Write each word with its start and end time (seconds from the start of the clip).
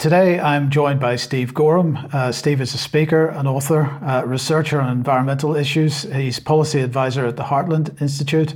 Today, 0.00 0.40
I'm 0.40 0.70
joined 0.70 0.98
by 0.98 1.16
Steve 1.16 1.52
Goreham. 1.52 2.08
Uh, 2.14 2.32
Steve 2.32 2.62
is 2.62 2.72
a 2.72 2.78
speaker, 2.78 3.26
an 3.26 3.46
author, 3.46 3.82
uh, 4.02 4.22
researcher 4.24 4.80
on 4.80 4.90
environmental 4.90 5.54
issues. 5.54 6.04
He's 6.04 6.40
policy 6.40 6.80
advisor 6.80 7.26
at 7.26 7.36
the 7.36 7.42
Heartland 7.42 8.00
Institute. 8.00 8.54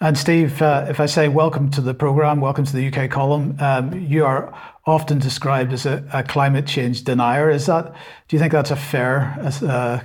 And 0.00 0.16
Steve, 0.16 0.62
uh, 0.62 0.86
if 0.88 1.00
I 1.00 1.06
say 1.06 1.26
welcome 1.26 1.72
to 1.72 1.80
the 1.80 1.92
program, 1.92 2.40
welcome 2.40 2.64
to 2.64 2.72
the 2.72 2.86
UK 2.86 3.10
column, 3.10 3.56
um, 3.58 3.98
you 3.98 4.24
are 4.24 4.56
often 4.86 5.18
described 5.18 5.72
as 5.72 5.86
a, 5.86 6.08
a, 6.12 6.22
climate 6.22 6.68
change 6.68 7.02
denier. 7.02 7.50
Is 7.50 7.66
that? 7.66 7.92
Do 8.28 8.36
you 8.36 8.38
think 8.38 8.52
that's 8.52 8.70
a 8.70 8.76
fair 8.76 9.36
uh, 9.42 10.02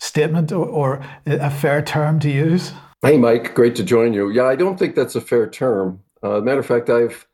statement 0.00 0.52
or, 0.52 0.66
or 0.66 1.06
a 1.24 1.50
fair 1.50 1.80
term 1.80 2.20
to 2.20 2.30
use? 2.30 2.72
Hey, 3.00 3.16
Mike, 3.16 3.54
great 3.54 3.74
to 3.76 3.82
join 3.82 4.12
you. 4.12 4.28
Yeah, 4.28 4.44
I 4.44 4.54
don't 4.54 4.78
think 4.78 4.96
that's 4.96 5.14
a 5.14 5.22
fair 5.22 5.48
term. 5.48 6.02
Uh, 6.22 6.40
matter 6.40 6.60
of 6.60 6.66
fact, 6.66 6.90
I've 6.90 7.26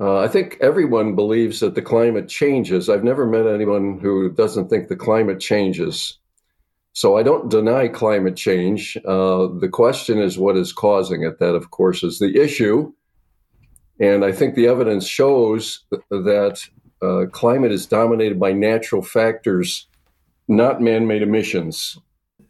uh, 0.00 0.18
I 0.18 0.28
think 0.28 0.56
everyone 0.60 1.14
believes 1.14 1.60
that 1.60 1.74
the 1.74 1.82
climate 1.82 2.28
changes. 2.28 2.88
I've 2.88 3.04
never 3.04 3.26
met 3.26 3.46
anyone 3.46 3.98
who 4.00 4.30
doesn't 4.30 4.68
think 4.68 4.88
the 4.88 4.96
climate 4.96 5.40
changes. 5.40 6.18
So 6.92 7.18
I 7.18 7.22
don't 7.22 7.50
deny 7.50 7.86
climate 7.86 8.36
change. 8.36 8.96
Uh, 9.06 9.48
the 9.60 9.68
question 9.70 10.18
is 10.18 10.38
what 10.38 10.56
is 10.56 10.72
causing 10.72 11.22
it. 11.22 11.38
That, 11.38 11.54
of 11.54 11.70
course, 11.70 12.02
is 12.02 12.18
the 12.18 12.40
issue. 12.40 12.92
And 14.00 14.24
I 14.24 14.32
think 14.32 14.54
the 14.54 14.66
evidence 14.66 15.06
shows 15.06 15.84
that 16.10 16.60
uh, 17.02 17.26
climate 17.30 17.70
is 17.70 17.86
dominated 17.86 18.40
by 18.40 18.52
natural 18.52 19.02
factors, 19.02 19.86
not 20.48 20.80
man 20.80 21.06
made 21.06 21.22
emissions. 21.22 21.98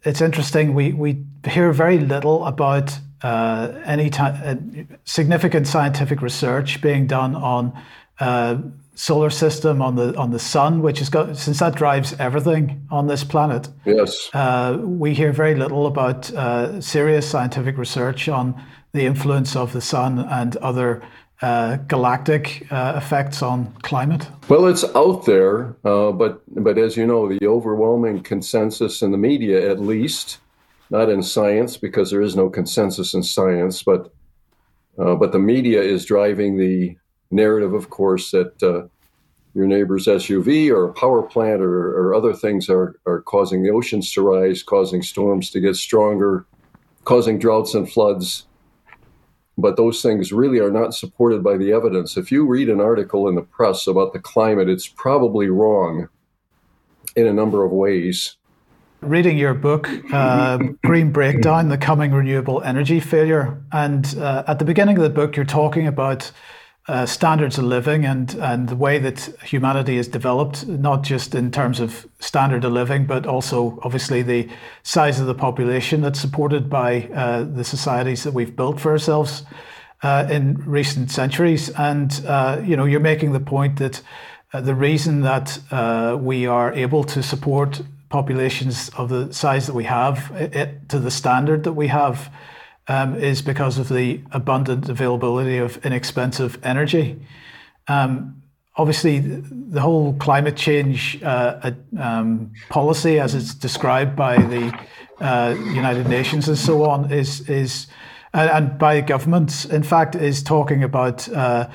It's 0.03 0.21
interesting. 0.21 0.73
We, 0.73 0.93
we 0.93 1.23
hear 1.45 1.71
very 1.73 1.99
little 1.99 2.45
about 2.45 2.97
uh, 3.23 3.71
any 3.85 4.11
uh, 4.13 4.55
significant 5.05 5.67
scientific 5.67 6.21
research 6.21 6.81
being 6.81 7.05
done 7.05 7.35
on 7.35 7.71
uh, 8.19 8.57
solar 8.95 9.29
system 9.29 9.81
on 9.81 9.95
the 9.95 10.15
on 10.17 10.31
the 10.31 10.39
sun, 10.39 10.81
which 10.81 10.99
has 10.99 11.09
got 11.09 11.37
since 11.37 11.59
that 11.59 11.75
drives 11.75 12.13
everything 12.19 12.85
on 12.89 13.07
this 13.07 13.23
planet. 13.23 13.69
Yes, 13.85 14.29
uh, 14.33 14.77
we 14.81 15.13
hear 15.13 15.31
very 15.31 15.55
little 15.55 15.85
about 15.85 16.31
uh, 16.31 16.81
serious 16.81 17.29
scientific 17.29 17.77
research 17.77 18.27
on 18.27 18.59
the 18.93 19.05
influence 19.05 19.55
of 19.55 19.71
the 19.71 19.81
sun 19.81 20.19
and 20.19 20.57
other 20.57 21.01
uh, 21.41 21.77
galactic 21.87 22.67
effects 22.71 23.41
on 23.41 23.73
climate. 23.81 24.27
Well, 24.49 24.67
it's 24.67 24.83
out 24.95 25.25
there, 25.25 25.75
but 25.83 26.41
but 26.47 26.77
as 26.77 26.97
you 26.97 27.05
know, 27.05 27.27
the 27.27 27.45
overwhelming 27.47 28.23
consensus 28.23 29.01
in 29.01 29.11
the 29.11 29.17
media, 29.17 29.69
at 29.69 29.79
least 29.79 30.39
not 30.91 31.09
in 31.09 31.23
science 31.23 31.77
because 31.77 32.11
there 32.11 32.21
is 32.21 32.35
no 32.35 32.49
consensus 32.49 33.13
in 33.13 33.23
science, 33.23 33.81
but 33.81 34.13
uh, 34.99 35.15
but 35.15 35.31
the 35.31 35.39
media 35.39 35.81
is 35.81 36.05
driving 36.05 36.57
the 36.57 36.95
narrative, 37.31 37.73
of 37.73 37.89
course, 37.89 38.29
that 38.31 38.61
uh, 38.61 38.87
your 39.53 39.65
neighbor's 39.65 40.05
SUV 40.05 40.69
or 40.69 40.83
a 40.83 40.93
power 40.93 41.23
plant 41.23 41.61
or, 41.61 41.97
or, 41.97 42.13
other 42.13 42.33
things 42.33 42.69
are, 42.69 42.99
are 43.05 43.21
causing 43.21 43.63
the 43.63 43.69
oceans 43.69 44.11
to 44.11 44.21
rise, 44.21 44.61
causing 44.61 45.01
storms 45.01 45.49
to 45.49 45.61
get 45.61 45.77
stronger, 45.77 46.45
causing 47.05 47.39
droughts 47.39 47.73
and 47.73 47.89
floods. 47.89 48.45
But 49.57 49.77
those 49.77 50.01
things 50.01 50.33
really 50.33 50.59
are 50.59 50.71
not 50.71 50.93
supported 50.93 51.41
by 51.41 51.55
the 51.55 51.71
evidence. 51.71 52.17
If 52.17 52.31
you 52.31 52.45
read 52.45 52.69
an 52.69 52.81
article 52.81 53.29
in 53.29 53.35
the 53.35 53.41
press 53.41 53.87
about 53.87 54.11
the 54.11 54.19
climate, 54.19 54.69
it's 54.69 54.87
probably 54.87 55.47
wrong 55.47 56.09
in 57.15 57.27
a 57.27 57.33
number 57.33 57.63
of 57.63 57.71
ways 57.71 58.35
reading 59.01 59.35
your 59.35 59.55
book, 59.55 59.89
uh, 60.13 60.59
Green 60.83 61.11
Breakdown 61.11 61.69
The 61.69 61.77
Coming 61.77 62.11
Renewable 62.11 62.61
Energy 62.61 62.99
Failure. 62.99 63.59
And 63.71 64.15
uh, 64.17 64.43
at 64.47 64.59
the 64.59 64.65
beginning 64.65 64.95
of 64.97 65.03
the 65.03 65.09
book, 65.09 65.35
you're 65.35 65.45
talking 65.45 65.87
about 65.87 66.31
uh, 66.87 67.05
standards 67.05 67.57
of 67.57 67.63
living 67.63 68.05
and, 68.05 68.35
and 68.35 68.69
the 68.69 68.75
way 68.75 68.99
that 68.99 69.33
humanity 69.43 69.97
is 69.97 70.07
developed, 70.07 70.67
not 70.67 71.01
just 71.03 71.33
in 71.33 71.51
terms 71.51 71.79
of 71.79 72.07
standard 72.19 72.63
of 72.63 72.73
living, 72.73 73.05
but 73.05 73.25
also 73.25 73.79
obviously 73.83 74.21
the 74.21 74.47
size 74.83 75.19
of 75.19 75.25
the 75.25 75.35
population 75.35 76.01
that's 76.01 76.19
supported 76.19 76.69
by 76.69 77.09
uh, 77.15 77.43
the 77.43 77.63
societies 77.63 78.23
that 78.23 78.33
we've 78.33 78.55
built 78.55 78.79
for 78.79 78.91
ourselves 78.91 79.43
uh, 80.03 80.27
in 80.29 80.55
recent 80.65 81.09
centuries. 81.09 81.69
And, 81.71 82.23
uh, 82.27 82.61
you 82.63 82.75
know, 82.75 82.85
you're 82.85 82.99
making 82.99 83.31
the 83.31 83.39
point 83.39 83.79
that 83.79 84.01
the 84.53 84.75
reason 84.75 85.21
that 85.21 85.59
we 86.21 86.45
are 86.45 86.73
able 86.73 87.03
to 87.05 87.23
support 87.23 87.81
populations 88.11 88.89
of 88.97 89.09
the 89.09 89.33
size 89.33 89.65
that 89.65 89.73
we 89.73 89.85
have 89.85 90.31
it, 90.35 90.89
to 90.89 90.99
the 90.99 91.09
standard 91.09 91.63
that 91.63 91.73
we 91.73 91.87
have 91.87 92.31
um, 92.87 93.15
is 93.15 93.41
because 93.41 93.77
of 93.77 93.89
the 93.89 94.21
abundant 94.31 94.89
availability 94.89 95.57
of 95.57 95.83
inexpensive 95.85 96.59
energy. 96.63 97.19
Um, 97.87 98.43
obviously, 98.75 99.19
the 99.19 99.81
whole 99.81 100.13
climate 100.13 100.57
change 100.57 101.21
uh, 101.23 101.71
um, 101.97 102.51
policy, 102.69 103.19
as 103.19 103.33
it's 103.33 103.55
described 103.55 104.15
by 104.15 104.37
the 104.37 104.85
uh, 105.19 105.55
United 105.73 106.07
Nations 106.07 106.47
and 106.47 106.57
so 106.57 106.83
on, 106.83 107.11
is 107.11 107.49
is 107.49 107.87
and 108.33 108.77
by 108.77 109.01
governments, 109.01 109.65
in 109.65 109.83
fact, 109.83 110.15
is 110.15 110.43
talking 110.43 110.83
about. 110.83 111.27
Uh, 111.29 111.67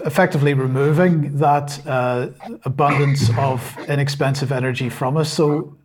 effectively 0.00 0.54
removing 0.54 1.36
that 1.38 1.84
uh, 1.86 2.28
abundance 2.64 3.30
of 3.38 3.76
inexpensive 3.88 4.52
energy 4.52 4.88
from 4.88 5.16
us. 5.16 5.32
So 5.32 5.76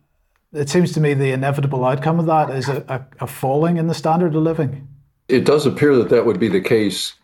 it 0.52 0.68
seems 0.68 0.92
to 0.92 1.00
me 1.00 1.14
the 1.14 1.32
inevitable 1.32 1.84
outcome 1.84 2.18
of 2.18 2.26
that 2.26 2.50
is 2.50 2.68
a, 2.68 3.06
a, 3.20 3.26
falling 3.26 3.76
in 3.76 3.86
the 3.86 3.94
standard 3.94 4.34
of 4.34 4.42
living. 4.42 4.88
It 5.28 5.44
does 5.44 5.66
appear 5.66 5.94
that 5.96 6.08
that 6.08 6.24
would 6.24 6.40
be 6.40 6.48
the 6.48 6.60
case. 6.60 7.14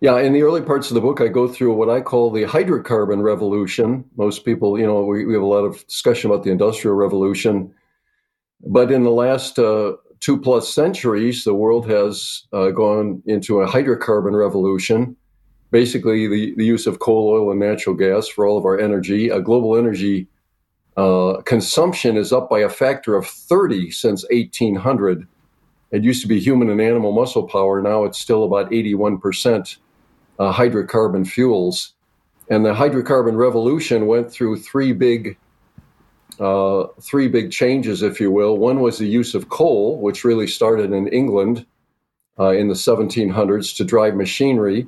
Yeah, 0.00 0.18
in 0.18 0.34
the 0.34 0.42
early 0.42 0.60
parts 0.60 0.90
of 0.90 0.94
the 0.94 1.00
book, 1.00 1.20
I 1.22 1.28
go 1.28 1.48
through 1.48 1.72
what 1.74 1.88
I 1.88 2.02
call 2.02 2.30
the 2.30 2.42
hydrocarbon 2.42 3.22
revolution. 3.22 4.04
Most 4.16 4.44
people, 4.44 4.78
you 4.78 4.86
know, 4.86 5.02
we, 5.02 5.24
we 5.24 5.32
have 5.32 5.42
a 5.42 5.46
lot 5.46 5.64
of 5.64 5.86
discussion 5.86 6.30
about 6.30 6.44
the 6.44 6.50
industrial 6.50 6.94
revolution. 6.94 7.72
But 8.66 8.90
in 8.90 9.02
the 9.02 9.10
last 9.10 9.58
uh, 9.58 9.94
two 10.20 10.38
plus 10.38 10.68
centuries, 10.68 11.44
the 11.44 11.54
world 11.54 11.88
has 11.88 12.42
uh, 12.52 12.70
gone 12.70 13.22
into 13.24 13.60
a 13.60 13.66
hydrocarbon 13.66 14.38
revolution 14.38 15.16
basically 15.70 16.28
the, 16.28 16.54
the 16.56 16.64
use 16.64 16.86
of 16.86 16.98
coal, 16.98 17.30
oil, 17.30 17.50
and 17.50 17.60
natural 17.60 17.94
gas 17.94 18.28
for 18.28 18.46
all 18.46 18.56
of 18.56 18.64
our 18.64 18.78
energy. 18.78 19.28
A 19.28 19.40
global 19.40 19.76
energy 19.76 20.28
uh, 20.96 21.40
consumption 21.44 22.16
is 22.16 22.32
up 22.32 22.48
by 22.48 22.60
a 22.60 22.68
factor 22.68 23.16
of 23.16 23.26
30 23.26 23.90
since 23.90 24.24
1800. 24.30 25.26
It 25.90 26.02
used 26.02 26.22
to 26.22 26.28
be 26.28 26.40
human 26.40 26.70
and 26.70 26.80
animal 26.80 27.12
muscle 27.12 27.46
power. 27.46 27.80
Now 27.82 28.04
it's 28.04 28.18
still 28.18 28.44
about 28.44 28.70
81% 28.70 29.76
uh, 30.38 30.52
hydrocarbon 30.52 31.26
fuels. 31.26 31.94
And 32.50 32.64
the 32.64 32.74
hydrocarbon 32.74 33.36
revolution 33.36 34.06
went 34.06 34.30
through 34.30 34.58
three 34.58 34.92
big, 34.92 35.38
uh, 36.38 36.84
three 37.00 37.28
big 37.28 37.50
changes, 37.50 38.02
if 38.02 38.20
you 38.20 38.30
will. 38.30 38.58
One 38.58 38.80
was 38.80 38.98
the 38.98 39.06
use 39.06 39.34
of 39.34 39.48
coal, 39.48 40.00
which 40.00 40.24
really 40.24 40.46
started 40.46 40.92
in 40.92 41.08
England 41.08 41.64
uh, 42.38 42.50
in 42.50 42.68
the 42.68 42.74
1700s 42.74 43.76
to 43.76 43.84
drive 43.84 44.14
machinery. 44.14 44.86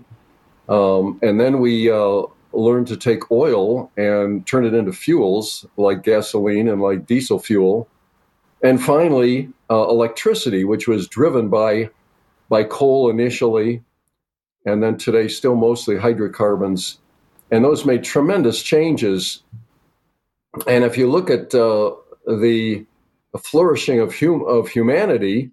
Um, 0.69 1.19
and 1.23 1.41
then 1.41 1.61
we 1.61 1.91
uh, 1.91 2.23
learned 2.53 2.89
to 2.89 2.97
take 2.97 3.31
oil 3.31 3.91
and 3.97 4.47
turn 4.47 4.65
it 4.65 4.75
into 4.75 4.93
fuels 4.93 5.67
like 5.77 6.03
gasoline 6.03 6.69
and 6.69 6.83
like 6.83 7.07
diesel 7.07 7.39
fuel. 7.39 7.89
And 8.63 8.83
finally, 8.83 9.51
uh, 9.71 9.87
electricity, 9.89 10.65
which 10.65 10.89
was 10.89 11.07
driven 11.09 11.49
by, 11.49 11.91
by 12.49 12.65
coal 12.65 13.11
initially, 13.11 13.83
and 14.65 14.83
then 14.83 14.97
today 14.97 15.29
still 15.29 15.55
mostly 15.55 15.97
hydrocarbons. 15.97 16.99
And 17.51 17.65
those 17.65 17.85
made 17.85 18.03
tremendous 18.03 18.63
changes. 18.63 19.43
And 20.67 20.83
if 20.85 20.99
you 20.99 21.09
look 21.09 21.31
at 21.31 21.55
uh, 21.55 21.95
the 22.27 22.85
flourishing 23.39 24.01
of, 24.01 24.19
hum- 24.19 24.45
of 24.47 24.69
humanity, 24.69 25.53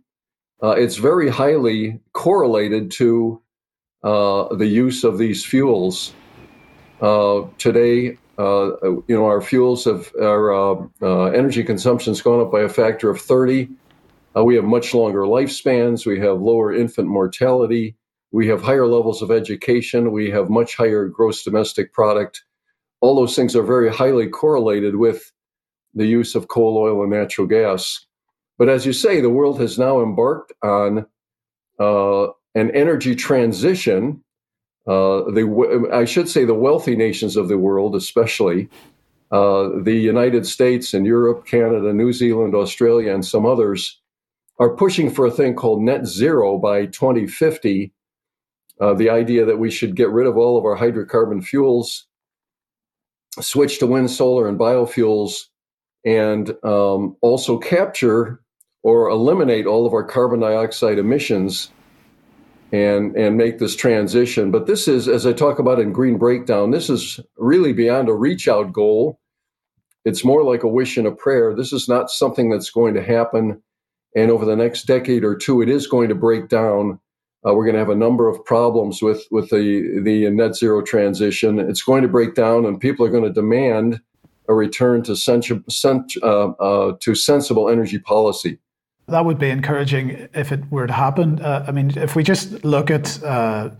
uh, 0.64 0.70
it's 0.72 0.96
very 0.96 1.30
highly 1.30 2.00
correlated 2.14 2.90
to 2.92 3.43
uh, 4.04 4.54
the 4.56 4.68
use 4.68 5.04
of 5.04 5.18
these 5.18 5.46
fuels. 5.46 6.14
Uh, 7.02 7.44
today, 7.58 8.18
uh, 8.38 8.72
you 8.82 9.04
know, 9.10 9.26
our 9.26 9.42
fuels 9.42 9.86
have 9.86 10.12
our 10.22 10.54
uh, 10.54 10.88
uh, 11.02 11.26
energy 11.26 11.64
consumption 11.64 12.12
has 12.12 12.22
gone 12.22 12.40
up 12.40 12.52
by 12.52 12.62
a 12.62 12.70
factor 12.70 13.10
of 13.10 13.22
30. 13.22 13.70
we 14.44 14.56
have 14.56 14.64
much 14.64 14.94
longer 14.94 15.22
lifespans. 15.22 16.06
We 16.06 16.20
have 16.20 16.42
lower 16.42 16.74
infant 16.74 17.08
mortality. 17.08 17.96
We 18.32 18.48
have 18.48 18.64
higher 18.64 18.88
levels 18.88 19.22
of 19.22 19.30
education. 19.30 20.12
We 20.12 20.32
have 20.32 20.50
much 20.50 20.76
higher 20.76 21.08
gross 21.08 21.44
domestic 21.44 21.94
product. 21.94 22.44
All 23.02 23.16
those 23.16 23.36
things 23.36 23.56
are 23.56 23.64
very 23.64 23.94
highly 23.94 24.28
correlated 24.28 24.96
with 24.96 25.32
the 25.94 26.08
use 26.08 26.34
of 26.34 26.48
coal, 26.48 26.78
oil, 26.78 27.04
and 27.04 27.12
natural 27.12 27.46
gas. 27.46 28.06
But 28.58 28.70
as 28.70 28.86
you 28.86 28.94
say, 28.94 29.22
the 29.22 29.30
world 29.30 29.60
has 29.60 29.78
now 29.78 30.02
embarked 30.02 30.54
on 30.64 31.06
uh, 31.80 32.28
an 32.56 32.72
energy 32.72 33.16
transition. 33.16 34.24
Uh, 34.86 35.32
the 35.32 35.90
I 35.94 36.06
should 36.06 36.30
say 36.30 36.46
the 36.46 36.54
wealthy 36.54 36.96
nations 36.96 37.36
of 37.38 37.48
the 37.48 37.58
world, 37.58 37.96
especially 37.96 38.70
uh, 39.32 39.70
the 39.82 39.96
United 39.96 40.46
States 40.46 40.94
and 40.94 41.06
Europe, 41.06 41.46
Canada, 41.46 41.94
New 41.94 42.14
Zealand, 42.14 42.54
Australia, 42.54 43.14
and 43.14 43.26
some 43.26 43.46
others, 43.46 44.00
are 44.60 44.76
pushing 44.76 45.10
for 45.10 45.26
a 45.26 45.32
thing 45.32 45.56
called 45.56 45.82
net 45.82 46.06
zero 46.06 46.58
by 46.58 46.86
2050. 46.86 47.92
Uh, 48.82 48.94
the 48.94 49.10
idea 49.10 49.46
that 49.46 49.60
we 49.60 49.72
should 49.72 49.96
get 49.96 50.10
rid 50.10 50.28
of 50.28 50.36
all 50.36 50.58
of 50.58 50.66
our 50.66 50.78
hydrocarbon 50.78 51.44
fuels 51.44 52.08
switch 53.40 53.80
to 53.80 53.88
wind, 53.88 54.12
solar, 54.12 54.48
and 54.48 54.60
biofuels, 54.60 55.46
and 56.06 56.54
um, 56.64 57.16
also 57.22 57.58
capture 57.58 58.42
or 58.84 59.10
eliminate 59.10 59.66
all 59.66 59.86
of 59.86 59.94
our 59.94 60.04
carbon 60.04 60.42
dioxide 60.42 61.00
emissions 61.00 61.72
and 62.74 63.16
and 63.16 63.38
make 63.38 63.60
this 63.60 63.76
transition. 63.76 64.52
But 64.52 64.66
this 64.66 64.88
is, 64.90 65.08
as 65.08 65.26
I 65.28 65.32
talk 65.32 65.60
about 65.60 65.80
in 65.80 65.94
Green 65.94 66.18
Breakdown, 66.18 66.72
this 66.72 66.90
is 66.90 67.20
really 67.38 67.72
beyond 67.72 68.10
a 68.10 68.14
reach 68.14 68.48
out 68.50 68.74
goal. 68.74 69.20
It's 70.06 70.26
more 70.26 70.44
like 70.44 70.64
a 70.64 70.68
wish 70.68 70.98
and 70.98 71.08
a 71.08 71.12
prayer. 71.12 71.56
This 71.56 71.72
is 71.72 71.88
not 71.88 72.10
something 72.10 72.50
that's 72.50 72.72
going 72.72 72.96
to 72.96 73.04
happen. 73.04 73.62
And 74.16 74.32
over 74.32 74.44
the 74.44 74.56
next 74.56 74.86
decade 74.86 75.24
or 75.24 75.36
two, 75.36 75.62
it 75.62 75.70
is 75.70 75.88
going 75.88 76.10
to 76.10 76.16
break 76.16 76.50
down. 76.50 77.00
Uh, 77.48 77.54
we're 77.54 77.66
going 77.66 77.76
to 77.76 77.80
have 77.80 77.90
a 77.90 77.96
number 77.96 78.28
of 78.28 78.44
problems 78.44 79.02
with 79.02 79.24
with 79.30 79.52
the 79.52 80.02
the 80.04 80.30
net 80.32 80.56
zero 80.56 80.82
transition. 80.82 81.60
It's 81.60 81.84
going 81.84 82.02
to 82.02 82.08
break 82.08 82.34
down, 82.34 82.66
and 82.66 82.80
people 82.80 83.06
are 83.06 83.12
going 83.12 83.24
to 83.24 83.32
demand 83.32 84.02
a 84.50 84.54
return 84.54 85.04
to 85.04 85.16
sensi- 85.16 85.64
sent, 85.70 86.14
uh, 86.22 86.50
uh, 86.60 86.98
to 87.00 87.16
sensible 87.16 87.70
energy 87.70 88.00
policy. 88.00 88.60
That 89.08 89.26
would 89.26 89.38
be 89.38 89.50
encouraging 89.50 90.30
if 90.34 90.52
it 90.52 90.72
were 90.72 90.88
to 90.88 90.94
happen. 90.94 91.42
Uh, 91.42 91.66
I 91.68 91.72
mean, 91.72 91.92
if 91.98 92.16
we 92.16 92.24
just 92.24 92.64
look 92.64 92.90
at 92.90 93.22
uh, 93.24 93.72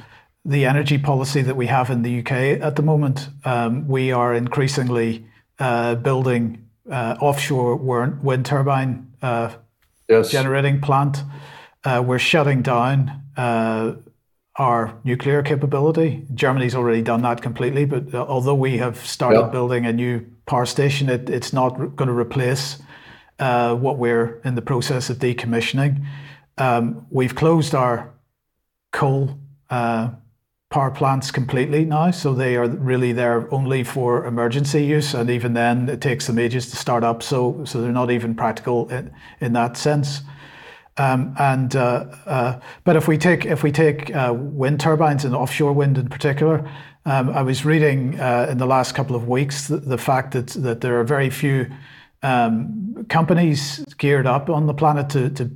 the 0.44 0.66
energy 0.66 0.98
policy 0.98 1.42
that 1.42 1.56
we 1.56 1.68
have 1.68 1.90
in 1.90 2.02
the 2.02 2.20
UK 2.20 2.32
at 2.62 2.76
the 2.76 2.82
moment, 2.82 3.30
um, 3.46 3.88
we 3.88 4.12
are 4.12 4.34
increasingly 4.34 5.26
uh, 5.60 5.96
building 5.96 6.68
uh, 6.92 7.16
offshore 7.22 7.78
wind 7.78 8.46
turbine 8.46 9.12
uh, 9.22 9.54
yes. 10.10 10.30
generating 10.30 10.82
plant. 10.82 11.24
Uh, 11.86 12.04
we're 12.06 12.20
shutting 12.20 12.62
down 12.62 13.22
our 14.56 15.00
nuclear 15.04 15.42
capability. 15.42 16.26
Germany's 16.34 16.76
already 16.76 17.02
done 17.02 17.22
that 17.22 17.42
completely, 17.42 17.86
but 17.86 18.14
although 18.14 18.56
we 18.56 18.78
have 18.78 18.98
started 18.98 19.52
building 19.52 19.86
a 19.86 19.94
new 19.94 20.26
power 20.46 20.66
station, 20.66 21.10
it, 21.10 21.30
it's 21.30 21.54
not 21.54 21.96
going 21.96 22.08
to 22.08 22.14
replace 22.14 22.78
uh, 23.44 23.76
what 23.76 23.98
we're 23.98 24.40
in 24.46 24.56
the 24.56 24.62
process 24.62 25.10
of 25.10 25.18
decommissioning. 25.18 26.06
Um, 26.58 27.06
we've 27.10 27.36
closed 27.36 27.76
our 27.76 28.14
coal 28.94 29.38
uh, 29.70 30.12
power 30.70 30.92
plants 30.92 31.30
completely 31.30 31.84
now, 31.84 32.12
so 32.12 32.34
they 32.34 32.56
are 32.56 32.70
really 32.70 33.12
there 33.12 33.54
only 33.54 33.84
for 33.84 34.26
emergency 34.26 34.86
use, 34.86 35.14
and 35.14 35.30
even 35.30 35.54
then 35.54 35.90
it 35.90 36.00
takes 36.00 36.26
them 36.28 36.40
ages 36.40 36.70
to 36.72 36.78
start 36.78 37.04
up. 37.04 37.22
So, 37.22 37.66
so 37.66 37.82
they're 37.82 37.92
not 37.92 38.12
even 38.12 38.34
practical 38.34 38.90
in, 38.90 39.12
in 39.42 39.52
that 39.54 39.76
sense. 39.76 40.22
Um, 40.96 41.36
and 41.38 41.76
uh, 41.76 42.06
uh, 42.26 42.60
but 42.86 42.96
if 42.96 43.10
we 43.10 43.18
take 43.18 43.46
if 43.46 43.62
we 43.62 43.72
take 43.74 44.16
uh, 44.16 44.34
wind 44.34 44.80
turbines 44.80 45.26
and 45.26 45.36
offshore 45.36 45.74
wind 45.74 45.98
in 45.98 46.08
particular, 46.08 46.70
um, 47.06 47.30
I 47.32 47.42
was 47.42 47.66
reading 47.66 48.18
uh, 48.22 48.48
in 48.50 48.58
the 48.58 48.68
last 48.68 48.96
couple 48.96 49.18
of 49.18 49.28
weeks 49.28 49.68
the, 49.68 49.78
the, 49.78 49.98
fact 49.98 50.32
that 50.32 50.48
that 50.64 50.80
there 50.82 51.00
are 51.00 51.04
very 51.04 51.32
few 51.32 51.68
um, 52.24 53.06
companies 53.10 53.86
geared 53.98 54.26
up 54.26 54.50
on 54.50 54.66
the 54.66 54.74
planet 54.74 55.10
to 55.10 55.30
to 55.30 55.52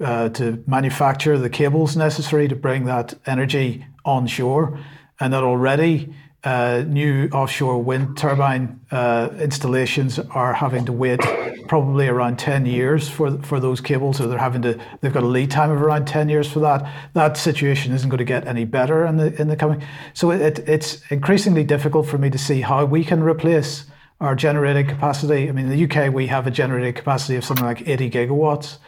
uh, 0.00 0.28
to 0.28 0.62
manufacture 0.66 1.38
the 1.38 1.50
cables 1.50 1.96
necessary 1.96 2.46
to 2.48 2.54
bring 2.54 2.84
that 2.84 3.14
energy 3.26 3.84
onshore, 4.04 4.78
and 5.18 5.32
that 5.32 5.42
already 5.42 6.14
uh, 6.44 6.84
new 6.86 7.28
offshore 7.32 7.82
wind 7.82 8.16
turbine 8.16 8.80
uh, 8.90 9.28
installations 9.40 10.18
are 10.18 10.54
having 10.54 10.86
to 10.86 10.92
wait 10.92 11.20
probably 11.68 12.08
around 12.08 12.38
10 12.38 12.64
years 12.64 13.08
for 13.08 13.38
for 13.42 13.60
those 13.60 13.80
cables 13.80 14.16
so 14.16 14.26
they're 14.26 14.38
having 14.38 14.62
to 14.62 14.78
they've 15.00 15.12
got 15.12 15.22
a 15.22 15.26
lead 15.26 15.50
time 15.50 15.70
of 15.70 15.82
around 15.82 16.06
10 16.06 16.28
years 16.28 16.50
for 16.50 16.60
that. 16.60 16.90
That 17.12 17.36
situation 17.36 17.92
isn't 17.92 18.08
going 18.08 18.18
to 18.18 18.24
get 18.24 18.46
any 18.46 18.64
better 18.64 19.04
in 19.04 19.18
the 19.18 19.38
in 19.40 19.48
the 19.48 19.56
coming 19.56 19.82
so 20.14 20.30
it, 20.30 20.60
it's 20.60 21.02
increasingly 21.10 21.62
difficult 21.62 22.06
for 22.06 22.16
me 22.16 22.30
to 22.30 22.38
see 22.38 22.62
how 22.62 22.86
we 22.86 23.04
can 23.04 23.22
replace 23.22 23.84
our 24.20 24.34
generating 24.34 24.86
capacity 24.86 25.48
i 25.48 25.52
mean 25.52 25.70
in 25.70 25.70
the 25.70 25.84
UK 25.84 26.12
we 26.12 26.26
have 26.26 26.46
a 26.46 26.50
generating 26.50 26.92
capacity 26.92 27.36
of 27.36 27.44
something 27.44 27.66
like 27.66 27.86
80 27.88 28.10
gigawatts 28.10 28.78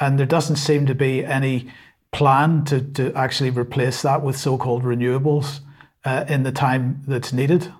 and 0.00 0.18
there 0.18 0.26
doesn't 0.26 0.56
seem 0.56 0.86
to 0.86 0.94
be 0.94 1.24
any 1.24 1.70
plan 2.12 2.64
to 2.64 2.80
to 2.80 3.12
actually 3.14 3.50
replace 3.50 4.02
that 4.02 4.22
with 4.22 4.36
so-called 4.36 4.84
renewables 4.84 5.60
uh, 6.04 6.24
in 6.28 6.42
the 6.42 6.52
time 6.52 7.02
that's 7.06 7.32
needed? 7.32 7.72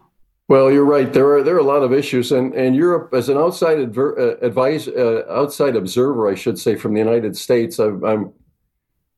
Well, 0.48 0.70
you're 0.70 0.84
right. 0.84 1.12
There 1.12 1.36
are 1.36 1.42
there 1.42 1.54
are 1.54 1.60
a 1.60 1.64
lot 1.64 1.82
of 1.82 1.92
issues, 1.92 2.32
and 2.32 2.52
and 2.54 2.74
Europe, 2.74 3.14
as 3.14 3.28
an 3.28 3.38
outside 3.38 3.78
adver- 3.78 4.18
uh, 4.18 4.46
advise 4.46 4.88
uh, 4.88 5.24
outside 5.30 5.76
observer, 5.76 6.28
I 6.28 6.34
should 6.34 6.58
say, 6.58 6.74
from 6.74 6.94
the 6.94 7.00
United 7.00 7.36
States, 7.36 7.78
i 7.78 7.86
am 7.86 8.32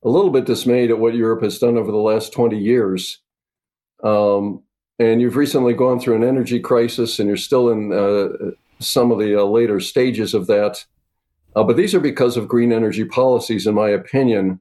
a 0.03 0.09
little 0.09 0.31
bit 0.31 0.45
dismayed 0.45 0.91
at 0.91 0.99
what 0.99 1.15
Europe 1.15 1.43
has 1.43 1.59
done 1.59 1.79
over 1.79 1.91
the 1.91 1.97
last 1.97 2.33
20 2.35 2.59
years. 2.59 3.21
Um, 4.03 4.63
and 4.99 5.21
you've 5.21 5.37
recently 5.37 5.75
gone 5.75 5.99
through 5.99 6.17
an 6.17 6.25
energy 6.25 6.61
crisis, 6.61 7.19
and 7.19 7.29
you're 7.29 7.37
still 7.37 7.71
in 7.71 7.93
uh, 7.93 8.51
some 8.79 9.11
of 9.11 9.19
the 9.19 9.39
uh, 9.39 9.45
later 9.45 9.81
stages 9.81 10.35
of 10.35 10.47
that. 10.47 10.85
Uh, 11.57 11.63
but 11.63 11.77
these 11.77 11.95
are 11.95 12.01
because 12.01 12.37
of 12.37 12.49
green 12.49 12.73
energy 12.73 13.05
policies, 13.05 13.67
in 13.67 13.75
my 13.75 13.89
opinion. 13.89 14.61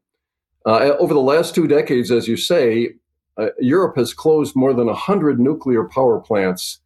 over 0.66 1.14
the 1.14 1.20
last 1.20 1.56
two 1.56 1.68
decades, 1.68 2.12
as 2.12 2.28
you 2.28 2.38
say, 2.38 2.94
uh, 3.38 3.48
Europe 3.60 3.96
has 3.98 4.14
closed 4.14 4.56
more 4.56 4.74
than 4.74 4.88
100 4.88 5.40
nuclear 5.40 5.86
power 5.86 6.20
plants, 6.20 6.80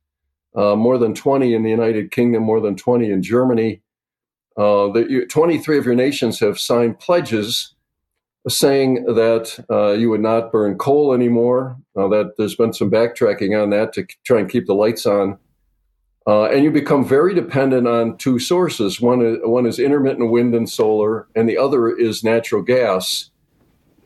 uh, 0.56 0.76
more 0.76 0.98
than 0.98 1.14
20 1.14 1.54
in 1.54 1.64
the 1.64 1.70
United 1.70 2.12
Kingdom, 2.12 2.44
more 2.44 2.62
than 2.62 2.76
20 2.76 3.12
in 3.12 3.22
Germany. 3.22 3.82
Uh, 4.56 4.92
the, 4.92 5.26
23 5.30 5.78
of 5.78 5.86
your 5.86 5.96
nations 5.96 6.40
have 6.40 6.60
signed 6.60 7.00
pledges 7.00 7.76
saying 8.48 9.06
that 9.06 9.64
uh, 9.70 9.92
you 9.92 10.10
would 10.10 10.22
not 10.22 10.52
burn 10.52 10.78
coal 10.78 11.14
anymore, 11.14 11.78
uh, 11.98 12.08
that 12.08 12.34
there's 12.38 12.56
been 12.56 12.74
some 12.74 12.90
backtracking 12.90 13.62
on 13.62 13.70
that 13.72 13.94
to 13.94 14.06
try 14.26 14.40
and 14.40 14.50
keep 14.50 14.66
the 14.66 14.76
lights 14.76 15.06
on. 15.06 15.38
Uh, 16.28 16.46
and 16.46 16.64
you 16.64 16.72
become 16.72 17.06
very 17.08 17.34
dependent 17.34 17.88
on 17.88 18.18
two 18.18 18.38
sources. 18.38 19.00
One 19.00 19.22
is, 19.22 19.38
one 19.44 19.66
is 19.66 19.80
intermittent 19.80 20.30
wind 20.30 20.54
and 20.54 20.70
solar, 20.70 21.28
and 21.36 21.48
the 21.48 21.58
other 21.58 21.90
is 21.90 22.24
natural 22.24 22.62
gas. 22.62 23.30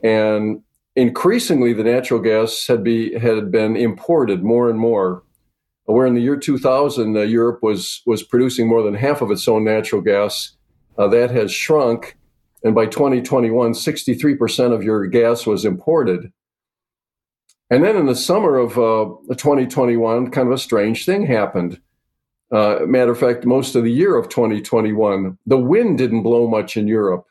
And 0.03 0.61
increasingly 0.95 1.73
the 1.73 1.83
natural 1.83 2.19
gas 2.19 2.67
had 2.67 2.83
be 2.83 3.17
had 3.17 3.51
been 3.51 3.75
imported 3.75 4.43
more 4.43 4.69
and 4.69 4.79
more. 4.79 5.23
Where 5.85 6.05
in 6.05 6.13
the 6.13 6.21
year 6.21 6.37
2000, 6.37 7.17
uh, 7.17 7.21
Europe 7.21 7.63
was 7.63 8.01
was 8.05 8.21
producing 8.23 8.67
more 8.67 8.83
than 8.83 8.93
half 8.93 9.21
of 9.21 9.31
its 9.31 9.47
own 9.47 9.63
natural 9.63 10.01
gas. 10.01 10.55
Uh, 10.97 11.07
that 11.07 11.31
has 11.31 11.51
shrunk, 11.51 12.17
and 12.63 12.75
by 12.75 12.85
2021, 12.85 13.73
63% 13.73 14.73
of 14.73 14.83
your 14.83 15.07
gas 15.07 15.45
was 15.45 15.65
imported. 15.65 16.31
And 17.69 17.83
then 17.83 17.95
in 17.95 18.05
the 18.05 18.15
summer 18.15 18.57
of 18.57 18.77
uh, 18.77 19.33
2021, 19.33 20.29
kind 20.31 20.47
of 20.47 20.53
a 20.53 20.57
strange 20.57 21.05
thing 21.05 21.25
happened. 21.25 21.79
Uh, 22.51 22.79
matter 22.85 23.11
of 23.11 23.19
fact, 23.19 23.45
most 23.45 23.75
of 23.75 23.83
the 23.83 23.91
year 23.91 24.17
of 24.17 24.27
2021, 24.27 25.37
the 25.45 25.57
wind 25.57 25.97
didn't 25.97 26.23
blow 26.23 26.47
much 26.47 26.75
in 26.75 26.87
Europe. 26.87 27.25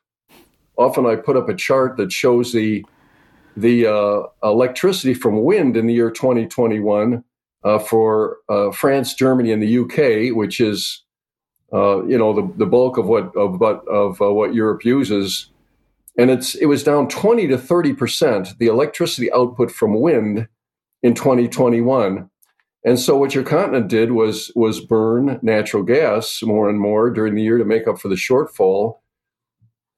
Often 0.78 1.06
I 1.06 1.16
put 1.16 1.36
up 1.36 1.50
a 1.50 1.54
chart 1.54 1.96
that 1.98 2.10
shows 2.10 2.52
the 2.52 2.84
the 3.56 3.86
uh, 3.86 4.22
electricity 4.42 5.12
from 5.12 5.42
wind 5.42 5.76
in 5.76 5.86
the 5.86 5.92
year 5.92 6.10
2021 6.10 7.22
uh, 7.64 7.78
for 7.78 8.38
uh, 8.48 8.70
France, 8.70 9.12
Germany, 9.14 9.52
and 9.52 9.62
the 9.62 9.78
UK, 9.78 10.34
which 10.34 10.60
is 10.60 11.04
uh, 11.72 12.04
you 12.04 12.18
know 12.18 12.32
the, 12.32 12.52
the 12.56 12.66
bulk 12.66 12.98
of 12.98 13.06
what 13.06 13.34
of 13.36 13.60
of 13.62 14.20
uh, 14.20 14.32
what 14.32 14.54
Europe 14.54 14.84
uses, 14.84 15.50
and 16.18 16.30
it's 16.30 16.54
it 16.54 16.66
was 16.66 16.82
down 16.82 17.08
20 17.08 17.46
to 17.48 17.58
30 17.58 17.94
percent 17.94 18.58
the 18.58 18.66
electricity 18.66 19.32
output 19.32 19.70
from 19.70 20.00
wind 20.00 20.48
in 21.02 21.14
2021. 21.14 22.28
And 22.82 22.98
so 22.98 23.16
what 23.16 23.34
your 23.34 23.44
continent 23.44 23.88
did 23.88 24.12
was 24.12 24.50
was 24.54 24.80
burn 24.80 25.38
natural 25.42 25.82
gas 25.82 26.42
more 26.42 26.68
and 26.68 26.80
more 26.80 27.10
during 27.10 27.34
the 27.34 27.42
year 27.42 27.58
to 27.58 27.64
make 27.64 27.86
up 27.86 27.98
for 27.98 28.08
the 28.08 28.14
shortfall. 28.14 28.98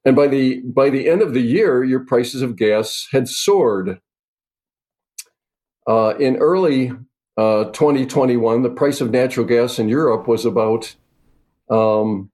And 0.04 0.16
by 0.16 0.26
the 0.26 0.60
by 0.60 0.90
the 0.90 1.08
end 1.08 1.22
of 1.22 1.32
the 1.32 1.42
year, 1.42 1.84
your 1.84 2.00
prices 2.00 2.42
of 2.42 2.56
gas 2.56 3.06
had 3.12 3.28
soared. 3.28 4.00
Uh, 5.86 6.14
in 6.18 6.36
early 6.36 6.92
uh, 7.36 7.64
2021, 7.64 8.62
the 8.62 8.70
price 8.70 9.00
of 9.00 9.10
natural 9.10 9.46
gas 9.46 9.78
in 9.78 9.88
Europe 9.88 10.28
was 10.28 10.44
about 10.44 10.94
um, 11.72 12.30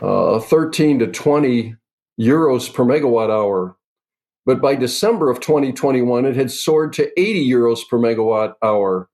uh, 0.00 0.40
13 0.40 0.98
to 1.00 1.06
20 1.06 1.76
euros 2.20 2.72
per 2.72 2.84
megawatt 2.84 3.30
hour. 3.30 3.76
But 4.46 4.60
by 4.60 4.74
December 4.74 5.30
of 5.30 5.40
2021, 5.40 6.26
it 6.26 6.36
had 6.36 6.50
soared 6.50 6.92
to 6.94 7.08
80 7.18 7.48
euros 7.48 7.88
per 7.88 7.98
megawatt 7.98 8.54
hour. 8.62 9.08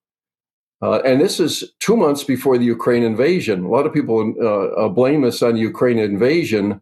Uh, 0.82 1.00
and 1.04 1.20
this 1.20 1.38
is 1.38 1.72
two 1.78 1.96
months 1.96 2.24
before 2.24 2.56
the 2.56 2.64
Ukraine 2.64 3.02
invasion. 3.02 3.64
A 3.64 3.68
lot 3.68 3.86
of 3.86 3.92
people 3.92 4.34
uh, 4.40 4.84
uh, 4.84 4.88
blame 4.88 5.22
this 5.22 5.42
on 5.42 5.54
the 5.54 5.60
Ukraine 5.60 5.98
invasion 5.98 6.80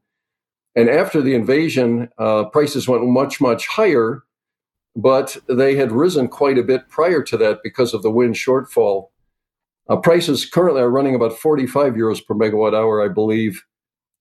and 0.78 0.88
after 0.88 1.20
the 1.20 1.34
invasion, 1.34 2.08
uh, 2.18 2.44
prices 2.44 2.87
went 2.87 3.04
much, 3.04 3.40
much 3.40 3.66
higher, 3.66 4.22
but 4.94 5.37
they 5.48 5.75
had 5.75 5.90
risen 5.90 6.28
quite 6.28 6.56
a 6.56 6.62
bit 6.62 6.88
prior 6.88 7.20
to 7.25 7.37
that 7.37 7.64
because 7.64 7.94
of 7.94 8.02
the 8.02 8.12
wind 8.12 8.37
shortfall. 8.37 9.08
Uh, 9.88 9.97
prices 9.97 10.45
currently 10.45 10.83
are 10.83 10.90
running 10.90 11.14
about 11.14 11.38
45 11.38 11.95
euros 11.95 12.25
per 12.25 12.35
megawatt 12.35 12.75
hour, 12.75 13.02
I 13.02 13.09
believe, 13.09 13.64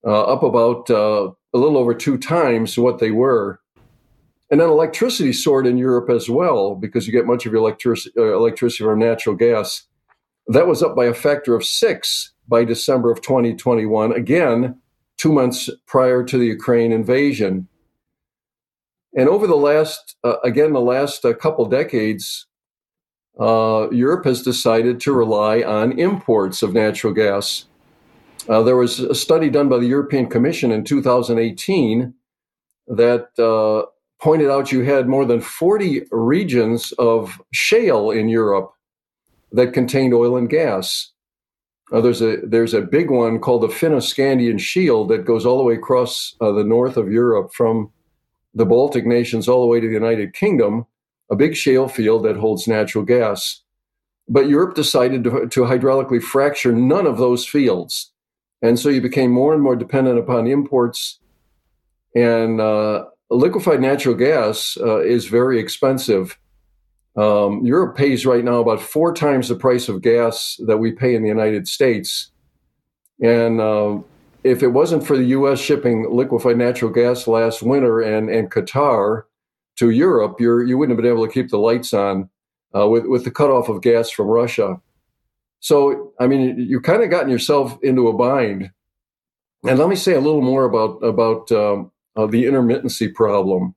uh, 0.06 0.22
up 0.22 0.42
about 0.42 0.88
uh, 0.90 1.30
a 1.52 1.58
little 1.58 1.76
over 1.76 1.94
two 1.94 2.16
times 2.16 2.78
what 2.78 2.98
they 2.98 3.10
were. 3.10 3.60
And 4.50 4.60
then 4.60 4.68
electricity 4.68 5.32
soared 5.32 5.66
in 5.66 5.76
Europe 5.76 6.08
as 6.08 6.30
well 6.30 6.74
because 6.74 7.06
you 7.06 7.12
get 7.12 7.26
much 7.26 7.44
of 7.44 7.52
your 7.52 7.60
electric- 7.60 8.16
uh, 8.16 8.34
electricity 8.34 8.84
from 8.84 8.98
natural 8.98 9.36
gas. 9.36 9.86
That 10.46 10.66
was 10.66 10.82
up 10.82 10.96
by 10.96 11.04
a 11.04 11.14
factor 11.14 11.54
of 11.54 11.64
six 11.64 12.32
by 12.48 12.64
December 12.64 13.10
of 13.10 13.20
2021, 13.20 14.12
again, 14.12 14.80
two 15.18 15.32
months 15.32 15.68
prior 15.86 16.24
to 16.24 16.38
the 16.38 16.46
Ukraine 16.46 16.92
invasion. 16.92 17.68
And 19.14 19.28
over 19.28 19.46
the 19.46 19.56
last, 19.56 20.16
uh, 20.24 20.36
again, 20.44 20.72
the 20.72 20.80
last 20.80 21.24
uh, 21.26 21.34
couple 21.34 21.66
decades, 21.66 22.46
uh, 23.38 23.88
Europe 23.90 24.24
has 24.24 24.42
decided 24.42 25.00
to 25.00 25.12
rely 25.12 25.62
on 25.62 25.98
imports 25.98 26.62
of 26.62 26.74
natural 26.74 27.12
gas. 27.12 27.66
Uh, 28.48 28.62
there 28.62 28.76
was 28.76 29.00
a 29.00 29.14
study 29.14 29.50
done 29.50 29.68
by 29.68 29.78
the 29.78 29.86
European 29.86 30.26
Commission 30.26 30.72
in 30.72 30.82
2018 30.84 32.14
that 32.88 33.28
uh, 33.38 33.86
pointed 34.20 34.50
out 34.50 34.72
you 34.72 34.82
had 34.82 35.06
more 35.06 35.24
than 35.24 35.40
40 35.40 36.06
regions 36.10 36.92
of 36.92 37.40
shale 37.52 38.10
in 38.10 38.28
Europe 38.28 38.72
that 39.52 39.72
contained 39.72 40.14
oil 40.14 40.36
and 40.36 40.48
gas. 40.48 41.12
Uh, 41.92 42.00
there's 42.00 42.20
a 42.20 42.36
there's 42.44 42.74
a 42.74 42.82
big 42.82 43.10
one 43.10 43.38
called 43.38 43.62
the 43.62 43.68
Fennoscandian 43.68 44.60
Shield 44.60 45.08
that 45.08 45.24
goes 45.24 45.46
all 45.46 45.56
the 45.56 45.64
way 45.64 45.74
across 45.74 46.34
uh, 46.40 46.52
the 46.52 46.64
north 46.64 46.96
of 46.96 47.10
Europe 47.10 47.52
from 47.54 47.90
the 48.54 48.66
Baltic 48.66 49.06
nations 49.06 49.48
all 49.48 49.62
the 49.62 49.66
way 49.66 49.80
to 49.80 49.86
the 49.86 49.94
United 49.94 50.34
Kingdom, 50.34 50.86
a 51.30 51.36
big 51.36 51.54
shale 51.54 51.88
field 51.88 52.24
that 52.24 52.36
holds 52.36 52.66
natural 52.66 53.04
gas. 53.04 53.62
But 54.28 54.48
Europe 54.48 54.74
decided 54.74 55.24
to, 55.24 55.46
to 55.46 55.60
hydraulically 55.62 56.22
fracture 56.22 56.72
none 56.72 57.06
of 57.06 57.18
those 57.18 57.46
fields, 57.46 58.12
and 58.60 58.78
so 58.78 58.88
you 58.88 59.00
became 59.00 59.30
more 59.30 59.54
and 59.54 59.62
more 59.62 59.76
dependent 59.76 60.18
upon 60.18 60.46
imports. 60.46 61.20
And 62.14 62.60
uh, 62.60 63.06
liquefied 63.30 63.80
natural 63.80 64.14
gas 64.14 64.76
uh, 64.80 65.00
is 65.00 65.26
very 65.26 65.58
expensive 65.58 66.38
um, 67.18 67.64
Europe 67.64 67.96
pays 67.96 68.24
right 68.24 68.44
now 68.44 68.60
about 68.60 68.80
four 68.80 69.12
times 69.12 69.48
the 69.48 69.56
price 69.56 69.88
of 69.88 70.02
gas 70.02 70.56
that 70.66 70.78
we 70.78 70.92
pay 70.92 71.16
in 71.16 71.22
the 71.22 71.28
United 71.28 71.66
States. 71.66 72.30
And 73.20 73.60
uh, 73.60 73.98
if 74.44 74.62
it 74.62 74.68
wasn't 74.68 75.04
for 75.04 75.16
the 75.16 75.24
U.S. 75.24 75.58
shipping 75.58 76.08
liquefied 76.08 76.56
natural 76.56 76.92
gas 76.92 77.26
last 77.26 77.60
winter 77.60 78.00
and, 78.00 78.30
and 78.30 78.52
Qatar 78.52 79.24
to 79.78 79.90
Europe, 79.90 80.40
you're, 80.40 80.64
you 80.64 80.76
wouldn't 80.76 80.96
have 80.96 81.02
been 81.02 81.10
able 81.10 81.26
to 81.26 81.32
keep 81.32 81.50
the 81.50 81.58
lights 81.58 81.94
on 81.94 82.28
uh, 82.76 82.88
with, 82.88 83.06
with 83.06 83.24
the 83.24 83.30
cutoff 83.30 83.68
of 83.68 83.82
gas 83.82 84.10
from 84.10 84.26
Russia. 84.26 84.80
So, 85.60 86.12
I 86.20 86.26
mean, 86.26 86.56
you've 86.58 86.82
kind 86.82 87.02
of 87.02 87.10
gotten 87.10 87.30
yourself 87.30 87.78
into 87.82 88.08
a 88.08 88.12
bind. 88.12 88.70
And 89.66 89.78
let 89.78 89.88
me 89.88 89.96
say 89.96 90.14
a 90.14 90.20
little 90.20 90.42
more 90.42 90.64
about, 90.64 91.02
about 91.02 91.50
um, 91.52 91.90
uh, 92.16 92.26
the 92.26 92.44
intermittency 92.44 93.12
problem. 93.12 93.74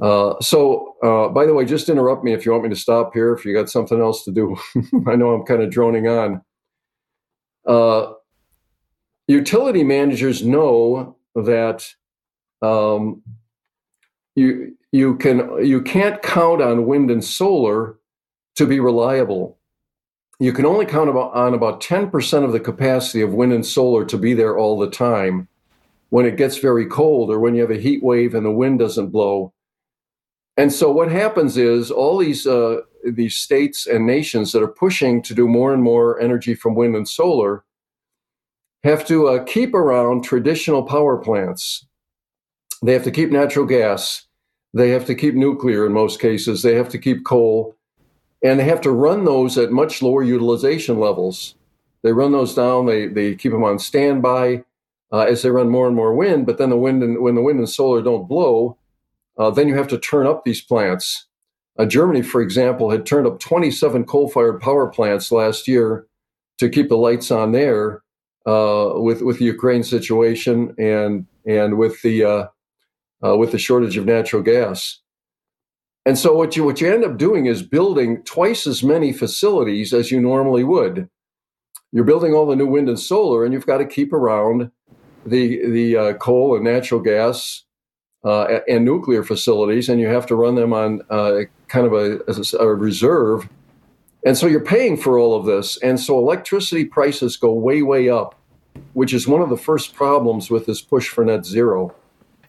Uh, 0.00 0.34
so, 0.40 0.96
uh, 1.02 1.28
by 1.28 1.46
the 1.46 1.54
way, 1.54 1.64
just 1.64 1.88
interrupt 1.88 2.24
me 2.24 2.32
if 2.32 2.44
you 2.44 2.52
want 2.52 2.64
me 2.64 2.70
to 2.70 2.76
stop 2.76 3.14
here, 3.14 3.32
if 3.32 3.44
you 3.44 3.54
got 3.54 3.70
something 3.70 4.00
else 4.00 4.24
to 4.24 4.32
do. 4.32 4.56
I 5.06 5.16
know 5.16 5.32
I'm 5.32 5.44
kind 5.44 5.62
of 5.62 5.70
droning 5.70 6.08
on. 6.08 6.42
Uh, 7.66 8.12
utility 9.26 9.84
managers 9.84 10.44
know 10.44 11.16
that 11.34 11.86
um, 12.62 13.22
you 14.34 14.76
you 14.92 15.16
can 15.16 15.64
you 15.64 15.82
can't 15.82 16.22
count 16.22 16.62
on 16.62 16.86
wind 16.86 17.10
and 17.10 17.24
solar 17.24 17.96
to 18.56 18.66
be 18.66 18.80
reliable. 18.80 19.58
You 20.40 20.52
can 20.52 20.66
only 20.66 20.84
count 20.84 21.08
about, 21.08 21.32
on 21.32 21.54
about 21.54 21.80
10% 21.80 22.44
of 22.44 22.52
the 22.52 22.60
capacity 22.60 23.22
of 23.22 23.34
wind 23.34 23.52
and 23.52 23.64
solar 23.64 24.04
to 24.04 24.18
be 24.18 24.34
there 24.34 24.58
all 24.58 24.78
the 24.78 24.90
time. 24.90 25.48
When 26.10 26.26
it 26.26 26.36
gets 26.36 26.58
very 26.58 26.86
cold 26.86 27.30
or 27.30 27.40
when 27.40 27.54
you 27.54 27.62
have 27.62 27.70
a 27.70 27.80
heat 27.80 28.02
wave 28.02 28.34
and 28.34 28.44
the 28.44 28.50
wind 28.50 28.78
doesn't 28.78 29.10
blow, 29.10 29.52
and 30.56 30.72
so 30.72 30.92
what 30.92 31.10
happens 31.10 31.56
is 31.56 31.90
all 31.90 32.18
these 32.18 32.46
uh, 32.46 32.82
these 33.04 33.36
states 33.36 33.86
and 33.86 34.06
nations 34.06 34.52
that 34.52 34.62
are 34.62 34.68
pushing 34.68 35.22
to 35.22 35.34
do 35.34 35.48
more 35.48 35.74
and 35.74 35.82
more 35.82 36.20
energy 36.20 36.54
from 36.54 36.74
wind 36.74 36.94
and 36.94 37.08
solar 37.08 37.64
have 38.84 39.06
to 39.06 39.28
uh, 39.28 39.44
keep 39.44 39.74
around 39.74 40.22
traditional 40.22 40.82
power 40.82 41.16
plants. 41.16 41.86
They 42.84 42.92
have 42.92 43.04
to 43.04 43.10
keep 43.10 43.30
natural 43.30 43.64
gas. 43.64 44.26
They 44.74 44.90
have 44.90 45.06
to 45.06 45.14
keep 45.14 45.34
nuclear 45.34 45.86
in 45.86 45.92
most 45.94 46.20
cases. 46.20 46.60
They 46.60 46.74
have 46.74 46.90
to 46.90 46.98
keep 46.98 47.24
coal. 47.24 47.74
And 48.42 48.60
they 48.60 48.64
have 48.64 48.82
to 48.82 48.90
run 48.90 49.24
those 49.24 49.56
at 49.56 49.72
much 49.72 50.02
lower 50.02 50.22
utilization 50.22 51.00
levels. 51.00 51.54
They 52.02 52.12
run 52.12 52.32
those 52.32 52.54
down, 52.54 52.84
they, 52.84 53.06
they 53.06 53.36
keep 53.36 53.52
them 53.52 53.64
on 53.64 53.78
standby 53.78 54.64
uh, 55.10 55.20
as 55.20 55.40
they 55.40 55.48
run 55.48 55.70
more 55.70 55.86
and 55.86 55.96
more 55.96 56.14
wind. 56.14 56.44
But 56.44 56.58
then 56.58 56.68
the 56.68 56.76
wind 56.76 57.02
and 57.02 57.22
when 57.22 57.36
the 57.36 57.40
wind 57.40 57.58
and 57.58 57.68
solar 57.68 58.02
don't 58.02 58.28
blow, 58.28 58.76
uh, 59.38 59.48
then 59.48 59.66
you 59.66 59.76
have 59.76 59.88
to 59.88 59.98
turn 59.98 60.26
up 60.26 60.44
these 60.44 60.60
plants. 60.60 61.26
Uh, 61.78 61.86
Germany, 61.86 62.20
for 62.20 62.42
example, 62.42 62.90
had 62.90 63.06
turned 63.06 63.26
up 63.26 63.40
27 63.40 64.04
coal 64.04 64.28
fired 64.28 64.60
power 64.60 64.88
plants 64.88 65.32
last 65.32 65.66
year 65.66 66.06
to 66.58 66.68
keep 66.68 66.90
the 66.90 66.98
lights 66.98 67.30
on 67.30 67.52
there 67.52 68.02
uh, 68.44 68.92
with, 68.96 69.22
with 69.22 69.38
the 69.38 69.46
Ukraine 69.46 69.82
situation 69.82 70.74
and, 70.78 71.26
and 71.46 71.78
with, 71.78 72.02
the, 72.02 72.50
uh, 73.24 73.36
with 73.36 73.52
the 73.52 73.58
shortage 73.58 73.96
of 73.96 74.06
natural 74.06 74.42
gas. 74.42 75.00
And 76.06 76.18
so 76.18 76.34
what 76.34 76.54
you, 76.56 76.64
what 76.64 76.80
you 76.80 76.92
end 76.92 77.04
up 77.04 77.16
doing 77.16 77.46
is 77.46 77.62
building 77.62 78.22
twice 78.24 78.66
as 78.66 78.82
many 78.82 79.12
facilities 79.12 79.94
as 79.94 80.10
you 80.10 80.20
normally 80.20 80.64
would. 80.64 81.08
You're 81.92 82.04
building 82.04 82.34
all 82.34 82.46
the 82.46 82.56
new 82.56 82.66
wind 82.66 82.88
and 82.88 82.98
solar, 82.98 83.44
and 83.44 83.54
you've 83.54 83.66
got 83.66 83.78
to 83.78 83.86
keep 83.86 84.12
around 84.12 84.70
the, 85.24 85.66
the 85.66 85.96
uh, 85.96 86.12
coal 86.14 86.54
and 86.54 86.64
natural 86.64 87.00
gas 87.00 87.64
uh, 88.24 88.58
and 88.68 88.84
nuclear 88.84 89.22
facilities, 89.22 89.88
and 89.88 90.00
you 90.00 90.08
have 90.08 90.26
to 90.26 90.34
run 90.34 90.56
them 90.56 90.72
on 90.72 91.02
uh, 91.08 91.42
kind 91.68 91.86
of 91.86 91.92
a, 91.92 92.20
a, 92.58 92.74
reserve. 92.74 93.48
And 94.26 94.36
so 94.36 94.46
you're 94.46 94.64
paying 94.64 94.96
for 94.96 95.18
all 95.18 95.34
of 95.34 95.46
this. 95.46 95.76
And 95.78 96.00
so 96.00 96.18
electricity 96.18 96.84
prices 96.84 97.36
go 97.36 97.52
way, 97.52 97.82
way 97.82 98.08
up, 98.08 98.34
which 98.94 99.14
is 99.14 99.28
one 99.28 99.42
of 99.42 99.50
the 99.50 99.56
first 99.56 99.94
problems 99.94 100.50
with 100.50 100.66
this 100.66 100.80
push 100.80 101.08
for 101.08 101.24
net 101.24 101.44
zero. 101.44 101.94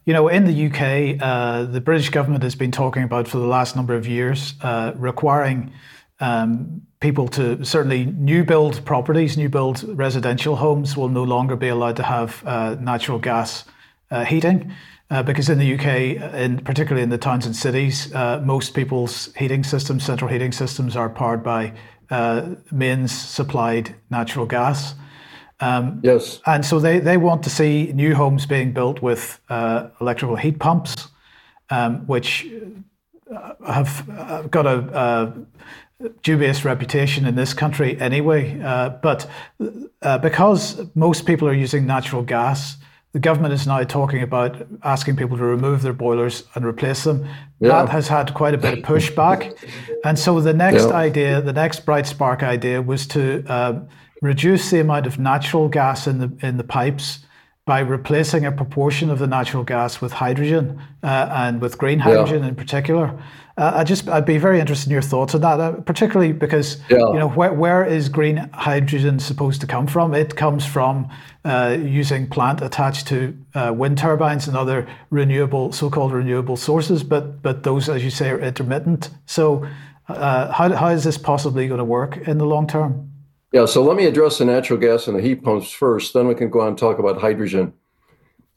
You 0.05 0.13
know, 0.13 0.27
in 0.27 0.45
the 0.45 0.67
UK, 0.67 1.19
uh, 1.19 1.63
the 1.63 1.81
British 1.81 2.09
government 2.09 2.43
has 2.43 2.53
been 2.53 2.71
talking 2.71 3.01
about 3.01 3.27
for 3.27 3.39
the 3.39 3.47
last 3.47 3.75
number 3.75 3.95
of 3.95 4.07
years 4.07 4.53
uh, 4.61 4.93
requiring 4.95 5.73
um, 6.19 6.83
people 6.99 7.27
to 7.29 7.65
certainly 7.65 8.05
new 8.05 8.43
build 8.43 8.85
properties, 8.85 9.35
new 9.35 9.49
build 9.49 9.83
residential 9.97 10.57
homes 10.57 10.95
will 10.95 11.09
no 11.09 11.23
longer 11.23 11.55
be 11.55 11.69
allowed 11.69 11.95
to 11.95 12.03
have 12.03 12.43
uh, 12.45 12.75
natural 12.79 13.17
gas 13.17 13.65
uh, 14.11 14.23
heating. 14.23 14.71
Uh, 15.09 15.23
because 15.23 15.49
in 15.49 15.57
the 15.57 15.73
UK, 15.73 16.35
in 16.35 16.59
particularly 16.59 17.01
in 17.01 17.09
the 17.09 17.17
towns 17.17 17.47
and 17.47 17.55
cities, 17.55 18.13
uh, 18.13 18.41
most 18.45 18.75
people's 18.75 19.33
heating 19.35 19.63
systems, 19.63 20.03
central 20.03 20.29
heating 20.29 20.51
systems, 20.51 20.95
are 20.95 21.09
powered 21.09 21.43
by 21.43 21.73
uh, 22.11 22.55
mains 22.71 23.11
supplied 23.11 23.95
natural 24.11 24.45
gas. 24.45 24.93
Um, 25.59 26.01
yes. 26.03 26.41
And 26.45 26.65
so 26.65 26.79
they, 26.79 26.99
they 26.99 27.17
want 27.17 27.43
to 27.43 27.49
see 27.49 27.91
new 27.93 28.15
homes 28.15 28.45
being 28.45 28.73
built 28.73 29.01
with 29.01 29.39
uh, 29.49 29.87
electrical 30.01 30.35
heat 30.35 30.59
pumps, 30.59 31.07
um, 31.69 32.05
which 32.07 32.47
uh, 33.33 33.53
have 33.65 34.09
uh, 34.09 34.41
got 34.43 34.65
a, 34.65 34.77
a, 34.99 35.33
dubious 36.23 36.65
reputation 36.65 37.25
in 37.25 37.35
this 37.35 37.53
country 37.53 37.99
anyway. 38.01 38.53
but 39.01 39.29
because 40.21 40.81
most 40.93 41.25
people 41.25 41.47
are 41.47 41.53
using 41.53 41.87
natural 41.87 42.21
gas, 42.21 42.75
the 43.15 43.19
government 43.19 43.53
is 43.53 43.65
now 43.65 43.81
talking 43.81 44.21
about 44.21 44.67
asking 44.83 45.15
people 45.15 45.37
to 45.37 45.43
remove 45.45 45.83
their 45.83 45.93
boilers 45.93 46.43
and 46.53 46.65
replace 46.65 47.05
them. 47.05 47.25
Yeah. 47.61 47.69
That 47.69 47.87
has 47.87 48.09
had 48.09 48.33
quite 48.33 48.53
a 48.53 48.57
bit 48.57 48.79
of 48.79 48.83
pushback. 48.83 49.57
and 50.03 50.19
so 50.19 50.41
the 50.41 50.53
next 50.53 50.87
yeah. 50.87 50.95
idea, 50.95 51.41
the 51.41 51.53
next 51.53 51.85
bright 51.85 52.07
spark 52.07 52.43
idea 52.43 52.81
was 52.81 53.07
to 53.07 53.45
uh, 53.47 53.79
reduce 54.21 54.71
the 54.71 54.79
amount 54.79 55.07
of 55.07 55.19
natural 55.19 55.67
gas 55.69 56.07
in 56.07 56.19
the 56.19 56.31
in 56.45 56.57
the 56.57 56.63
pipes 56.63 57.19
by 57.65 57.79
replacing 57.79 58.45
a 58.45 58.51
proportion 58.51 59.09
of 59.09 59.17
the 59.17 59.25
natural 59.25 59.63
gas 59.63 59.99
with 59.99 60.13
hydrogen 60.13 60.79
uh, 61.01 61.29
and 61.31 61.59
with 61.59 61.79
green 61.79 61.97
hydrogen 61.97 62.43
yeah. 62.43 62.49
in 62.49 62.55
particular. 62.55 63.19
Uh, 63.57 63.71
I 63.75 63.83
just 63.83 64.07
I'd 64.07 64.25
be 64.25 64.37
very 64.37 64.59
interested 64.59 64.89
in 64.89 64.93
your 64.93 65.01
thoughts 65.01 65.33
on 65.33 65.41
that, 65.41 65.59
uh, 65.59 65.71
particularly 65.81 66.33
because 66.33 66.77
yeah. 66.89 66.97
you 66.97 67.19
know 67.19 67.29
where 67.29 67.53
where 67.53 67.83
is 67.85 68.09
green 68.09 68.37
hydrogen 68.53 69.17
supposed 69.19 69.61
to 69.61 69.67
come 69.67 69.87
from? 69.87 70.13
It 70.13 70.35
comes 70.35 70.65
from 70.65 71.09
uh, 71.43 71.77
using 71.79 72.27
plant 72.27 72.61
attached 72.61 73.07
to 73.07 73.35
uh, 73.55 73.73
wind 73.75 73.97
turbines 73.97 74.47
and 74.47 74.57
other 74.57 74.87
renewable 75.09 75.71
so-called 75.71 76.11
renewable 76.11 76.57
sources, 76.57 77.03
but 77.03 77.41
but 77.41 77.63
those, 77.63 77.87
as 77.87 78.03
you 78.03 78.11
say, 78.11 78.29
are 78.29 78.39
intermittent. 78.39 79.09
So 79.25 79.65
uh, 80.09 80.51
how 80.51 80.75
how 80.75 80.89
is 80.89 81.05
this 81.05 81.17
possibly 81.17 81.67
going 81.67 81.79
to 81.79 81.85
work 81.85 82.17
in 82.27 82.37
the 82.37 82.45
long 82.45 82.67
term? 82.67 83.09
Yeah, 83.55 83.63
so 83.67 83.81
let 83.85 83.95
me 83.95 84.05
address 84.05 84.39
the 84.39 84.43
natural 84.43 84.77
gas 84.77 85.07
and 85.07 85.17
the 85.17 85.21
heat 85.21 85.41
pumps 85.41 85.71
first. 85.71 86.13
Then 86.13 86.27
we 86.27 86.35
can 86.35 86.49
go 86.49 86.59
on 86.59 86.67
and 86.67 86.77
talk 86.77 86.99
about 86.99 87.21
hydrogen. 87.21 87.71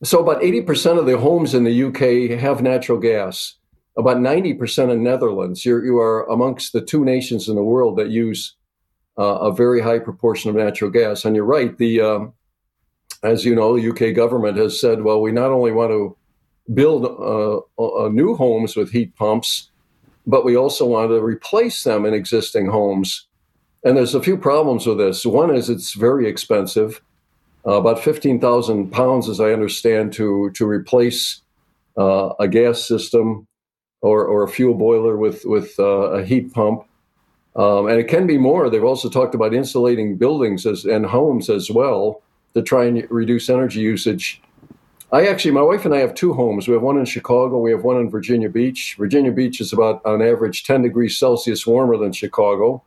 So 0.03 0.19
about 0.19 0.43
80% 0.43 0.99
of 0.99 1.07
the 1.07 1.19
homes 1.19 1.55
in 1.55 1.63
the 1.63 1.85
UK 1.85 2.37
have 2.41 2.63
natural 2.63 2.99
gas 2.99 3.55
about 3.97 4.17
90% 4.17 4.91
in 4.91 5.05
Netherlands. 5.05 5.65
You're, 5.65 5.85
you 5.85 5.99
are 5.99 6.29
amongst 6.29 6.73
the 6.73 6.81
two 6.81 7.05
nations 7.05 7.49
in 7.49 7.55
the 7.55 7.63
world 7.63 7.97
that 7.99 8.11
use 8.11 8.57
uh, 9.17 9.39
a 9.39 9.53
very 9.53 9.81
high 9.81 10.01
proportion 10.01 10.51
of 10.51 10.57
natural 10.57 10.91
gas. 10.91 11.25
And 11.25 11.37
you're 11.37 11.45
right, 11.45 11.79
the 11.79 12.01
um, 12.01 12.33
as 13.23 13.45
you 13.45 13.55
know, 13.55 13.79
the 13.79 13.91
UK 13.91 14.17
government 14.17 14.57
has 14.57 14.81
said, 14.81 15.03
well, 15.03 15.23
we 15.23 15.31
not 15.31 15.53
only 15.53 15.71
want 15.71 15.93
to 15.93 16.17
build 16.75 17.05
uh, 17.05 17.59
uh, 17.81 18.09
new 18.09 18.35
homes 18.35 18.75
with 18.75 18.91
heat 18.91 19.15
pumps, 19.15 19.71
but 20.27 20.45
we 20.45 20.57
also 20.57 20.87
want 20.87 21.09
to 21.11 21.23
replace 21.23 21.85
them 21.85 22.05
in 22.05 22.15
existing 22.15 22.67
homes 22.67 23.28
And 23.85 23.97
there's 23.97 24.15
a 24.15 24.23
few 24.23 24.37
problems 24.37 24.87
with 24.87 24.99
this. 24.99 25.25
One 25.25 25.55
is 25.55 25.71
it's 25.71 25.95
very 25.95 26.29
expensive, 26.29 27.01
uh, 27.67 27.75
about 27.75 28.03
15,000 28.03 28.91
pounds, 28.91 29.29
as 29.29 29.41
I 29.41 29.53
understand, 29.53 30.13
to, 30.15 30.51
to 30.55 30.67
replace 30.67 31.43
uh, 31.97 32.31
a 32.41 32.49
gas 32.49 32.87
system 32.87 33.47
or, 34.01 34.25
or 34.25 34.43
a 34.43 34.49
fuel 34.49 34.75
boiler 34.75 35.17
with, 35.17 35.45
with 35.45 35.75
uh, 35.79 36.11
a 36.13 36.25
heat 36.25 36.53
pump. 36.53 36.85
Um, 37.57 37.89
and 37.89 37.99
it 37.99 38.09
can 38.09 38.27
be 38.27 38.39
more. 38.39 38.71
They've 38.71 38.85
also 38.85 39.09
talked 39.09 39.35
about 39.35 39.55
insulating 39.55 40.17
buildings 40.17 40.67
as, 40.67 40.85
and 40.85 41.07
homes 41.07 41.51
as 41.51 41.71
well 41.71 42.23
to 42.55 42.63
try 42.63 42.85
and 42.85 43.07
reduce 43.11 43.49
energy 43.49 43.81
usage. 43.81 44.41
I 45.11 45.27
actually, 45.27 45.53
my 45.53 45.63
wife 45.63 45.85
and 45.85 45.95
I 45.95 45.99
have 45.99 46.15
two 46.15 46.35
homes. 46.35 46.69
We 46.69 46.75
have 46.75 46.83
one 46.83 46.99
in 46.99 47.05
Chicago. 47.05 47.59
We 47.59 47.71
have 47.71 47.83
one 47.83 47.97
in 47.97 48.11
Virginia 48.11 48.49
Beach. 48.49 48.95
Virginia 48.99 49.33
Beach 49.33 49.61
is 49.61 49.73
about, 49.73 50.05
on 50.05 50.21
average, 50.21 50.65
10 50.65 50.83
degrees 50.83 51.17
Celsius 51.17 51.67
warmer 51.67 51.97
than 51.97 52.13
Chicago. 52.13 52.83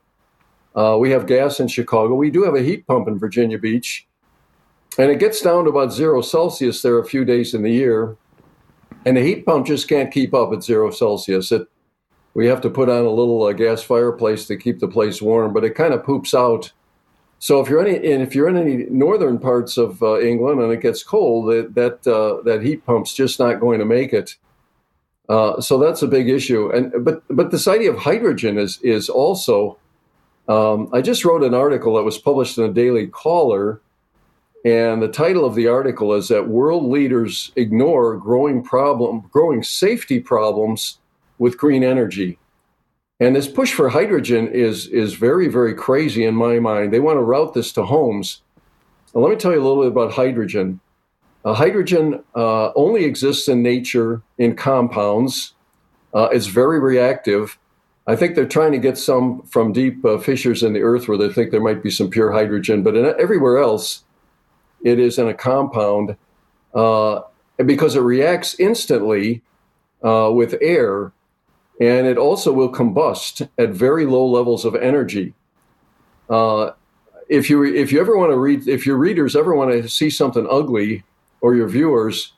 Uh, 0.76 0.98
we 1.00 1.12
have 1.12 1.28
gas 1.28 1.60
in 1.60 1.68
Chicago. 1.68 2.16
We 2.16 2.32
do 2.32 2.44
have 2.44 2.56
a 2.56 2.62
heat 2.62 2.88
pump 2.88 3.08
in 3.08 3.20
Virginia 3.20 3.58
Beach. 3.58 4.08
And 4.98 5.10
it 5.10 5.20
gets 5.20 5.42
down 5.42 5.66
to 5.66 5.70
about 5.70 5.94
zero 5.94 6.22
Celsius 6.22 6.82
there 6.82 7.00
a 7.00 7.06
few 7.06 7.26
days 7.26 7.54
in 7.54 7.64
the 7.64 7.72
year. 7.72 8.18
And 9.06 9.18
the 9.18 9.22
heat 9.22 9.46
pump 9.46 9.66
just 9.66 9.88
can't 9.88 10.12
keep 10.12 10.34
up 10.34 10.54
at 10.54 10.64
zero 10.64 10.92
Celsius. 10.92 11.52
It, 11.52 11.68
we 12.34 12.48
have 12.48 12.62
to 12.62 12.70
put 12.70 12.90
on 12.90 13.06
a 13.06 13.10
little 13.10 13.44
uh, 13.44 13.54
gas 13.54 13.82
fireplace 13.82 14.48
to 14.48 14.58
keep 14.58 14.80
the 14.80 14.88
place 14.88 15.22
warm, 15.22 15.54
but 15.54 15.64
it 15.64 15.76
kind 15.76 15.94
of 15.94 16.04
poops 16.04 16.34
out 16.34 16.72
so 17.42 17.60
if 17.60 17.70
you're 17.70 17.84
any, 17.84 17.96
and 18.14 18.22
if 18.22 18.36
you're 18.36 18.48
in 18.48 18.56
any 18.56 18.86
northern 18.92 19.40
parts 19.40 19.76
of 19.76 20.04
uh, 20.04 20.22
England 20.22 20.62
and 20.62 20.72
it 20.72 20.80
gets 20.80 21.02
cold, 21.02 21.50
that 21.50 21.74
that, 21.74 22.08
uh, 22.08 22.44
that 22.44 22.62
heat 22.62 22.86
pump's 22.86 23.16
just 23.16 23.40
not 23.40 23.60
going 23.60 23.80
to 23.80 23.86
make 23.86 24.14
it. 24.14 24.36
Uh, 25.28 25.60
so 25.60 25.80
that's 25.80 26.04
a 26.04 26.08
big 26.08 26.30
issue. 26.30 26.70
And 26.70 27.04
but 27.04 27.24
but 27.32 27.50
this 27.50 27.68
idea 27.68 27.92
of 27.92 27.98
hydrogen 27.98 28.60
is 28.60 28.80
is 28.84 29.10
also. 29.10 29.78
Um, 30.48 30.90
I 30.92 31.02
just 31.02 31.24
wrote 31.24 31.44
an 31.44 31.54
article 31.54 31.96
that 31.96 32.04
was 32.04 32.18
published 32.18 32.58
in 32.58 32.66
a 32.66 32.74
Daily 32.74 33.08
Caller, 33.08 33.82
and 34.66 35.02
the 35.02 35.08
title 35.08 35.46
of 35.46 35.56
the 35.56 35.68
article 35.68 36.14
is 36.14 36.28
that 36.28 36.48
world 36.48 36.86
leaders 36.86 37.52
ignore 37.56 38.18
growing 38.18 38.64
problem, 38.64 39.28
growing 39.32 39.64
safety 39.64 40.20
problems 40.20 41.00
with 41.40 41.58
green 41.58 41.84
energy. 41.84 42.38
And 43.20 43.36
this 43.36 43.48
push 43.48 43.74
for 43.74 43.90
hydrogen 43.90 44.48
is 44.48 44.88
is 44.88 45.14
very 45.14 45.48
very 45.48 45.76
crazy 45.76 46.26
in 46.26 46.36
my 46.36 46.60
mind. 46.60 46.92
They 46.92 47.00
want 47.00 47.18
to 47.18 47.24
route 47.24 47.54
this 47.54 47.72
to 47.74 47.86
homes. 47.86 48.42
Now, 49.14 49.22
let 49.22 49.30
me 49.30 49.36
tell 49.36 49.52
you 49.52 49.62
a 49.62 49.66
little 49.66 49.84
bit 49.84 49.92
about 49.92 50.14
hydrogen. 50.14 50.80
Uh, 51.44 51.54
hydrogen 51.54 52.24
uh, 52.36 52.72
only 52.74 53.06
exists 53.06 53.48
in 53.48 53.62
nature 53.62 54.22
in 54.38 54.56
compounds. 54.56 55.54
Uh, 56.14 56.30
it's 56.32 56.48
very 56.48 56.80
reactive. 56.80 57.58
I 58.08 58.16
think 58.16 58.36
they're 58.36 58.48
trying 58.48 58.72
to 58.72 58.80
get 58.80 58.98
some 58.98 59.44
from 59.44 59.74
deep 59.74 60.04
uh, 60.04 60.18
fissures 60.18 60.64
in 60.64 60.74
the 60.74 60.82
earth 60.82 61.08
where 61.08 61.18
they 61.18 61.30
think 61.30 61.52
there 61.52 61.62
might 61.62 61.84
be 61.84 61.92
some 61.92 62.10
pure 62.10 62.32
hydrogen, 62.32 62.84
but 62.84 62.96
in, 62.96 63.06
everywhere 63.20 63.60
else, 63.60 64.04
it 64.84 65.00
is 65.00 65.20
in 65.20 65.28
a 65.28 65.34
compound. 65.34 66.18
Uh, 66.74 67.22
because 67.66 67.96
it 67.96 68.02
reacts 68.02 68.60
instantly 68.60 69.42
uh, 70.04 70.32
with 70.34 70.56
air, 70.62 71.12
and 71.80 72.08
it 72.08 72.18
also 72.18 72.52
will 72.52 72.72
combust 72.72 73.48
at 73.58 73.70
very 73.70 74.06
low 74.06 74.26
levels 74.26 74.66
of 74.66 74.76
energy. 74.76 75.34
Uh, 76.30 76.72
if 77.30 77.50
you 77.50 77.64
if 77.64 77.92
you 77.92 78.00
ever 78.00 78.18
want 78.18 78.32
to 78.32 78.38
read, 78.38 78.68
if 78.68 78.86
your 78.86 78.98
readers 78.98 79.36
ever 79.36 79.56
want 79.56 79.72
to 79.72 79.88
see 79.88 80.10
something 80.10 80.48
ugly, 80.50 81.04
or 81.42 81.56
your 81.56 81.68
viewers, 81.68 82.34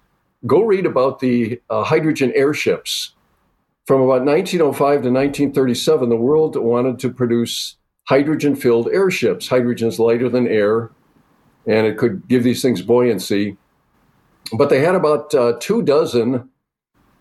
go 0.45 0.63
read 0.63 0.85
about 0.85 1.19
the 1.19 1.61
uh, 1.69 1.83
hydrogen 1.83 2.31
airships. 2.35 3.12
From 3.85 4.01
about 4.01 4.23
1905 4.23 4.77
to 4.77 5.11
1937, 5.11 6.09
the 6.09 6.15
world 6.15 6.55
wanted 6.55 6.99
to 6.99 7.09
produce 7.09 7.75
hydrogen-filled 8.07 8.87
airships. 8.89 9.49
Hydrogen's 9.49 9.99
lighter 9.99 10.29
than 10.29 10.47
air, 10.47 10.91
and 11.67 11.85
it 11.85 11.97
could 11.97 12.27
give 12.29 12.43
these 12.43 12.61
things 12.61 12.81
buoyancy. 12.81 13.57
But 14.57 14.69
they 14.69 14.79
had 14.79 14.95
about 14.95 15.33
uh, 15.35 15.53
two 15.59 15.81
dozen 15.81 16.49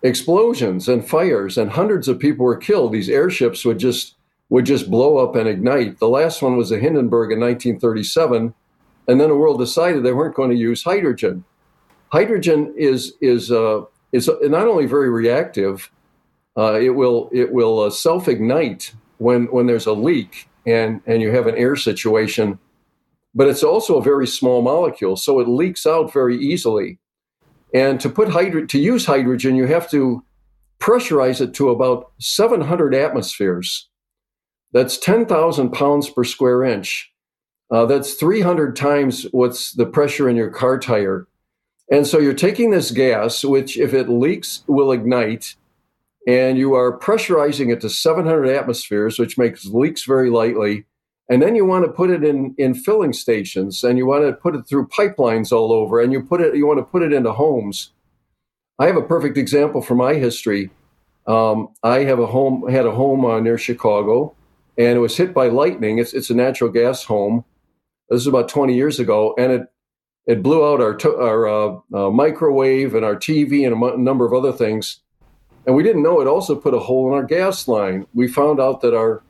explosions 0.03 0.89
and 0.89 1.09
fires 1.09 1.57
and 1.57 1.71
hundreds 1.71 2.09
of 2.09 2.19
people 2.19 2.45
were 2.45 2.57
killed 2.57 2.93
these 2.93 3.09
airships 3.09 3.65
would 3.65 3.79
just 3.79 4.17
would 4.49 4.67
just 4.67 4.91
blow 4.91 5.19
up 5.19 5.37
and 5.37 5.49
ignite 5.49 5.99
the 6.01 6.09
last 6.09 6.43
one 6.43 6.57
was 6.57 6.71
the 6.71 6.79
hindenburg 6.79 7.31
in 7.31 7.39
1937 7.39 8.53
and 9.07 9.21
then 9.21 9.29
the 9.29 9.37
world 9.37 9.61
decided 9.61 10.03
they 10.03 10.13
weren't 10.13 10.35
going 10.35 10.51
to 10.51 10.57
use 10.57 10.83
hydrogen 10.83 11.45
hydrogen 12.09 12.75
is 12.77 13.13
is 13.21 13.53
uh, 13.53 13.83
is 14.11 14.29
not 14.43 14.67
only 14.67 14.87
very 14.87 15.09
reactive 15.09 15.89
uh, 16.57 16.79
it 16.81 16.91
will 16.91 17.29
it 17.33 17.53
will 17.53 17.81
uh, 17.81 17.91
self 17.91 18.29
ignite 18.29 18.95
when 19.19 19.45
when 19.47 19.67
there's 19.67 19.87
a 19.87 19.93
leak 19.93 20.49
and 20.67 21.01
and 21.07 21.23
you 21.23 21.31
have 21.31 21.47
an 21.47 21.57
air 21.57 21.77
situation 21.77 22.59
but 23.35 23.49
it's 23.49 23.63
also 23.63 23.99
a 23.99 24.03
very 24.03 24.27
small 24.27 24.63
molecule 24.63 25.17
so 25.17 25.41
it 25.41 25.49
leaks 25.49 25.87
out 25.87 26.13
very 26.13 26.37
easily 26.37 26.99
and 27.75 28.01
to 28.01 28.11
put 28.11 28.29
hydro- 28.29 28.67
to 28.67 28.79
use 28.79 29.07
hydrogen, 29.07 29.57
you 29.57 29.67
have 29.67 29.91
to 29.91 30.25
pressurize 30.79 31.41
it 31.41 31.55
to 31.55 31.71
about 31.71 32.13
700 32.19 32.95
atmospheres. 32.95 33.89
That's 34.73 34.99
10,000 34.99 35.71
pounds 35.71 36.11
per 36.11 36.25
square 36.25 36.65
inch. 36.65 37.13
Uh, 37.71 37.87
that's 37.87 38.15
300 38.15 38.77
times 38.77 39.25
what's 39.33 39.73
the 39.73 39.87
pressure 39.87 40.29
in 40.29 40.37
your 40.37 40.51
car 40.51 40.79
tire. 40.79 41.27
And 41.91 42.07
so 42.07 42.19
you're 42.19 42.35
taking 42.35 42.71
this 42.71 42.91
gas, 42.91 43.45
which, 43.45 43.79
if 43.79 43.95
it 43.95 44.09
leaks, 44.09 44.65
will 44.67 44.93
ignite, 44.93 45.57
and 46.27 46.57
you 46.59 46.75
are 46.75 46.99
pressurizing 46.99 47.73
it 47.73 47.81
to 47.81 47.91
700 47.91 48.47
atmospheres, 48.47 49.19
which 49.19 49.39
makes 49.39 49.67
leaks 49.67 50.05
very 50.05 50.31
lightly. 50.31 50.87
And 51.29 51.41
then 51.41 51.55
you 51.55 51.65
want 51.65 51.85
to 51.85 51.93
put 51.93 52.11
it 52.11 52.23
in, 52.25 52.55
in 52.59 52.75
filling 52.75 53.13
stations 53.13 53.83
and 53.85 53.97
you 53.97 54.07
want 54.07 54.25
to 54.25 54.33
put 54.33 54.55
it 54.55 54.67
through 54.69 54.89
pipelines 54.89 55.53
all 55.53 55.73
over 55.73 56.01
and 56.01 56.13
you 56.13 56.23
put 56.23 56.41
it 56.41 56.55
you 56.55 56.67
want 56.67 56.79
to 56.79 56.85
put 56.85 57.03
it 57.03 57.13
into 57.13 57.33
homes. 57.33 57.93
I 58.79 58.87
have 58.87 58.97
a 58.97 59.03
perfect 59.03 59.39
example 59.39 59.81
from 59.81 59.99
my 59.99 60.15
history. 60.15 60.71
Um, 61.27 61.69
I 61.83 62.01
have 62.01 62.19
a 62.19 62.27
home 62.27 62.69
had 62.69 62.87
a 62.87 62.91
home 62.91 63.25
uh, 63.25 63.41
near 63.41 63.57
Chicago 63.57 64.35
and 64.77 64.97
it 64.97 65.01
was 65.01 65.17
hit 65.17 65.35
by 65.35 65.49
lightning. 65.49 65.99
It's 65.99 66.13
it's 66.13 66.31
a 66.31 66.35
natural 66.35 66.71
gas 66.71 67.05
home. 67.05 67.45
This 68.09 68.21
is 68.21 68.27
about 68.27 68.49
20 68.49 68.75
years 68.75 68.99
ago, 68.99 69.35
and 69.39 69.53
it 69.53 69.63
it 70.27 70.43
blew 70.43 70.65
out 70.65 70.81
our 70.81 70.95
to, 70.97 71.17
our 71.17 71.49
uh, 71.49 71.79
uh, 71.95 72.11
microwave 72.11 72.95
and 72.95 73.05
our 73.05 73.17
TV 73.17 73.67
and 73.67 73.75
a 73.75 73.95
m- 73.95 74.05
number 74.05 74.27
of 74.27 74.33
other 74.33 74.53
things. 74.53 75.01
And 75.67 75.75
we 75.77 75.83
didn't 75.83 76.03
know 76.03 76.21
it 76.21 76.27
also 76.27 76.57
put 76.57 76.75
a 76.75 76.79
hole 76.79 77.09
in 77.09 77.15
our 77.15 77.25
gas 77.25 77.69
line. 77.69 78.07
We 78.15 78.29
found 78.29 78.61
out 78.61 78.81
that 78.81 78.95
our 78.95 79.23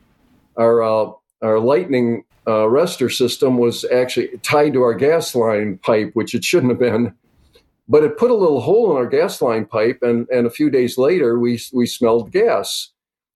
our 0.57 0.81
uh, 0.81 1.11
our 1.41 1.59
lightning 1.59 2.23
uh, 2.47 2.85
system 2.85 3.57
was 3.57 3.85
actually 3.85 4.29
tied 4.41 4.73
to 4.73 4.81
our 4.81 4.93
gas 4.93 5.35
line 5.35 5.77
pipe, 5.77 6.11
which 6.13 6.33
it 6.33 6.43
shouldn't 6.43 6.71
have 6.71 6.79
been. 6.79 7.13
But 7.87 8.03
it 8.03 8.17
put 8.17 8.31
a 8.31 8.35
little 8.35 8.61
hole 8.61 8.91
in 8.91 8.97
our 8.97 9.07
gas 9.07 9.41
line 9.41 9.65
pipe, 9.65 9.99
and, 10.01 10.27
and 10.29 10.47
a 10.47 10.49
few 10.49 10.69
days 10.69 10.97
later, 10.97 11.37
we, 11.37 11.59
we 11.73 11.85
smelled 11.85 12.31
gas 12.31 12.91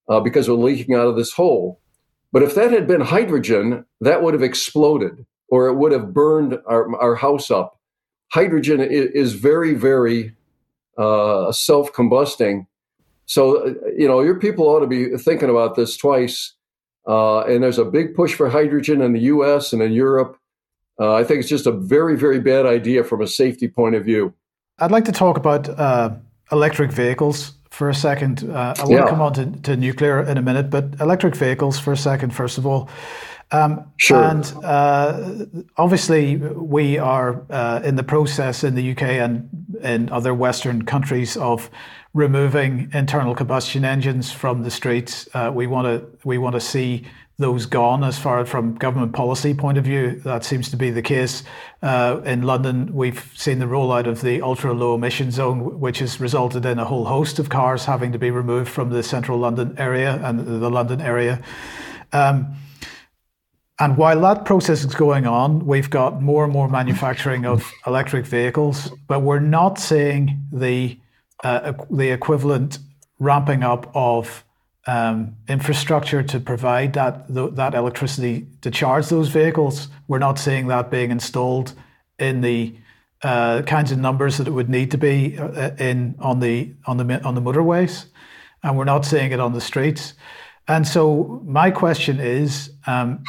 uh, 0.09 0.21
because 0.21 0.49
we're 0.49 0.55
leaking 0.55 0.95
out 0.95 1.07
of 1.07 1.17
this 1.17 1.33
hole. 1.33 1.81
But 2.31 2.43
if 2.43 2.55
that 2.55 2.71
had 2.71 2.87
been 2.87 3.01
hydrogen, 3.01 3.85
that 3.99 4.23
would 4.23 4.33
have 4.33 4.43
exploded 4.43 5.25
or 5.49 5.67
it 5.67 5.75
would 5.75 5.91
have 5.91 6.13
burned 6.13 6.59
our, 6.65 6.93
our 6.99 7.15
house 7.15 7.49
up. 7.49 7.79
Hydrogen 8.33 8.81
is 8.81 9.33
very, 9.33 9.73
very 9.73 10.35
uh, 10.97 11.51
self 11.51 11.93
combusting. 11.93 12.67
So, 13.27 13.67
uh, 13.67 13.73
you 13.95 14.07
know, 14.07 14.21
your 14.21 14.39
people 14.39 14.65
ought 14.65 14.79
to 14.79 14.87
be 14.87 15.15
thinking 15.17 15.49
about 15.49 15.75
this 15.75 15.95
twice 15.95 16.57
uh, 17.07 17.41
and 17.43 17.63
there's 17.63 17.79
a 17.79 17.85
big 17.85 18.15
push 18.15 18.33
for 18.33 18.49
hydrogen 18.49 19.01
in 19.01 19.13
the 19.13 19.21
US 19.21 19.71
and 19.71 19.81
in 19.81 19.93
Europe. 19.93 20.37
Uh, 20.99 21.13
I 21.13 21.23
think 21.23 21.39
it's 21.39 21.49
just 21.49 21.65
a 21.65 21.71
very, 21.71 22.17
very 22.17 22.39
bad 22.39 22.65
idea 22.65 23.03
from 23.03 23.21
a 23.21 23.27
safety 23.27 23.67
point 23.67 23.95
of 23.95 24.03
view. 24.03 24.33
I'd 24.79 24.91
like 24.91 25.05
to 25.05 25.11
talk 25.11 25.37
about 25.37 25.69
uh, 25.69 26.11
electric 26.51 26.91
vehicles 26.91 27.53
for 27.69 27.89
a 27.89 27.95
second. 27.95 28.43
Uh, 28.43 28.73
I 28.77 28.81
want 28.81 28.91
yeah. 28.91 29.03
to 29.03 29.09
come 29.09 29.21
on 29.21 29.33
to, 29.33 29.45
to, 29.61 29.77
nuclear 29.77 30.21
in 30.21 30.37
a 30.37 30.41
minute, 30.41 30.69
but 30.69 30.99
electric 30.99 31.35
vehicles 31.35 31.79
for 31.79 31.93
a 31.93 31.97
second, 31.97 32.31
first 32.31 32.57
of 32.57 32.65
all. 32.65 32.89
Um, 33.51 33.85
sure. 33.97 34.23
And 34.23 34.53
uh, 34.63 35.45
obviously, 35.77 36.35
we 36.37 36.97
are 36.97 37.45
uh, 37.49 37.81
in 37.83 37.95
the 37.95 38.03
process 38.03 38.63
in 38.63 38.75
the 38.75 38.91
UK 38.91 39.03
and 39.03 39.49
in 39.81 40.09
other 40.09 40.33
Western 40.33 40.83
countries 40.83 41.37
of 41.37 41.69
removing 42.13 42.89
internal 42.93 43.35
combustion 43.35 43.85
engines 43.85 44.31
from 44.31 44.63
the 44.63 44.71
streets. 44.71 45.27
Uh, 45.33 45.51
we 45.53 45.67
want 45.67 45.85
to 45.85 46.27
we 46.27 46.37
want 46.37 46.53
to 46.55 46.61
see 46.61 47.05
those 47.39 47.67
gone 47.67 48.03
as 48.03 48.17
far 48.17 48.43
from 48.45 48.73
government 48.75 49.13
policy 49.13 49.53
point 49.53 49.77
of 49.77 49.83
view. 49.83 50.19
That 50.23 50.43
seems 50.43 50.71
to 50.71 50.77
be 50.77 50.89
the 50.89 51.03
case. 51.03 51.43
Uh, 51.83 52.19
in 52.25 52.41
London, 52.41 52.91
we've 52.95 53.31
seen 53.35 53.59
the 53.59 53.67
rollout 53.67 54.07
of 54.07 54.21
the 54.21 54.41
ultra 54.41 54.73
low 54.73 54.95
emission 54.95 55.29
zone, 55.29 55.79
which 55.79 55.99
has 55.99 56.19
resulted 56.19 56.65
in 56.65 56.79
a 56.79 56.85
whole 56.85 57.05
host 57.05 57.37
of 57.37 57.49
cars 57.49 57.85
having 57.85 58.11
to 58.11 58.17
be 58.17 58.31
removed 58.31 58.69
from 58.69 58.89
the 58.89 59.03
central 59.03 59.37
London 59.37 59.75
area 59.77 60.19
and 60.23 60.39
the 60.39 60.69
London 60.69 60.99
area. 60.99 61.39
Um, 62.11 62.55
and 63.79 63.95
while 63.95 64.19
that 64.21 64.45
process 64.45 64.83
is 64.83 64.95
going 64.95 65.27
on, 65.27 65.67
we've 65.67 65.91
got 65.91 66.19
more 66.19 66.43
and 66.43 66.51
more 66.51 66.67
manufacturing 66.67 67.45
of 67.45 67.71
electric 67.85 68.25
vehicles, 68.25 68.91
but 69.07 69.21
we're 69.21 69.39
not 69.39 69.77
seeing 69.77 70.47
the 70.51 70.97
uh, 71.43 71.73
the 71.89 72.09
equivalent 72.09 72.79
ramping 73.19 73.63
up 73.63 73.89
of 73.93 74.43
um, 74.87 75.35
infrastructure 75.47 76.23
to 76.23 76.39
provide 76.39 76.93
that 76.93 77.25
that 77.55 77.73
electricity 77.75 78.47
to 78.61 78.71
charge 78.71 79.07
those 79.07 79.27
vehicles. 79.29 79.89
We're 80.07 80.19
not 80.19 80.39
seeing 80.39 80.67
that 80.67 80.89
being 80.89 81.11
installed 81.11 81.73
in 82.17 82.41
the 82.41 82.75
uh, 83.21 83.63
kinds 83.63 83.91
of 83.91 83.99
numbers 83.99 84.37
that 84.37 84.47
it 84.47 84.51
would 84.51 84.69
need 84.69 84.91
to 84.91 84.97
be 84.97 85.37
uh, 85.37 85.71
in 85.77 86.15
on 86.19 86.39
the 86.39 86.73
on 86.85 86.97
the 86.97 87.21
on 87.23 87.35
the 87.35 87.41
motorways, 87.41 88.05
and 88.63 88.77
we're 88.77 88.85
not 88.85 89.05
seeing 89.05 89.31
it 89.31 89.39
on 89.39 89.53
the 89.53 89.61
streets. 89.61 90.13
And 90.69 90.87
so 90.87 91.41
my 91.45 91.71
question 91.71 92.19
is, 92.19 92.71
um, 92.87 93.23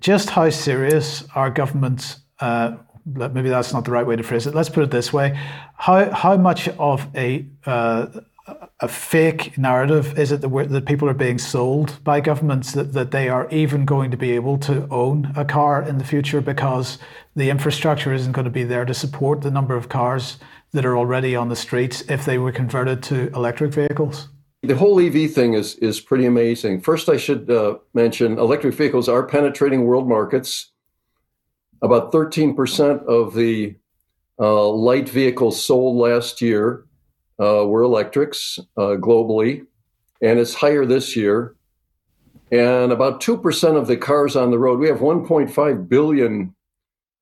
just 0.00 0.30
how 0.30 0.50
serious 0.50 1.24
are 1.34 1.50
governments? 1.50 2.20
Uh, 2.40 2.76
maybe 3.06 3.48
that's 3.48 3.72
not 3.72 3.84
the 3.84 3.92
right 3.92 4.06
way 4.06 4.16
to 4.16 4.22
phrase 4.22 4.46
it. 4.46 4.54
Let's 4.54 4.68
put 4.68 4.82
it 4.82 4.90
this 4.90 5.12
way: 5.12 5.38
how 5.76 6.10
how 6.10 6.36
much 6.36 6.68
of 6.68 7.06
a 7.14 7.46
uh, 7.64 8.06
a 8.80 8.88
fake 8.88 9.56
narrative 9.58 10.18
is 10.18 10.30
it 10.30 10.40
that, 10.40 10.68
that 10.70 10.86
people 10.86 11.08
are 11.08 11.14
being 11.14 11.38
sold 11.38 11.98
by 12.04 12.20
governments 12.20 12.72
that, 12.72 12.92
that 12.92 13.10
they 13.10 13.28
are 13.28 13.48
even 13.50 13.84
going 13.84 14.10
to 14.10 14.16
be 14.16 14.32
able 14.32 14.58
to 14.58 14.86
own 14.90 15.32
a 15.36 15.44
car 15.44 15.82
in 15.82 15.98
the 15.98 16.04
future 16.04 16.40
because 16.40 16.98
the 17.34 17.50
infrastructure 17.50 18.12
isn't 18.12 18.32
going 18.32 18.44
to 18.44 18.50
be 18.50 18.64
there 18.64 18.84
to 18.84 18.94
support 18.94 19.40
the 19.40 19.50
number 19.50 19.74
of 19.74 19.88
cars 19.88 20.38
that 20.72 20.84
are 20.84 20.96
already 20.96 21.34
on 21.34 21.48
the 21.48 21.56
streets 21.56 22.02
if 22.08 22.24
they 22.24 22.38
were 22.38 22.52
converted 22.52 23.02
to 23.02 23.28
electric 23.34 23.72
vehicles? 23.72 24.28
The 24.62 24.76
whole 24.76 25.00
EV 25.00 25.30
thing 25.32 25.54
is 25.54 25.76
is 25.76 26.00
pretty 26.00 26.26
amazing. 26.26 26.80
First, 26.80 27.08
I 27.08 27.16
should 27.16 27.50
uh, 27.50 27.76
mention 27.94 28.38
electric 28.38 28.74
vehicles 28.74 29.08
are 29.08 29.26
penetrating 29.26 29.84
world 29.84 30.08
markets. 30.08 30.72
About 31.82 32.12
13% 32.12 33.04
of 33.04 33.34
the 33.34 33.76
uh, 34.38 34.68
light 34.68 35.08
vehicles 35.08 35.64
sold 35.64 35.96
last 35.96 36.40
year 36.40 36.84
uh, 37.38 37.66
were 37.66 37.82
electrics 37.82 38.58
uh, 38.76 38.96
globally, 38.98 39.66
and 40.22 40.38
it's 40.38 40.54
higher 40.54 40.86
this 40.86 41.16
year. 41.16 41.54
And 42.50 42.92
about 42.92 43.20
2% 43.20 43.76
of 43.76 43.86
the 43.88 43.96
cars 43.96 44.36
on 44.36 44.50
the 44.50 44.58
road, 44.58 44.78
we 44.78 44.88
have 44.88 44.98
1.5 44.98 45.88
billion 45.88 46.54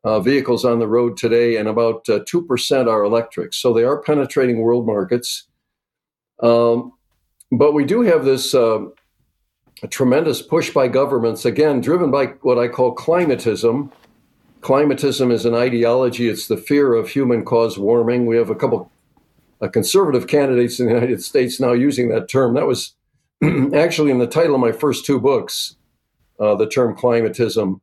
uh, 0.05 0.21
vehicles 0.21 0.65
on 0.65 0.79
the 0.79 0.87
road 0.87 1.17
today, 1.17 1.57
and 1.57 1.67
about 1.67 2.05
2% 2.05 2.87
uh, 2.87 2.91
are 2.91 3.05
electric. 3.05 3.55
So 3.55 3.73
they 3.73 3.85
are 3.85 4.03
penetrating 4.03 4.59
world 4.59 4.87
markets. 4.87 5.49
Um, 6.41 6.93
but 7.51 7.73
we 7.73 7.85
do 7.85 8.03
have 8.03 8.25
this 8.25 8.55
uh, 8.55 8.81
tremendous 9.89 10.43
push 10.43 10.71
by 10.71 10.89
governments, 10.89 11.45
again, 11.45 11.81
driven 11.81 12.11
by 12.11 12.27
what 12.43 12.59
I 12.59 12.69
call 12.69 12.95
climatism. 12.95 13.91
Climatism 14.65 15.31
is 15.31 15.45
an 15.45 15.55
ideology, 15.55 16.27
it's 16.27 16.49
the 16.49 16.57
fear 16.57 16.95
of 16.95 17.11
human 17.11 17.45
caused 17.45 17.77
warming. 17.77 18.25
We 18.25 18.39
have 18.39 18.49
a 18.49 18.55
couple 18.55 18.91
conservative 19.69 20.27
candidates 20.27 20.81
in 20.81 20.87
the 20.87 20.95
United 20.95 21.23
States 21.23 21.61
now 21.61 21.73
using 21.73 22.09
that 22.09 22.31
term. 22.31 22.55
That 22.55 22.67
was 22.67 22.95
actually 23.75 24.11
in 24.11 24.19
the 24.19 24.27
title 24.27 24.55
of 24.55 24.63
my 24.63 24.73
first 24.73 25.05
two 25.05 25.21
books, 25.21 25.77
uh, 26.41 26.55
the 26.55 26.67
term 26.67 26.97
climatism. 26.97 27.81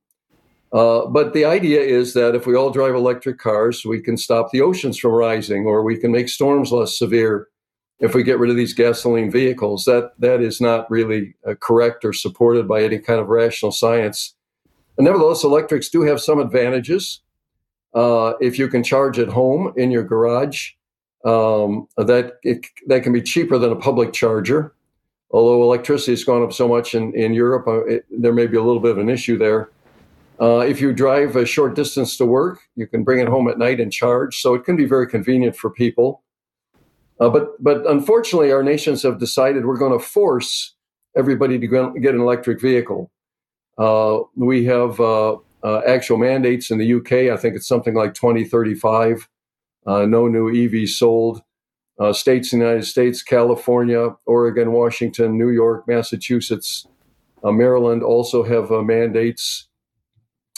Uh, 0.74 1.06
but 1.06 1.34
the 1.34 1.46
idea 1.46 1.82
is 1.82 2.14
that 2.14 2.34
if 2.34 2.48
we 2.48 2.56
all 2.56 2.72
drive 2.72 2.96
electric 2.96 3.38
cars, 3.38 3.86
we 3.86 4.02
can 4.02 4.18
stop 4.18 4.52
the 4.52 4.62
oceans 4.62 4.98
from 4.98 5.12
rising, 5.12 5.66
or 5.66 5.84
we 5.84 5.98
can 5.98 6.12
make 6.12 6.30
storms 6.30 6.72
less 6.72 6.98
severe 6.98 7.48
if 8.00 8.16
we 8.16 8.24
get 8.24 8.40
rid 8.40 8.50
of 8.50 8.56
these 8.56 8.74
gasoline 8.74 9.30
vehicles. 9.30 9.86
That 9.86 10.14
that 10.18 10.42
is 10.42 10.60
not 10.60 10.90
really 10.90 11.36
uh, 11.48 11.54
correct 11.60 12.04
or 12.06 12.14
supported 12.14 12.68
by 12.68 12.82
any 12.82 12.98
kind 12.98 13.20
of 13.20 13.28
rational 13.28 13.72
science. 13.72 14.34
Nevertheless, 15.02 15.44
electrics 15.44 15.90
do 15.90 16.02
have 16.04 16.22
some 16.22 16.40
advantages. 16.40 17.22
Uh, 17.94 18.34
if 18.40 18.58
you 18.58 18.68
can 18.68 18.84
charge 18.84 19.20
at 19.20 19.28
home 19.28 19.74
in 19.76 19.92
your 19.92 20.04
garage, 20.04 20.72
um, 21.26 21.88
that 21.98 22.38
it, 22.44 22.66
that 22.88 23.04
can 23.04 23.14
be 23.14 23.22
cheaper 23.22 23.58
than 23.58 23.72
a 23.72 23.76
public 23.76 24.14
charger. 24.14 24.74
Although 25.32 25.64
electricity 25.64 26.12
has 26.14 26.24
gone 26.24 26.44
up 26.44 26.54
so 26.54 26.68
much 26.68 26.94
in, 26.94 27.14
in 27.16 27.34
Europe, 27.34 27.68
uh, 27.68 27.86
it, 27.86 28.06
there 28.10 28.34
may 28.34 28.48
be 28.48 28.58
a 28.58 28.64
little 28.64 28.82
bit 28.82 28.92
of 28.92 28.98
an 28.98 29.10
issue 29.10 29.38
there. 29.38 29.70
Uh, 30.40 30.60
if 30.60 30.82
you 30.82 30.92
drive 30.92 31.36
a 31.36 31.46
short 31.46 31.76
distance 31.76 32.18
to 32.18 32.26
work, 32.26 32.60
you 32.76 32.88
can 32.88 33.04
bring 33.04 33.20
it 33.20 33.28
home 33.28 33.48
at 33.48 33.60
night 33.60 33.80
and 33.80 33.92
charge. 33.92 34.42
So 34.42 34.56
it 34.56 34.66
can 34.66 34.76
be 34.76 34.86
very 34.86 35.08
convenient 35.08 35.56
for 35.56 35.70
people. 35.70 36.24
Uh, 37.20 37.30
but 37.30 37.62
but 37.64 37.86
unfortunately, 37.86 38.52
our 38.52 38.64
nations 38.64 39.04
have 39.04 39.20
decided 39.20 39.66
we're 39.66 39.78
going 39.78 39.98
to 39.98 40.04
force 40.04 40.74
everybody 41.16 41.60
to 41.60 41.68
get 42.02 42.16
an 42.16 42.22
electric 42.22 42.60
vehicle. 42.60 43.12
Uh, 43.82 44.24
we 44.36 44.66
have 44.66 45.00
uh, 45.00 45.38
uh, 45.64 45.82
actual 45.88 46.18
mandates 46.18 46.70
in 46.70 46.78
the 46.78 46.94
UK. 46.94 47.34
I 47.34 47.38
think 47.38 47.56
it's 47.56 47.68
something 47.68 47.96
like 47.96 48.14
2035 48.14 49.28
uh, 49.86 50.06
no 50.06 50.28
new 50.28 50.52
EVs 50.52 50.90
sold. 50.90 51.42
Uh, 52.00 52.14
states 52.14 52.52
in 52.52 52.60
the 52.60 52.66
United 52.66 52.86
States, 52.86 53.22
California, 53.22 54.10
Oregon, 54.26 54.72
Washington, 54.72 55.38
New 55.38 55.50
York, 55.50 55.88
Massachusetts, 55.88 56.88
uh, 57.44 57.52
Maryland 57.52 58.02
also 58.02 58.44
have 58.44 58.72
uh, 58.72 58.82
mandates. 58.82 59.68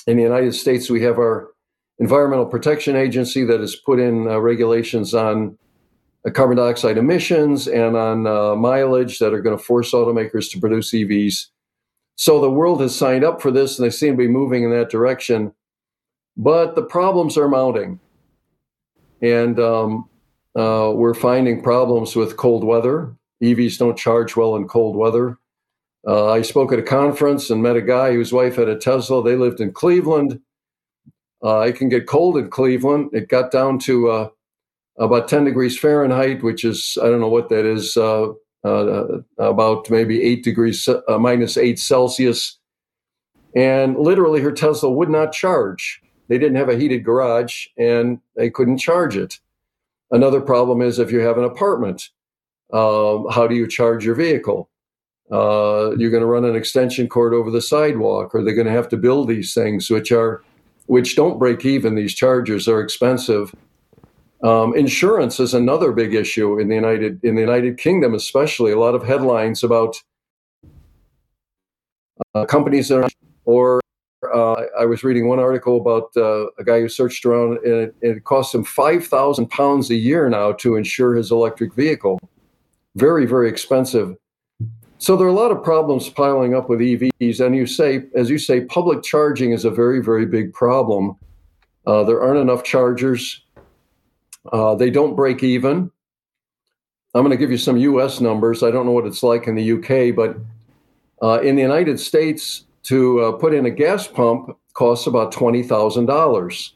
In 0.07 0.17
the 0.17 0.23
United 0.23 0.53
States, 0.53 0.89
we 0.89 1.01
have 1.03 1.17
our 1.17 1.49
Environmental 1.99 2.45
Protection 2.45 2.95
Agency 2.95 3.43
that 3.45 3.59
has 3.59 3.75
put 3.75 3.99
in 3.99 4.27
uh, 4.27 4.39
regulations 4.39 5.13
on 5.13 5.57
uh, 6.25 6.31
carbon 6.31 6.57
dioxide 6.57 6.97
emissions 6.97 7.67
and 7.67 7.97
on 7.97 8.23
mileage 8.59 9.19
that 9.19 9.33
are 9.33 9.41
going 9.41 9.57
to 9.57 9.63
force 9.63 9.91
automakers 9.91 10.49
to 10.51 10.59
produce 10.59 10.91
EVs. 10.91 11.47
So 12.15 12.39
the 12.39 12.49
world 12.49 12.81
has 12.81 12.95
signed 12.95 13.23
up 13.23 13.41
for 13.41 13.51
this 13.51 13.77
and 13.77 13.85
they 13.85 13.91
seem 13.91 14.13
to 14.13 14.17
be 14.17 14.27
moving 14.27 14.63
in 14.63 14.71
that 14.71 14.89
direction. 14.89 15.53
But 16.37 16.75
the 16.75 16.83
problems 16.83 17.37
are 17.37 17.47
mounting 17.47 17.99
and 19.21 19.59
um, 19.59 20.09
uh, 20.55 20.91
we're 20.93 21.13
finding 21.13 21.61
problems 21.61 22.15
with 22.15 22.37
cold 22.37 22.63
weather. 22.63 23.15
EVs 23.41 23.77
don't 23.77 23.97
charge 23.97 24.35
well 24.35 24.55
in 24.55 24.67
cold 24.67 24.95
weather. 24.95 25.37
Uh, 26.05 26.31
I 26.31 26.41
spoke 26.41 26.73
at 26.73 26.79
a 26.79 26.83
conference 26.83 27.49
and 27.49 27.63
met 27.63 27.77
a 27.77 27.81
guy 27.81 28.11
whose 28.11 28.33
wife 28.33 28.57
had 28.57 28.67
a 28.67 28.77
Tesla. 28.77 29.23
They 29.23 29.37
lived 29.37 29.61
in 29.61 29.71
Cleveland. 29.71 30.39
Uh, 31.43 31.61
it 31.61 31.77
can 31.77 31.87
get 31.87 32.07
cold 32.07 32.37
in 32.37 32.49
Cleveland. 32.49 33.09
It 33.13 33.29
got 33.29 33.51
down 33.51 33.79
to 33.79 34.09
uh, 34.09 34.29
about 34.99 35.29
10 35.29 35.45
degrees 35.45 35.79
Fahrenheit, 35.79 36.43
which 36.43 36.65
is, 36.65 36.97
I 37.01 37.05
don't 37.05 37.21
know 37.21 37.29
what 37.29 37.49
that 37.49 37.65
is, 37.65 37.95
uh, 37.95 38.27
about 38.63 39.89
maybe 39.89 40.21
8 40.21 40.43
degrees, 40.43 40.87
minus 41.07 41.57
8 41.57 41.79
Celsius. 41.79 42.57
And 43.55 43.97
literally, 43.97 44.41
her 44.41 44.51
Tesla 44.51 44.89
would 44.91 45.09
not 45.09 45.31
charge. 45.31 46.01
They 46.27 46.37
didn't 46.37 46.57
have 46.57 46.69
a 46.69 46.77
heated 46.77 47.03
garage 47.03 47.67
and 47.77 48.19
they 48.35 48.49
couldn't 48.49 48.77
charge 48.77 49.15
it. 49.17 49.39
Another 50.11 50.41
problem 50.41 50.81
is 50.81 50.99
if 50.99 51.11
you 51.11 51.19
have 51.19 51.37
an 51.37 51.43
apartment, 51.43 52.09
um, 52.71 53.27
how 53.31 53.47
do 53.47 53.55
you 53.55 53.67
charge 53.67 54.05
your 54.05 54.15
vehicle? 54.15 54.69
Uh, 55.31 55.95
you're 55.97 56.11
going 56.11 56.21
to 56.21 56.27
run 56.27 56.45
an 56.45 56.55
extension 56.55 57.07
cord 57.07 57.33
over 57.33 57.49
the 57.49 57.61
sidewalk, 57.61 58.35
or 58.35 58.43
they're 58.43 58.55
going 58.55 58.67
to 58.67 58.73
have 58.73 58.89
to 58.89 58.97
build 58.97 59.27
these 59.27 59.53
things, 59.53 59.89
which 59.89 60.11
are 60.11 60.43
which 60.87 61.15
don't 61.15 61.39
break 61.39 61.65
even. 61.65 61.95
These 61.95 62.13
chargers 62.13 62.67
are 62.67 62.81
expensive. 62.81 63.55
Um, 64.43 64.75
insurance 64.75 65.39
is 65.39 65.53
another 65.53 65.93
big 65.93 66.13
issue 66.13 66.59
in 66.59 66.67
the 66.67 66.75
United 66.75 67.23
in 67.23 67.35
the 67.35 67.41
United 67.41 67.77
Kingdom, 67.77 68.13
especially. 68.13 68.73
A 68.73 68.79
lot 68.79 68.93
of 68.93 69.03
headlines 69.03 69.63
about 69.63 69.95
uh, 72.35 72.45
companies 72.45 72.89
that 72.89 73.03
are 73.03 73.09
or 73.45 73.81
uh, 74.33 74.63
I 74.79 74.85
was 74.85 75.03
reading 75.03 75.27
one 75.27 75.39
article 75.39 75.77
about 75.77 76.09
uh, 76.17 76.47
a 76.59 76.63
guy 76.65 76.81
who 76.81 76.89
searched 76.89 77.25
around, 77.25 77.59
and 77.63 77.73
it, 77.73 77.95
it 78.01 78.23
costs 78.25 78.53
him 78.53 78.65
five 78.65 79.07
thousand 79.07 79.49
pounds 79.49 79.89
a 79.89 79.95
year 79.95 80.29
now 80.29 80.51
to 80.53 80.75
insure 80.75 81.15
his 81.15 81.31
electric 81.31 81.73
vehicle. 81.73 82.19
Very, 82.95 83.25
very 83.25 83.49
expensive. 83.49 84.15
So 84.97 85.17
there 85.17 85.27
are 85.27 85.29
a 85.31 85.33
lot 85.33 85.51
of 85.51 85.63
problems 85.63 86.09
piling 86.09 86.53
up 86.53 86.69
with 86.69 86.79
EVs, 86.79 87.45
and 87.45 87.55
you 87.55 87.65
say, 87.65 88.03
as 88.15 88.29
you 88.29 88.37
say, 88.37 88.61
public 88.61 89.03
charging 89.03 89.51
is 89.51 89.65
a 89.65 89.71
very, 89.71 90.01
very 90.01 90.25
big 90.25 90.53
problem. 90.53 91.15
Uh, 91.85 92.03
there 92.03 92.21
aren't 92.21 92.39
enough 92.39 92.63
chargers. 92.63 93.42
Uh, 94.51 94.75
they 94.75 94.89
don't 94.89 95.15
break 95.15 95.43
even. 95.43 95.91
I'm 97.15 97.21
going 97.21 97.31
to 97.31 97.37
give 97.37 97.51
you 97.51 97.57
some 97.57 97.77
U.S. 97.77 98.19
numbers. 98.19 98.63
I 98.63 98.71
don't 98.71 98.85
know 98.85 98.91
what 98.91 99.05
it's 99.05 99.23
like 99.23 99.47
in 99.47 99.55
the 99.55 99.63
U.K., 99.63 100.11
but 100.11 100.37
uh, 101.21 101.39
in 101.41 101.55
the 101.55 101.61
United 101.61 101.99
States, 101.99 102.65
to 102.83 103.21
uh, 103.21 103.31
put 103.33 103.53
in 103.53 103.65
a 103.65 103.71
gas 103.71 104.07
pump 104.07 104.57
costs 104.73 105.07
about 105.07 105.31
twenty 105.31 105.63
thousand 105.63 106.09
um, 106.09 106.15
dollars. 106.15 106.73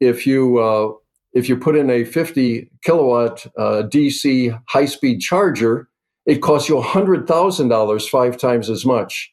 If 0.00 0.26
you 0.26 0.58
uh, 0.58 0.92
if 1.32 1.48
you 1.48 1.56
put 1.56 1.76
in 1.76 1.90
a 1.90 2.04
50 2.04 2.70
kilowatt 2.84 3.46
uh, 3.56 3.82
DC 3.88 4.58
high 4.68 4.84
speed 4.84 5.20
charger, 5.20 5.88
it 6.26 6.42
costs 6.42 6.68
you 6.68 6.76
$100,000, 6.76 8.08
five 8.08 8.36
times 8.36 8.70
as 8.70 8.84
much. 8.84 9.32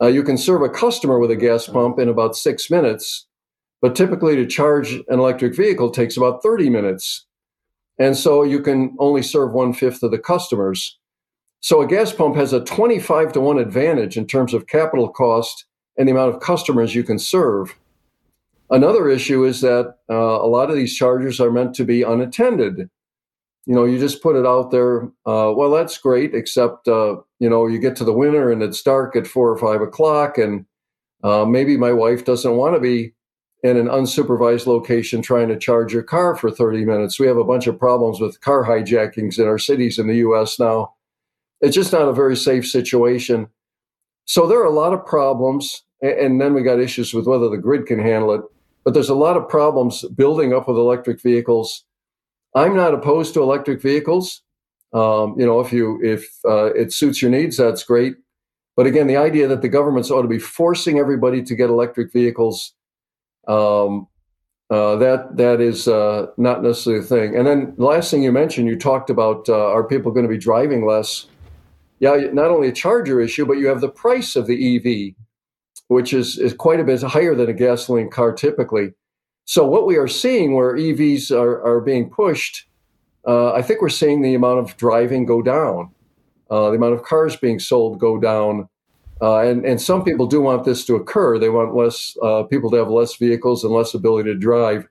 Uh, 0.00 0.08
you 0.08 0.22
can 0.22 0.36
serve 0.36 0.62
a 0.62 0.68
customer 0.68 1.18
with 1.18 1.30
a 1.30 1.36
gas 1.36 1.68
pump 1.68 1.98
in 1.98 2.08
about 2.08 2.36
six 2.36 2.68
minutes, 2.68 3.26
but 3.84 3.94
typically 3.94 4.34
to 4.34 4.46
charge 4.46 4.94
an 4.94 5.18
electric 5.18 5.54
vehicle 5.54 5.90
takes 5.90 6.16
about 6.16 6.42
30 6.42 6.70
minutes. 6.70 7.26
And 7.98 8.16
so 8.16 8.42
you 8.42 8.62
can 8.62 8.96
only 8.98 9.20
serve 9.20 9.52
one 9.52 9.74
fifth 9.74 10.02
of 10.02 10.10
the 10.10 10.18
customers. 10.18 10.98
So 11.60 11.82
a 11.82 11.86
gas 11.86 12.10
pump 12.10 12.34
has 12.36 12.54
a 12.54 12.64
25 12.64 13.34
to 13.34 13.40
1 13.42 13.58
advantage 13.58 14.16
in 14.16 14.26
terms 14.26 14.54
of 14.54 14.68
capital 14.68 15.10
cost 15.10 15.66
and 15.98 16.08
the 16.08 16.12
amount 16.12 16.34
of 16.34 16.40
customers 16.40 16.94
you 16.94 17.04
can 17.04 17.18
serve. 17.18 17.76
Another 18.70 19.10
issue 19.10 19.44
is 19.44 19.60
that 19.60 19.96
uh, 20.08 20.14
a 20.14 20.48
lot 20.48 20.70
of 20.70 20.76
these 20.76 20.96
chargers 20.96 21.38
are 21.38 21.52
meant 21.52 21.74
to 21.74 21.84
be 21.84 22.00
unattended. 22.00 22.88
you 23.66 23.74
know, 23.74 23.84
you 23.84 23.98
just 23.98 24.22
put 24.22 24.34
it 24.34 24.46
out 24.46 24.70
there. 24.70 25.02
Uh, 25.26 25.52
well, 25.54 25.70
that's 25.70 25.98
great, 25.98 26.34
except 26.34 26.88
uh, 26.88 27.16
you 27.38 27.50
know, 27.50 27.66
you 27.66 27.78
get 27.78 27.96
to 27.96 28.04
the 28.04 28.14
winter 28.14 28.50
and 28.50 28.62
it's 28.62 28.80
dark 28.80 29.14
at 29.14 29.26
four 29.26 29.50
or 29.50 29.58
five 29.58 29.82
o'clock, 29.82 30.38
and 30.38 30.64
uh, 31.22 31.44
maybe 31.44 31.76
my 31.76 31.92
wife 31.92 32.24
doesn't 32.24 32.56
want 32.56 32.74
to 32.74 32.80
be 32.80 33.13
in 33.64 33.78
an 33.78 33.86
unsupervised 33.86 34.66
location 34.66 35.22
trying 35.22 35.48
to 35.48 35.58
charge 35.58 35.90
your 35.90 36.02
car 36.02 36.36
for 36.36 36.50
30 36.50 36.84
minutes. 36.84 37.18
We 37.18 37.26
have 37.26 37.38
a 37.38 37.44
bunch 37.44 37.66
of 37.66 37.78
problems 37.78 38.20
with 38.20 38.42
car 38.42 38.62
hijackings 38.62 39.38
in 39.38 39.46
our 39.46 39.58
cities 39.58 39.98
in 39.98 40.06
the 40.06 40.16
US 40.16 40.60
now. 40.60 40.92
It's 41.62 41.74
just 41.74 41.90
not 41.90 42.06
a 42.06 42.12
very 42.12 42.36
safe 42.36 42.66
situation. 42.66 43.48
So 44.26 44.46
there 44.46 44.60
are 44.60 44.66
a 44.66 44.70
lot 44.70 44.92
of 44.92 45.06
problems. 45.06 45.82
And 46.02 46.42
then 46.42 46.52
we 46.52 46.62
got 46.62 46.78
issues 46.78 47.14
with 47.14 47.26
whether 47.26 47.48
the 47.48 47.56
grid 47.56 47.86
can 47.86 47.98
handle 47.98 48.34
it. 48.34 48.42
But 48.84 48.92
there's 48.92 49.08
a 49.08 49.14
lot 49.14 49.38
of 49.38 49.48
problems 49.48 50.04
building 50.14 50.52
up 50.52 50.68
with 50.68 50.76
electric 50.76 51.22
vehicles. 51.22 51.84
I'm 52.54 52.76
not 52.76 52.92
opposed 52.92 53.32
to 53.32 53.42
electric 53.42 53.80
vehicles. 53.80 54.42
Um, 54.92 55.36
you 55.38 55.46
know, 55.46 55.60
if 55.60 55.72
you 55.72 55.98
if 56.04 56.28
uh, 56.44 56.66
it 56.74 56.92
suits 56.92 57.22
your 57.22 57.30
needs, 57.30 57.56
that's 57.56 57.82
great. 57.82 58.16
But 58.76 58.86
again, 58.86 59.06
the 59.06 59.16
idea 59.16 59.48
that 59.48 59.62
the 59.62 59.70
governments 59.70 60.10
ought 60.10 60.22
to 60.22 60.28
be 60.28 60.38
forcing 60.38 60.98
everybody 60.98 61.42
to 61.42 61.54
get 61.56 61.70
electric 61.70 62.12
vehicles 62.12 62.74
um, 63.48 64.06
uh, 64.70 64.96
that 64.96 65.36
that 65.36 65.60
is 65.60 65.86
uh, 65.86 66.26
not 66.36 66.62
necessarily 66.62 67.04
a 67.04 67.06
thing. 67.06 67.36
And 67.36 67.46
then 67.46 67.74
the 67.76 67.84
last 67.84 68.10
thing 68.10 68.22
you 68.22 68.32
mentioned, 68.32 68.66
you 68.66 68.76
talked 68.76 69.10
about 69.10 69.48
uh, 69.48 69.70
are 69.70 69.84
people 69.84 70.10
going 70.10 70.26
to 70.26 70.32
be 70.32 70.38
driving 70.38 70.86
less? 70.86 71.26
Yeah, 72.00 72.16
not 72.32 72.50
only 72.50 72.68
a 72.68 72.72
charger 72.72 73.20
issue, 73.20 73.46
but 73.46 73.58
you 73.58 73.68
have 73.68 73.80
the 73.80 73.88
price 73.88 74.36
of 74.36 74.46
the 74.46 74.76
EV, 74.76 75.14
which 75.88 76.12
is 76.12 76.38
is 76.38 76.54
quite 76.54 76.80
a 76.80 76.84
bit 76.84 77.02
higher 77.02 77.34
than 77.34 77.48
a 77.48 77.52
gasoline 77.52 78.10
car 78.10 78.32
typically. 78.32 78.92
So 79.44 79.66
what 79.66 79.86
we 79.86 79.96
are 79.96 80.08
seeing, 80.08 80.54
where 80.54 80.74
EVs 80.74 81.30
are 81.30 81.62
are 81.62 81.80
being 81.80 82.10
pushed, 82.10 82.66
uh, 83.26 83.52
I 83.52 83.62
think 83.62 83.82
we're 83.82 83.90
seeing 83.90 84.22
the 84.22 84.34
amount 84.34 84.60
of 84.60 84.76
driving 84.76 85.26
go 85.26 85.42
down, 85.42 85.90
uh, 86.50 86.70
the 86.70 86.76
amount 86.76 86.94
of 86.94 87.02
cars 87.02 87.36
being 87.36 87.58
sold 87.58 88.00
go 88.00 88.18
down. 88.18 88.68
Uh, 89.24 89.40
and, 89.40 89.64
and 89.64 89.80
some 89.80 90.04
people 90.04 90.26
do 90.26 90.38
want 90.38 90.64
this 90.64 90.84
to 90.84 90.96
occur. 90.96 91.38
They 91.38 91.48
want 91.48 91.74
less 91.74 92.14
uh, 92.22 92.42
people 92.42 92.70
to 92.70 92.76
have 92.76 92.90
less 92.90 93.16
vehicles 93.16 93.64
and 93.64 93.72
less 93.72 93.94
ability 93.94 94.30
to 94.30 94.38
drive. 94.38 94.86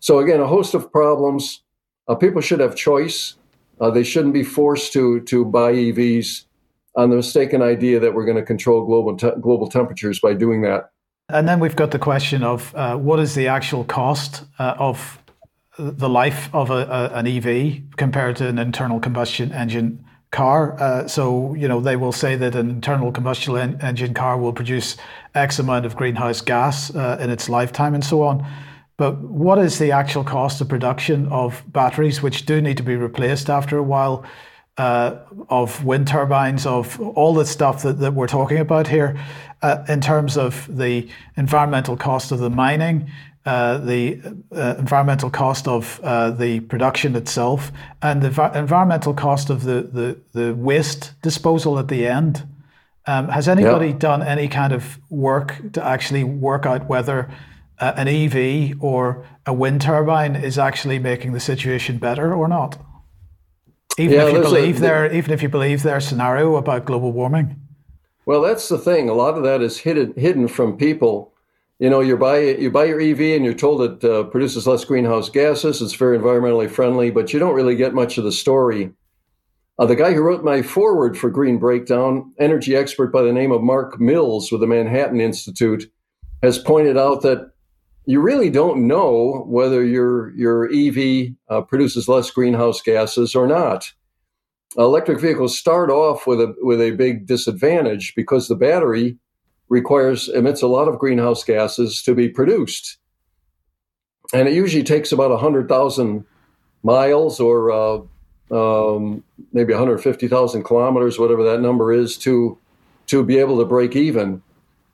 So 0.00 0.18
again, 0.18 0.40
a 0.40 0.46
host 0.46 0.74
of 0.74 0.92
problems. 0.92 1.62
Uh, 2.06 2.14
people 2.14 2.42
should 2.42 2.60
have 2.60 2.76
choice. 2.76 3.36
Uh, 3.80 3.88
they 3.88 4.02
shouldn't 4.02 4.34
be 4.34 4.42
forced 4.42 4.92
to 4.92 5.22
to 5.22 5.46
buy 5.46 5.72
EVs 5.72 6.44
on 6.94 7.08
the 7.08 7.16
mistaken 7.16 7.62
idea 7.62 7.98
that 8.00 8.12
we're 8.12 8.26
going 8.26 8.36
to 8.36 8.44
control 8.44 8.84
global 8.84 9.16
te- 9.16 9.40
global 9.40 9.66
temperatures 9.66 10.20
by 10.20 10.34
doing 10.34 10.60
that. 10.60 10.90
And 11.30 11.48
then 11.48 11.58
we've 11.58 11.74
got 11.74 11.90
the 11.90 11.98
question 11.98 12.42
of 12.42 12.74
uh, 12.74 12.98
what 12.98 13.18
is 13.18 13.34
the 13.34 13.48
actual 13.48 13.84
cost 13.84 14.44
uh, 14.58 14.74
of 14.78 15.18
the 15.78 16.10
life 16.10 16.50
of 16.52 16.68
a, 16.70 17.10
a, 17.14 17.18
an 17.18 17.26
EV 17.26 17.96
compared 17.96 18.36
to 18.36 18.46
an 18.46 18.58
internal 18.58 19.00
combustion 19.00 19.52
engine 19.52 20.03
car. 20.34 20.76
Uh, 20.80 21.08
so, 21.08 21.54
you 21.54 21.68
know, 21.68 21.80
they 21.80 21.96
will 21.96 22.12
say 22.12 22.36
that 22.36 22.54
an 22.54 22.68
internal 22.68 23.12
combustion 23.12 23.56
en- 23.56 23.80
engine 23.80 24.12
car 24.12 24.36
will 24.36 24.52
produce 24.52 24.96
X 25.34 25.58
amount 25.58 25.86
of 25.86 25.94
greenhouse 25.96 26.40
gas 26.40 26.94
uh, 26.94 27.16
in 27.20 27.30
its 27.30 27.48
lifetime 27.48 27.94
and 27.94 28.04
so 28.04 28.22
on. 28.22 28.44
But 28.96 29.18
what 29.18 29.58
is 29.58 29.78
the 29.78 29.92
actual 29.92 30.24
cost 30.24 30.60
of 30.60 30.68
production 30.68 31.28
of 31.28 31.62
batteries, 31.66 32.22
which 32.22 32.46
do 32.46 32.60
need 32.60 32.76
to 32.76 32.82
be 32.82 32.96
replaced 32.96 33.48
after 33.48 33.78
a 33.78 33.82
while, 33.82 34.24
uh, 34.76 35.18
of 35.48 35.84
wind 35.84 36.08
turbines, 36.08 36.66
of 36.66 37.00
all 37.00 37.34
the 37.34 37.44
stuff 37.46 37.82
that, 37.82 37.98
that 38.00 38.14
we're 38.14 38.26
talking 38.26 38.58
about 38.58 38.88
here, 38.88 39.16
uh, 39.62 39.84
in 39.88 40.00
terms 40.00 40.36
of 40.36 40.68
the 40.76 41.08
environmental 41.36 41.96
cost 41.96 42.32
of 42.32 42.38
the 42.40 42.50
mining, 42.50 43.08
uh, 43.46 43.76
the 43.76 44.18
uh, 44.56 44.74
environmental 44.78 45.28
cost 45.28 45.68
of 45.68 46.00
uh, 46.02 46.30
the 46.30 46.60
production 46.60 47.14
itself 47.14 47.72
and 48.00 48.22
the 48.22 48.30
va- 48.30 48.50
environmental 48.54 49.12
cost 49.12 49.50
of 49.50 49.64
the, 49.64 49.82
the, 49.82 50.18
the, 50.32 50.54
waste 50.54 51.12
disposal 51.20 51.78
at 51.78 51.88
the 51.88 52.06
end. 52.06 52.46
Um, 53.06 53.28
has 53.28 53.46
anybody 53.46 53.88
yep. 53.88 53.98
done 53.98 54.22
any 54.22 54.48
kind 54.48 54.72
of 54.72 54.98
work 55.10 55.60
to 55.74 55.84
actually 55.84 56.24
work 56.24 56.64
out 56.64 56.88
whether 56.88 57.30
uh, 57.80 57.92
an 57.96 58.08
EV 58.08 58.82
or 58.82 59.26
a 59.44 59.52
wind 59.52 59.82
turbine 59.82 60.36
is 60.36 60.58
actually 60.58 60.98
making 60.98 61.34
the 61.34 61.40
situation 61.40 61.98
better 61.98 62.32
or 62.32 62.48
not? 62.48 62.78
Even 63.98 64.14
yeah, 64.16 64.26
if 64.26 64.32
you 64.32 64.40
believe 64.40 64.78
a, 64.78 64.80
their 64.80 65.12
even 65.12 65.32
if 65.32 65.42
you 65.42 65.50
believe 65.50 65.82
their 65.82 66.00
scenario 66.00 66.56
about 66.56 66.86
global 66.86 67.12
warming. 67.12 67.60
Well, 68.24 68.40
that's 68.40 68.70
the 68.70 68.78
thing. 68.78 69.10
A 69.10 69.14
lot 69.14 69.36
of 69.36 69.44
that 69.44 69.60
is 69.60 69.76
hidden 69.78 70.14
hidden 70.16 70.48
from 70.48 70.78
people 70.78 71.33
you 71.84 71.90
know, 71.90 72.00
you 72.00 72.16
buy 72.16 72.38
you 72.38 72.70
buy 72.70 72.86
your 72.86 72.98
EV 72.98 73.36
and 73.36 73.44
you're 73.44 73.52
told 73.52 73.82
it 73.82 74.10
uh, 74.10 74.24
produces 74.24 74.66
less 74.66 74.86
greenhouse 74.86 75.28
gases. 75.28 75.82
It's 75.82 75.92
very 75.92 76.18
environmentally 76.18 76.70
friendly, 76.70 77.10
but 77.10 77.30
you 77.30 77.38
don't 77.38 77.54
really 77.54 77.76
get 77.76 77.92
much 77.92 78.16
of 78.16 78.24
the 78.24 78.32
story. 78.32 78.90
Uh, 79.78 79.84
the 79.84 79.94
guy 79.94 80.14
who 80.14 80.22
wrote 80.22 80.42
my 80.42 80.62
foreword 80.62 81.18
for 81.18 81.28
Green 81.28 81.58
Breakdown, 81.58 82.32
energy 82.38 82.74
expert 82.74 83.12
by 83.12 83.20
the 83.20 83.34
name 83.34 83.52
of 83.52 83.62
Mark 83.62 84.00
Mills 84.00 84.50
with 84.50 84.62
the 84.62 84.66
Manhattan 84.66 85.20
Institute, 85.20 85.84
has 86.42 86.58
pointed 86.58 86.96
out 86.96 87.20
that 87.20 87.50
you 88.06 88.18
really 88.22 88.48
don't 88.48 88.86
know 88.88 89.44
whether 89.46 89.84
your 89.84 90.34
your 90.38 90.72
EV 90.72 91.34
uh, 91.50 91.60
produces 91.60 92.08
less 92.08 92.30
greenhouse 92.30 92.80
gases 92.80 93.34
or 93.34 93.46
not. 93.46 93.92
Electric 94.78 95.20
vehicles 95.20 95.58
start 95.58 95.90
off 95.90 96.26
with 96.26 96.40
a 96.40 96.54
with 96.62 96.80
a 96.80 96.92
big 96.92 97.26
disadvantage 97.26 98.14
because 98.16 98.48
the 98.48 98.56
battery 98.56 99.18
requires 99.68 100.28
emits 100.28 100.62
a 100.62 100.66
lot 100.66 100.88
of 100.88 100.98
greenhouse 100.98 101.44
gases 101.44 102.02
to 102.02 102.14
be 102.14 102.28
produced, 102.28 102.98
and 104.32 104.48
it 104.48 104.54
usually 104.54 104.84
takes 104.84 105.12
about 105.12 105.38
hundred 105.40 105.68
thousand 105.68 106.24
miles 106.82 107.40
or 107.40 107.70
uh, 107.70 108.00
um, 108.50 109.24
maybe 109.52 109.72
150,000 109.72 110.62
kilometers, 110.62 111.18
whatever 111.18 111.42
that 111.44 111.60
number 111.60 111.92
is, 111.92 112.16
to 112.18 112.58
to 113.06 113.22
be 113.22 113.38
able 113.38 113.58
to 113.58 113.64
break 113.64 113.96
even. 113.96 114.42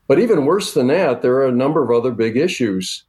But 0.09 0.19
even 0.19 0.45
worse 0.45 0.75
than 0.75 0.89
that, 0.89 1.23
there 1.23 1.35
are 1.35 1.47
a 1.47 1.53
number 1.53 1.85
of 1.85 1.91
other 1.91 2.11
big 2.11 2.37
issues. 2.37 3.05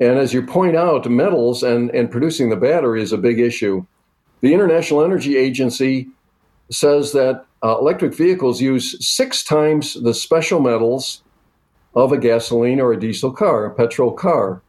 And 0.00 0.18
as 0.18 0.32
you 0.32 0.42
point 0.42 0.76
out, 0.76 1.08
metals 1.10 1.62
and, 1.62 1.90
and 1.90 2.10
producing 2.10 2.48
the 2.48 2.56
battery 2.56 3.02
is 3.02 3.12
a 3.12 3.18
big 3.18 3.38
issue. 3.38 3.84
The 4.40 4.54
International 4.54 5.04
Energy 5.04 5.36
Agency 5.36 6.08
says 6.70 7.12
that 7.12 7.46
uh, 7.62 7.78
electric 7.78 8.14
vehicles 8.14 8.60
use 8.60 8.96
six 9.06 9.42
times 9.42 9.94
the 9.94 10.14
special 10.14 10.60
metals 10.60 11.22
of 11.94 12.12
a 12.12 12.18
gasoline 12.18 12.80
or 12.80 12.92
a 12.92 13.00
diesel 13.00 13.32
car, 13.32 13.66
a 13.66 13.74
petrol 13.74 14.12
car. 14.12 14.62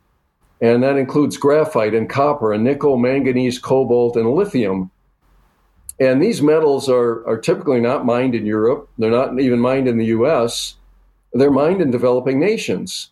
And 0.62 0.84
that 0.84 0.97
includes 0.97 1.38
graphite 1.38 1.93
and 1.93 2.10
copper 2.10 2.53
and 2.53 2.63
nickel, 2.63 2.97
manganese, 2.97 3.60
cobalt, 3.60 4.15
and 4.15 4.31
lithium. 4.31 4.91
And 5.99 6.21
these 6.21 6.41
metals 6.41 6.89
are, 6.89 7.25
are 7.27 7.38
typically 7.38 7.79
not 7.79 8.05
mined 8.05 8.36
in 8.36 8.45
Europe. 8.45 8.89
They're 8.97 9.12
not 9.12 9.39
even 9.39 9.60
mined 9.60 9.88
in 9.88 9.97
the 9.97 10.05
US. 10.08 10.75
They're 11.34 11.51
mined 11.51 11.81
in 11.81 11.91
developing 11.91 12.39
nations. 12.39 13.12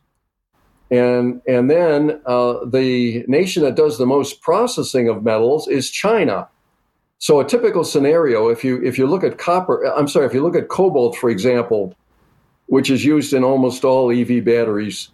And, 0.91 1.41
and 1.47 1.69
then 1.69 2.21
uh, 2.25 2.65
the 2.65 3.25
nation 3.27 3.63
that 3.63 3.75
does 3.75 3.97
the 3.97 4.05
most 4.05 4.41
processing 4.41 5.09
of 5.09 5.23
metals 5.23 5.67
is 5.67 5.89
China. 5.89 6.47
So 7.23 7.39
a 7.39 7.47
typical 7.47 7.85
scenario, 7.85 8.49
if 8.49 8.65
you 8.65 8.83
if 8.83 8.97
you 8.97 9.07
look 9.07 9.23
at 9.23 9.37
copper, 9.37 9.85
I'm 9.95 10.09
sorry, 10.09 10.25
if 10.25 10.33
you 10.33 10.43
look 10.43 10.57
at 10.57 10.67
cobalt, 10.67 11.15
for 11.15 11.29
example, 11.29 11.95
which 12.65 12.89
is 12.89 13.05
used 13.05 13.31
in 13.31 13.45
almost 13.45 13.85
all 13.85 14.11
EV 14.11 14.43
batteries, 14.43 15.07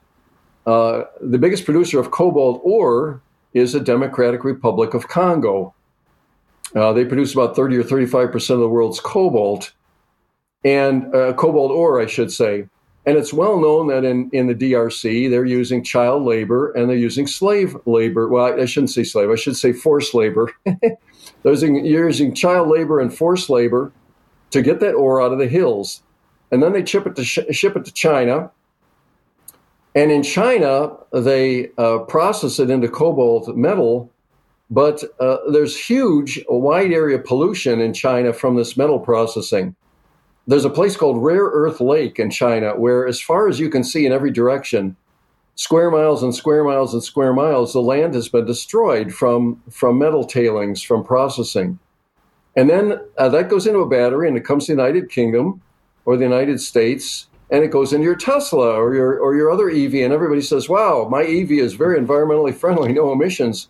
uh, 0.65 1.03
the 1.21 1.37
biggest 1.37 1.65
producer 1.65 1.99
of 1.99 2.09
cobalt 2.09 2.61
ore 2.63 3.21
is 3.53 3.73
the 3.73 3.79
Democratic 3.79 4.43
Republic 4.43 4.95
of 4.95 5.07
Congo. 5.07 5.75
Uh, 6.75 6.93
they 6.93 7.05
produce 7.05 7.35
about 7.35 7.55
30 7.55 7.77
or 7.77 7.83
35 7.83 8.31
percent 8.31 8.55
of 8.55 8.61
the 8.61 8.69
world's 8.69 8.99
cobalt, 8.99 9.71
and 10.65 11.13
uh, 11.13 11.33
cobalt 11.33 11.69
ore, 11.69 12.01
I 12.01 12.07
should 12.07 12.31
say. 12.31 12.67
And 13.05 13.19
it's 13.19 13.33
well 13.33 13.59
known 13.59 13.85
that 13.89 14.03
in, 14.03 14.31
in 14.33 14.47
the 14.47 14.55
DRC, 14.55 15.29
they're 15.29 15.45
using 15.45 15.83
child 15.83 16.23
labor 16.23 16.71
and 16.71 16.89
they're 16.89 16.97
using 16.97 17.27
slave 17.27 17.77
labor. 17.85 18.27
Well, 18.27 18.59
I 18.59 18.65
shouldn't 18.65 18.89
say 18.89 19.03
slave, 19.03 19.29
I 19.29 19.35
should 19.35 19.55
say 19.55 19.73
forced 19.73 20.15
labor. 20.15 20.51
they're 21.43 21.53
using, 21.53 21.85
using 21.85 22.33
child 22.33 22.67
labor 22.67 22.99
and 22.99 23.15
forced 23.15 23.49
labor 23.49 23.91
to 24.51 24.61
get 24.61 24.79
that 24.79 24.93
ore 24.93 25.21
out 25.21 25.31
of 25.31 25.39
the 25.39 25.47
hills. 25.47 26.01
And 26.51 26.61
then 26.63 26.73
they 26.73 26.85
ship 26.85 27.05
it 27.05 27.15
to, 27.15 27.23
sh- 27.23 27.39
ship 27.51 27.75
it 27.75 27.85
to 27.85 27.93
China. 27.93 28.51
And 29.95 30.11
in 30.11 30.23
China, 30.23 30.97
they 31.11 31.69
uh, 31.77 31.99
process 31.99 32.59
it 32.59 32.69
into 32.69 32.87
cobalt 32.87 33.55
metal. 33.55 34.11
But 34.71 35.03
uh, 35.19 35.37
there's 35.51 35.75
huge, 35.75 36.43
wide 36.47 36.91
area 36.91 37.19
pollution 37.19 37.79
in 37.79 37.93
China 37.93 38.33
from 38.33 38.55
this 38.55 38.77
metal 38.77 38.99
processing 38.99 39.75
there's 40.49 40.65
a 40.65 40.69
place 40.69 40.97
called 40.97 41.23
Rare 41.23 41.45
Earth 41.45 41.79
Lake 41.79 42.17
in 42.17 42.31
China 42.31 42.75
where, 42.75 43.05
as 43.05 43.21
far 43.21 43.47
as 43.47 43.59
you 43.59 43.69
can 43.69 43.83
see 43.83 44.07
in 44.07 44.11
every 44.11 44.31
direction, 44.31 44.95
square 45.59 45.91
miles 45.91 46.23
and 46.23 46.33
square 46.33 46.63
miles 46.63 46.93
and 46.93 47.03
square 47.03 47.33
miles, 47.33 47.73
the 47.73 47.81
land 47.81 48.13
has 48.13 48.29
been 48.29 48.45
destroyed 48.45 49.13
from, 49.13 49.61
from 49.69 49.97
metal 49.99 50.23
tailings, 50.23 50.81
from 50.81 51.03
processing. 51.03 51.77
And 52.55 52.69
then 52.69 53.01
uh, 53.17 53.27
that 53.27 53.49
goes 53.49 53.67
into 53.67 53.79
a 53.79 53.89
battery 53.89 54.29
and 54.29 54.37
it 54.37 54.45
comes 54.45 54.67
to 54.67 54.71
the 54.73 54.81
United 54.81 55.09
Kingdom 55.09 55.61
or 56.05 56.15
the 56.15 56.23
United 56.23 56.61
States 56.61 57.27
and 57.51 57.61
it 57.61 57.71
goes 57.71 57.91
into 57.91 58.05
your 58.05 58.15
Tesla 58.15 58.73
or 58.73 58.95
your, 58.95 59.19
or 59.19 59.35
your 59.35 59.51
other 59.51 59.69
EV. 59.69 59.95
And 59.95 60.13
everybody 60.13 60.39
says, 60.41 60.69
wow, 60.69 61.09
my 61.11 61.23
EV 61.23 61.51
is 61.51 61.73
very 61.73 61.99
environmentally 61.99 62.55
friendly, 62.63 62.93
no 62.93 63.11
emissions. 63.11 63.67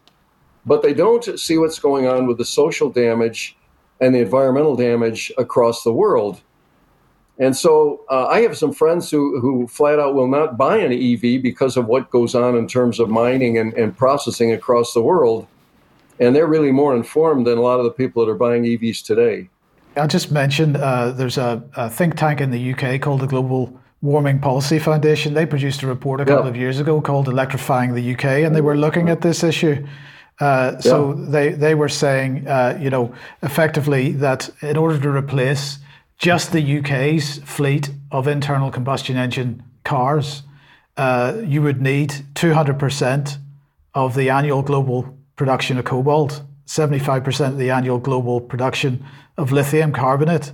but 0.67 0.83
they 0.83 0.93
don't 0.93 1.39
see 1.39 1.57
what's 1.57 1.79
going 1.79 2.05
on 2.05 2.27
with 2.27 2.37
the 2.37 2.45
social 2.45 2.91
damage 2.91 3.57
and 3.99 4.13
the 4.13 4.19
environmental 4.19 4.75
damage 4.75 5.31
across 5.39 5.83
the 5.83 5.93
world. 5.93 6.41
And 7.39 7.55
so 7.55 8.01
uh, 8.09 8.27
I 8.27 8.41
have 8.41 8.57
some 8.57 8.73
friends 8.73 9.09
who, 9.09 9.39
who 9.39 9.65
flat 9.67 9.97
out 9.97 10.13
will 10.13 10.27
not 10.27 10.57
buy 10.57 10.77
an 10.77 10.91
EV 10.91 11.41
because 11.41 11.77
of 11.77 11.85
what 11.85 12.09
goes 12.09 12.35
on 12.35 12.55
in 12.57 12.67
terms 12.67 12.99
of 12.99 13.09
mining 13.09 13.57
and, 13.57 13.73
and 13.73 13.95
processing 13.97 14.51
across 14.51 14.93
the 14.93 15.01
world. 15.01 15.47
And 16.19 16.35
they're 16.35 16.47
really 16.47 16.73
more 16.73 16.93
informed 16.93 17.47
than 17.47 17.57
a 17.57 17.61
lot 17.61 17.79
of 17.79 17.85
the 17.85 17.91
people 17.91 18.25
that 18.25 18.31
are 18.31 18.35
buying 18.35 18.63
EVs 18.63 19.05
today. 19.05 19.49
I 19.95 20.05
just 20.07 20.31
mentioned 20.31 20.75
uh, 20.75 21.11
there's 21.11 21.37
a, 21.37 21.63
a, 21.77 21.89
think 21.89 22.15
tank 22.15 22.41
in 22.41 22.51
the 22.51 22.73
UK 22.73 23.01
called 23.01 23.21
the 23.21 23.27
Global 23.27 23.79
Warming 24.01 24.39
Policy 24.39 24.77
Foundation. 24.77 25.33
They 25.33 25.45
produced 25.45 25.81
a 25.81 25.87
report 25.87 26.19
a 26.19 26.25
couple 26.25 26.43
yeah. 26.43 26.49
of 26.49 26.57
years 26.57 26.79
ago 26.79 26.99
called 26.99 27.27
Electrifying 27.27 27.93
the 27.95 28.13
UK, 28.13 28.25
and 28.45 28.53
they 28.53 28.61
were 28.61 28.77
looking 28.77 29.09
at 29.09 29.21
this 29.21 29.43
issue. 29.43 29.85
Uh, 30.39 30.79
so 30.79 31.17
yeah. 31.17 31.25
they, 31.29 31.49
they 31.49 31.75
were 31.75 31.89
saying, 31.89 32.47
uh, 32.47 32.77
you 32.79 32.89
know, 32.89 33.13
effectively 33.43 34.11
that 34.11 34.49
in 34.61 34.77
order 34.77 34.99
to 34.99 35.09
replace 35.09 35.79
just 36.19 36.51
the 36.51 36.79
UK's 36.79 37.39
fleet 37.39 37.89
of 38.11 38.27
internal 38.27 38.69
combustion 38.69 39.17
engine 39.17 39.63
cars, 39.83 40.43
uh, 40.97 41.41
you 41.43 41.61
would 41.61 41.81
need 41.81 42.09
200% 42.35 43.37
of 43.93 44.15
the 44.15 44.29
annual 44.29 44.61
global 44.61 45.17
production 45.37 45.77
of 45.77 45.85
cobalt, 45.85 46.41
75% 46.67 47.47
of 47.47 47.57
the 47.57 47.71
annual 47.71 47.97
global 47.97 48.41
production 48.41 49.03
of 49.37 49.51
lithium 49.53 49.93
carbonate, 49.93 50.51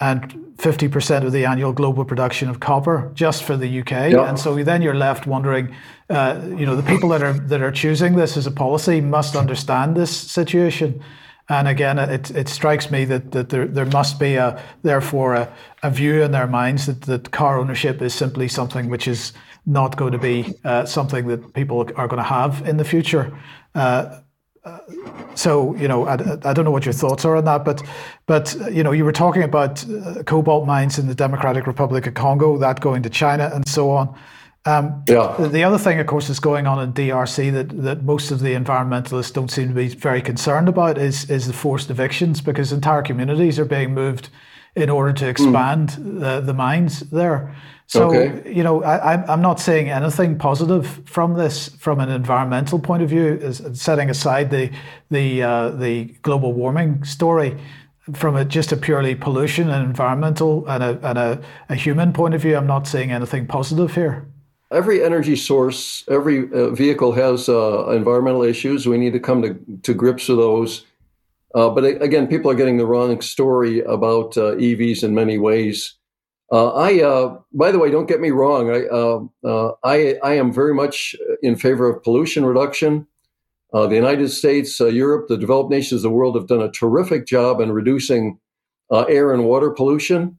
and 0.00 0.32
50% 0.56 1.24
of 1.24 1.32
the 1.32 1.44
annual 1.46 1.72
global 1.72 2.04
production 2.04 2.50
of 2.50 2.60
copper 2.60 3.10
just 3.14 3.44
for 3.44 3.56
the 3.56 3.80
UK. 3.80 3.90
Yeah. 3.90 4.28
And 4.28 4.38
so 4.38 4.62
then 4.62 4.82
you're 4.82 4.94
left 4.94 5.26
wondering, 5.26 5.74
uh, 6.10 6.40
you 6.48 6.66
know, 6.66 6.76
the 6.76 6.82
people 6.82 7.10
that 7.10 7.22
are 7.22 7.32
that 7.32 7.62
are 7.62 7.72
choosing 7.72 8.16
this 8.16 8.36
as 8.36 8.46
a 8.46 8.50
policy 8.50 9.00
must 9.00 9.36
understand 9.36 9.96
this 9.96 10.14
situation. 10.14 11.02
And 11.48 11.68
again, 11.68 11.98
it, 11.98 12.30
it 12.32 12.48
strikes 12.48 12.90
me 12.90 13.04
that, 13.04 13.30
that 13.30 13.50
there, 13.50 13.66
there 13.66 13.86
must 13.86 14.18
be 14.18 14.34
a 14.34 14.60
therefore 14.82 15.34
a, 15.34 15.54
a 15.82 15.90
view 15.90 16.22
in 16.22 16.32
their 16.32 16.48
minds 16.48 16.86
that, 16.86 17.02
that 17.02 17.30
car 17.30 17.58
ownership 17.60 18.02
is 18.02 18.14
simply 18.14 18.48
something 18.48 18.88
which 18.88 19.06
is 19.06 19.32
not 19.64 19.96
going 19.96 20.12
to 20.12 20.18
be 20.18 20.54
uh, 20.64 20.84
something 20.84 21.28
that 21.28 21.54
people 21.54 21.88
are 21.96 22.08
going 22.08 22.18
to 22.18 22.22
have 22.22 22.66
in 22.68 22.78
the 22.78 22.84
future. 22.84 23.36
Uh, 23.74 24.20
uh, 24.64 24.78
so 25.36 25.76
you 25.76 25.86
know, 25.86 26.06
I, 26.06 26.14
I, 26.14 26.52
don't 26.52 26.64
know 26.64 26.72
what 26.72 26.84
your 26.84 26.92
thoughts 26.92 27.24
are 27.24 27.36
on 27.36 27.44
that, 27.44 27.64
but 27.64 27.80
but 28.26 28.56
you 28.72 28.82
know, 28.82 28.90
you 28.90 29.04
were 29.04 29.12
talking 29.12 29.44
about 29.44 29.88
uh, 29.88 30.24
cobalt 30.24 30.66
mines 30.66 30.98
in 30.98 31.06
the 31.06 31.14
Democratic 31.14 31.68
Republic 31.68 32.08
of 32.08 32.14
Congo, 32.14 32.58
that 32.58 32.80
going 32.80 33.04
to 33.04 33.10
China, 33.10 33.48
and 33.54 33.68
so 33.68 33.90
on. 33.90 34.12
Um, 34.66 35.04
yeah. 35.08 35.36
The 35.38 35.62
other 35.62 35.78
thing, 35.78 36.00
of 36.00 36.08
course, 36.08 36.26
that's 36.26 36.40
going 36.40 36.66
on 36.66 36.82
in 36.82 36.92
DRC 36.92 37.52
that, 37.52 37.82
that 37.82 38.02
most 38.02 38.32
of 38.32 38.40
the 38.40 38.54
environmentalists 38.54 39.32
don't 39.32 39.50
seem 39.50 39.68
to 39.68 39.74
be 39.74 39.88
very 39.88 40.20
concerned 40.20 40.68
about 40.68 40.98
is, 40.98 41.30
is 41.30 41.46
the 41.46 41.52
forced 41.52 41.88
evictions 41.88 42.40
because 42.40 42.72
entire 42.72 43.02
communities 43.02 43.60
are 43.60 43.64
being 43.64 43.94
moved 43.94 44.28
in 44.74 44.90
order 44.90 45.12
to 45.12 45.28
expand 45.28 45.90
mm. 45.90 46.20
the, 46.20 46.40
the 46.40 46.52
mines 46.52 47.00
there. 47.00 47.54
So, 47.86 48.12
okay. 48.12 48.52
you 48.52 48.64
know, 48.64 48.82
I, 48.82 49.24
I'm 49.32 49.40
not 49.40 49.60
saying 49.60 49.88
anything 49.88 50.36
positive 50.36 51.02
from 51.06 51.34
this 51.34 51.68
from 51.76 52.00
an 52.00 52.08
environmental 52.10 52.80
point 52.80 53.04
of 53.04 53.08
view, 53.08 53.34
is 53.34 53.62
setting 53.74 54.10
aside 54.10 54.50
the, 54.50 54.72
the, 55.12 55.44
uh, 55.44 55.68
the 55.70 56.06
global 56.22 56.52
warming 56.52 57.04
story 57.04 57.56
from 58.12 58.34
a, 58.34 58.44
just 58.44 58.72
a 58.72 58.76
purely 58.76 59.14
pollution 59.14 59.70
and 59.70 59.84
environmental 59.84 60.66
and, 60.66 60.82
a, 60.82 61.08
and 61.08 61.18
a, 61.18 61.42
a 61.68 61.76
human 61.76 62.12
point 62.12 62.34
of 62.34 62.42
view, 62.42 62.56
I'm 62.56 62.66
not 62.66 62.88
saying 62.88 63.12
anything 63.12 63.46
positive 63.46 63.94
here 63.94 64.26
every 64.70 65.02
energy 65.02 65.36
source, 65.36 66.04
every 66.08 66.50
uh, 66.52 66.70
vehicle 66.70 67.12
has 67.12 67.48
uh, 67.48 67.88
environmental 67.90 68.42
issues. 68.42 68.86
We 68.86 68.98
need 68.98 69.12
to 69.12 69.20
come 69.20 69.42
to, 69.42 69.58
to 69.82 69.94
grips 69.94 70.28
with 70.28 70.38
those. 70.38 70.84
Uh, 71.54 71.70
but 71.70 71.84
again, 71.84 72.26
people 72.26 72.50
are 72.50 72.54
getting 72.54 72.76
the 72.76 72.86
wrong 72.86 73.20
story 73.20 73.80
about 73.80 74.36
uh, 74.36 74.56
EVs 74.56 75.02
in 75.02 75.14
many 75.14 75.38
ways. 75.38 75.94
Uh, 76.52 76.72
I, 76.74 77.02
uh, 77.02 77.38
by 77.52 77.72
the 77.72 77.78
way, 77.78 77.90
don't 77.90 78.06
get 78.06 78.20
me 78.20 78.30
wrong. 78.30 78.70
I, 78.70 79.88
I, 79.88 80.18
I 80.22 80.34
am 80.34 80.52
very 80.52 80.74
much 80.74 81.16
in 81.42 81.56
favor 81.56 81.88
of 81.88 82.02
pollution 82.02 82.44
reduction. 82.44 83.06
the 83.72 83.94
United 83.94 84.28
States, 84.28 84.78
Europe, 84.78 85.28
the 85.28 85.38
developed 85.38 85.70
nations 85.70 86.00
of 86.00 86.10
the 86.10 86.16
world 86.16 86.36
have 86.36 86.46
done 86.46 86.62
a 86.62 86.70
terrific 86.70 87.26
job 87.26 87.60
in 87.60 87.72
reducing 87.72 88.38
air 88.92 89.32
and 89.32 89.44
water 89.44 89.70
pollution. 89.70 90.38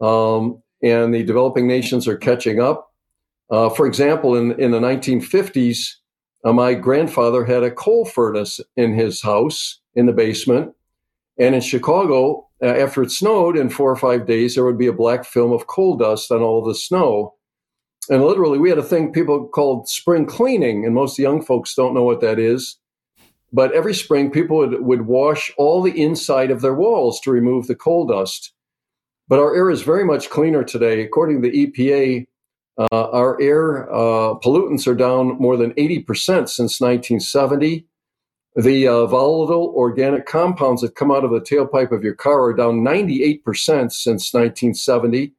Um, 0.00 0.62
and 0.82 1.14
the 1.14 1.24
developing 1.24 1.66
nations 1.66 2.06
are 2.06 2.16
catching 2.16 2.60
up. 2.60 2.87
Uh, 3.50 3.68
for 3.70 3.86
example, 3.86 4.34
in, 4.34 4.52
in 4.60 4.70
the 4.70 4.80
1950s, 4.80 5.94
uh, 6.44 6.52
my 6.52 6.74
grandfather 6.74 7.44
had 7.44 7.62
a 7.62 7.70
coal 7.70 8.04
furnace 8.04 8.60
in 8.76 8.94
his 8.94 9.22
house 9.22 9.80
in 9.94 10.06
the 10.06 10.12
basement. 10.12 10.74
And 11.38 11.54
in 11.54 11.60
Chicago, 11.60 12.48
uh, 12.62 12.66
after 12.66 13.02
it 13.02 13.10
snowed 13.10 13.56
in 13.56 13.70
four 13.70 13.90
or 13.90 13.96
five 13.96 14.26
days, 14.26 14.54
there 14.54 14.64
would 14.64 14.78
be 14.78 14.86
a 14.86 14.92
black 14.92 15.24
film 15.24 15.52
of 15.52 15.66
coal 15.66 15.96
dust 15.96 16.30
on 16.30 16.42
all 16.42 16.64
the 16.64 16.74
snow. 16.74 17.34
And 18.10 18.24
literally, 18.24 18.58
we 18.58 18.70
had 18.70 18.78
a 18.78 18.82
thing 18.82 19.12
people 19.12 19.46
called 19.48 19.88
spring 19.88 20.26
cleaning, 20.26 20.84
and 20.84 20.94
most 20.94 21.18
young 21.18 21.42
folks 21.42 21.74
don't 21.74 21.94
know 21.94 22.04
what 22.04 22.20
that 22.20 22.38
is. 22.38 22.78
But 23.52 23.72
every 23.72 23.94
spring, 23.94 24.30
people 24.30 24.58
would, 24.58 24.82
would 24.82 25.06
wash 25.06 25.52
all 25.56 25.82
the 25.82 26.00
inside 26.00 26.50
of 26.50 26.60
their 26.60 26.74
walls 26.74 27.20
to 27.20 27.30
remove 27.30 27.66
the 27.66 27.74
coal 27.74 28.06
dust. 28.06 28.52
But 29.26 29.38
our 29.38 29.54
air 29.54 29.70
is 29.70 29.82
very 29.82 30.04
much 30.04 30.30
cleaner 30.30 30.64
today. 30.64 31.02
According 31.02 31.42
to 31.42 31.50
the 31.50 31.66
EPA, 31.66 32.26
uh, 32.78 33.10
our 33.10 33.40
air 33.40 33.92
uh, 33.92 34.34
pollutants 34.38 34.86
are 34.86 34.94
down 34.94 35.36
more 35.38 35.56
than 35.56 35.72
80% 35.72 36.06
since 36.48 36.80
1970. 36.80 37.84
The 38.54 38.88
uh, 38.88 39.06
volatile 39.06 39.72
organic 39.76 40.26
compounds 40.26 40.82
that 40.82 40.94
come 40.94 41.10
out 41.10 41.24
of 41.24 41.30
the 41.30 41.40
tailpipe 41.40 41.92
of 41.92 42.04
your 42.04 42.14
car 42.14 42.44
are 42.44 42.54
down 42.54 42.80
98% 42.80 43.42
since 43.92 44.32
1970. 44.32 45.32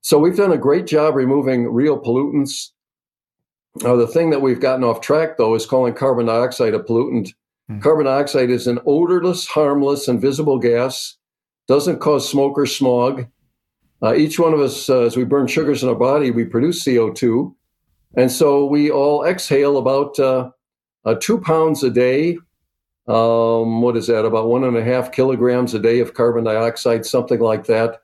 So 0.00 0.18
we've 0.18 0.36
done 0.36 0.52
a 0.52 0.58
great 0.58 0.86
job 0.86 1.14
removing 1.14 1.72
real 1.72 2.00
pollutants. 2.00 2.70
Uh, 3.84 3.96
the 3.96 4.06
thing 4.06 4.30
that 4.30 4.42
we've 4.42 4.60
gotten 4.60 4.84
off 4.84 5.00
track, 5.00 5.36
though, 5.36 5.54
is 5.54 5.66
calling 5.66 5.94
carbon 5.94 6.26
dioxide 6.26 6.74
a 6.74 6.78
pollutant. 6.78 7.34
Mm. 7.70 7.82
Carbon 7.82 8.06
dioxide 8.06 8.50
is 8.50 8.66
an 8.66 8.80
odorless, 8.86 9.46
harmless, 9.46 10.08
invisible 10.08 10.58
gas, 10.58 11.16
doesn't 11.68 12.00
cause 12.00 12.28
smoke 12.28 12.58
or 12.58 12.66
smog, 12.66 13.26
uh, 14.02 14.14
each 14.14 14.38
one 14.38 14.54
of 14.54 14.60
us, 14.60 14.88
uh, 14.88 15.00
as 15.00 15.16
we 15.16 15.24
burn 15.24 15.46
sugars 15.46 15.82
in 15.82 15.88
our 15.88 15.94
body, 15.94 16.30
we 16.30 16.44
produce 16.44 16.84
CO2. 16.84 17.54
And 18.14 18.30
so 18.30 18.64
we 18.64 18.90
all 18.90 19.24
exhale 19.24 19.76
about 19.76 20.18
uh, 20.18 20.50
uh, 21.04 21.16
two 21.20 21.38
pounds 21.40 21.82
a 21.82 21.90
day. 21.90 22.38
Um, 23.08 23.82
what 23.82 23.96
is 23.96 24.06
that? 24.06 24.24
About 24.24 24.48
one 24.48 24.64
and 24.64 24.76
a 24.76 24.84
half 24.84 25.12
kilograms 25.12 25.74
a 25.74 25.78
day 25.78 25.98
of 26.00 26.14
carbon 26.14 26.44
dioxide, 26.44 27.06
something 27.06 27.40
like 27.40 27.66
that. 27.66 28.02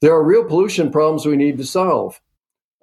There 0.00 0.12
are 0.12 0.22
real 0.22 0.44
pollution 0.44 0.90
problems 0.90 1.24
we 1.24 1.36
need 1.36 1.58
to 1.58 1.64
solve. 1.64 2.20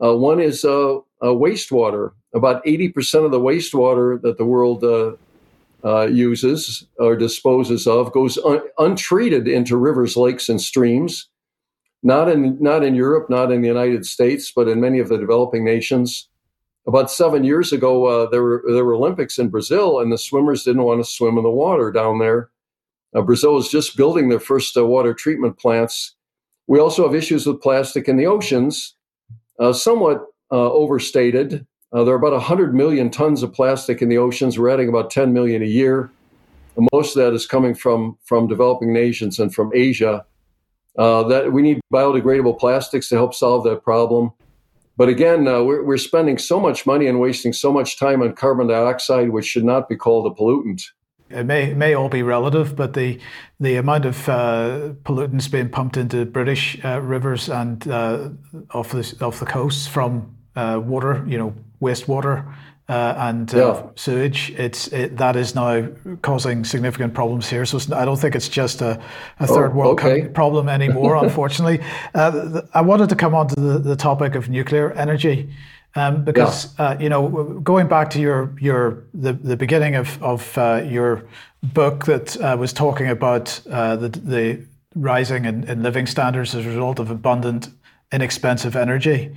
Uh, 0.04 0.16
one 0.16 0.40
is 0.40 0.64
uh, 0.64 1.00
wastewater. 1.22 2.12
About 2.34 2.64
80% 2.66 3.26
of 3.26 3.32
the 3.32 3.40
wastewater 3.40 4.22
that 4.22 4.38
the 4.38 4.46
world 4.46 4.84
uses 6.12 6.86
or 7.00 7.16
disposes 7.16 7.88
of 7.88 8.12
goes 8.12 8.38
un- 8.40 8.62
untreated 8.78 9.48
into 9.48 9.78
rivers, 9.78 10.16
lakes, 10.18 10.50
and 10.50 10.62
streams 10.62 11.28
not 12.04 12.30
in 12.30 12.58
not 12.62 12.84
in 12.84 12.96
Europe, 12.96 13.30
not 13.30 13.52
in 13.52 13.62
the 13.62 13.68
United 13.68 14.06
States, 14.06 14.52
but 14.56 14.68
in 14.68 14.82
many 14.82 15.00
of 15.00 15.10
the 15.10 15.18
developing 15.18 15.66
nations. 15.66 16.30
About 16.88 17.12
seven 17.12 17.44
years 17.44 17.74
ago, 17.74 18.06
uh, 18.06 18.30
there 18.30 18.44
were 18.44 18.64
there 18.68 18.86
were 18.86 18.96
Olympics 18.96 19.38
in 19.38 19.50
Brazil, 19.50 20.00
and 20.00 20.12
the 20.12 20.18
swimmers 20.18 20.64
didn't 20.64 20.84
want 20.84 21.04
to 21.04 21.10
swim 21.10 21.38
in 21.38 21.44
the 21.44 21.50
water 21.50 21.92
down 21.92 22.20
there. 22.20 22.50
Uh, 23.16 23.22
Brazil 23.22 23.54
was 23.54 23.70
just 23.70 23.98
building 23.98 24.30
their 24.30 24.40
first 24.40 24.78
uh, 24.78 24.86
water 24.86 25.14
treatment 25.14 25.58
plants. 25.58 26.16
We 26.68 26.80
also 26.80 27.04
have 27.04 27.16
issues 27.16 27.46
with 27.46 27.62
plastic 27.62 28.08
in 28.08 28.18
the 28.18 28.28
oceans, 28.28 28.96
uh, 29.60 29.74
somewhat 29.74 30.26
uh, 30.52 30.72
overstated. 30.72 31.66
Uh, 31.94 32.04
there 32.04 32.14
are 32.14 32.18
about 32.18 32.34
100 32.34 32.76
million 32.76 33.10
tons 33.10 33.44
of 33.44 33.54
plastic 33.54 34.02
in 34.02 34.10
the 34.10 34.18
oceans. 34.18 34.60
We're 34.60 34.70
adding 34.70 34.90
about 34.90 35.10
10 35.10 35.32
million 35.32 35.62
a 35.62 35.66
year. 35.66 36.12
And 36.76 36.88
most 36.94 37.16
of 37.16 37.24
that 37.24 37.34
is 37.34 37.48
coming 37.48 37.74
from 37.74 38.18
from 38.24 38.48
developing 38.48 38.94
nations 38.94 39.40
and 39.40 39.54
from 39.54 39.72
Asia. 39.74 40.26
Uh, 40.98 41.24
that 41.24 41.52
we 41.52 41.62
need 41.62 41.80
biodegradable 41.94 42.58
plastics 42.58 43.08
to 43.10 43.16
help 43.16 43.34
solve 43.36 43.64
that 43.64 43.84
problem. 43.84 44.32
But 44.98 45.10
again, 45.10 45.48
uh, 45.48 45.62
we're, 45.62 45.84
we're 45.84 45.98
spending 45.98 46.40
so 46.40 46.60
much 46.60 46.88
money 46.88 47.06
and 47.06 47.20
wasting 47.20 47.54
so 47.54 47.72
much 47.72 48.00
time 48.00 48.24
on 48.24 48.34
carbon 48.34 48.66
dioxide, 48.66 49.30
which 49.30 49.46
should 49.46 49.64
not 49.64 49.88
be 49.88 49.96
called 49.96 50.26
a 50.26 50.36
pollutant. 50.36 50.82
It 51.30 51.44
may 51.44 51.74
may 51.74 51.94
all 51.94 52.10
be 52.10 52.24
relative, 52.24 52.76
but 52.76 52.94
the 52.94 53.20
the 53.60 53.76
amount 53.76 54.06
of 54.06 54.30
uh, 54.30 54.94
pollutants 55.04 55.52
being 55.52 55.70
pumped 55.70 55.98
into 55.98 56.26
British 56.26 56.84
uh, 56.86 57.02
rivers 57.02 57.50
and 57.50 57.86
uh, 57.88 58.30
off 58.72 58.92
the 58.92 59.16
off 59.22 59.40
the 59.40 59.46
coast 59.46 59.90
from 59.90 60.36
uh, 60.56 60.82
water, 60.84 61.26
you 61.28 61.38
know, 61.38 61.54
wastewater 61.82 62.46
uh, 62.90 63.14
and 63.18 63.54
uh, 63.54 63.58
yeah. 63.58 63.90
sewage. 63.96 64.52
It's 64.52 64.88
it, 64.88 65.18
that 65.18 65.36
is 65.36 65.56
now 65.56 65.88
causing 66.22 66.64
significant 66.64 67.14
problems 67.14 67.50
here. 67.50 67.66
So 67.66 67.80
I 67.96 68.06
don't 68.06 68.18
think 68.18 68.36
it's 68.36 68.50
just 68.50 68.82
a, 68.82 69.02
a 69.40 69.48
third 69.48 69.72
oh, 69.72 69.76
world 69.76 70.00
okay. 70.00 70.28
problem 70.34 70.70
anymore. 70.70 71.16
unfortunately, 71.24 71.86
uh, 72.16 72.62
I 72.74 72.82
wanted 72.82 73.10
to 73.10 73.16
come 73.16 73.36
on 73.36 73.48
to 73.50 73.56
the, 73.60 73.80
the 73.80 73.96
topic 73.96 74.36
of 74.36 74.50
nuclear 74.50 74.92
energy. 74.94 75.54
Um, 75.96 76.24
because 76.24 76.78
yeah. 76.78 76.90
uh, 76.90 76.98
you 77.00 77.10
know, 77.10 77.60
going 77.64 77.88
back 77.88 78.12
to 78.12 78.20
your 78.20 78.54
your 78.60 79.04
the, 79.14 79.34
the 79.34 79.58
beginning 79.58 79.96
of 79.96 80.22
of 80.22 80.58
uh, 80.58 80.84
your 80.86 81.26
book 81.64 82.06
that 82.06 82.40
uh, 82.40 82.56
was 82.60 82.72
talking 82.72 83.08
about 83.08 83.60
uh, 83.70 83.96
the 83.96 84.10
the 84.10 84.66
rising 84.96 85.46
in, 85.46 85.64
in, 85.64 85.84
living 85.84 86.06
standards 86.06 86.56
as 86.56 86.66
a 86.66 86.70
result 86.70 87.00
of 87.00 87.10
abundant, 87.10 87.70
inexpensive 88.12 88.76
energy. 88.76 89.36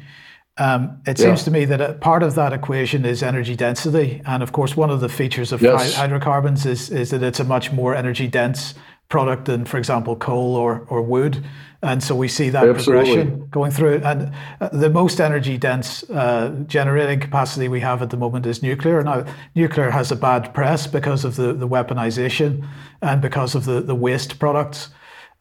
Um, 0.61 1.01
it 1.07 1.19
seems 1.19 1.43
to 1.45 1.51
me 1.51 1.65
that 1.65 2.01
part 2.03 2.23
of 2.23 2.35
that 2.35 2.53
equation 2.53 3.07
is 3.07 3.23
energy 3.23 3.57
density, 3.57 4.21
and 4.27 4.43
of 4.43 4.53
course, 4.53 4.77
one 4.77 4.91
of 4.91 5.01
the 5.01 5.09
features 5.09 5.53
of 5.53 5.63
yes. 5.63 5.95
hydrocarbons 5.95 6.67
is 6.67 6.91
is 6.91 7.11
that 7.11 7.23
it's 7.23 7.41
a 7.41 7.45
much 7.45 7.73
more 7.73 7.95
energy 7.95 8.29
dense 8.29 8.75
product 9.09 9.47
than, 9.47 9.65
for 9.65 9.79
example, 9.79 10.17
coal 10.17 10.55
or 10.57 10.87
or 10.91 11.01
wood. 11.01 11.43
And 11.83 12.03
so 12.03 12.15
we 12.15 12.29
see 12.29 12.51
that 12.51 12.69
Absolutely. 12.69 13.07
progression 13.07 13.49
going 13.51 13.71
through. 13.71 14.03
And 14.05 14.35
uh, 14.61 14.69
the 14.69 14.91
most 14.91 15.19
energy 15.19 15.57
dense 15.57 16.03
uh, 16.11 16.55
generating 16.67 17.21
capacity 17.21 17.69
we 17.69 17.81
have 17.81 18.03
at 18.03 18.11
the 18.11 18.19
moment 18.19 18.45
is 18.45 18.63
nuclear. 18.63 19.03
Now, 19.03 19.25
nuclear 19.55 19.91
has 19.91 20.13
a 20.13 20.17
bad 20.17 20.53
press 20.53 20.87
because 20.87 21.25
of 21.25 21.37
the, 21.37 21.55
the 21.55 21.67
weaponization 21.67 22.69
and 23.01 23.23
because 23.23 23.55
of 23.55 23.65
the, 23.65 23.81
the 23.81 23.95
waste 23.95 24.39
products. 24.39 24.91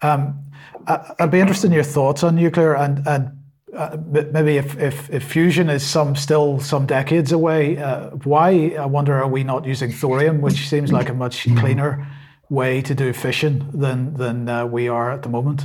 Um, 0.02 0.46
I'd 0.88 1.30
be 1.30 1.42
interested 1.42 1.68
in 1.68 1.74
your 1.74 1.84
thoughts 1.84 2.24
on 2.24 2.36
nuclear 2.36 2.74
and, 2.74 3.06
and 3.06 3.39
uh, 3.76 3.98
maybe 4.32 4.58
if, 4.58 4.78
if, 4.80 5.10
if, 5.10 5.24
fusion 5.24 5.70
is 5.70 5.86
some 5.86 6.16
still 6.16 6.60
some 6.60 6.86
decades 6.86 7.32
away, 7.32 7.78
uh, 7.78 8.10
why 8.24 8.76
I 8.80 8.86
wonder 8.86 9.14
are 9.16 9.28
we 9.28 9.44
not 9.44 9.66
using 9.66 9.92
thorium, 9.92 10.42
which 10.42 10.68
seems 10.68 10.92
like 10.92 11.10
a 11.10 11.14
much 11.14 11.44
cleaner 11.58 12.08
way 12.50 12.82
to 12.82 12.96
do 12.96 13.14
fission 13.14 13.70
than 13.74 14.16
than 14.16 14.50
uh, 14.50 14.66
we 14.66 14.88
are 14.88 15.12
at 15.12 15.24
the 15.24 15.30
moment? 15.30 15.64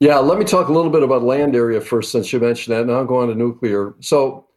Yeah, 0.00 0.18
let 0.18 0.38
me 0.38 0.44
talk 0.44 0.68
a 0.68 0.72
little 0.72 0.90
bit 0.90 1.04
about 1.04 1.22
land 1.22 1.54
area 1.54 1.80
first, 1.80 2.10
since 2.10 2.32
you 2.32 2.40
mentioned 2.40 2.74
that, 2.74 2.82
and 2.82 2.90
I'll 2.90 3.04
go 3.04 3.20
on 3.20 3.28
to 3.28 3.36
nuclear. 3.36 3.94
So, 4.00 4.48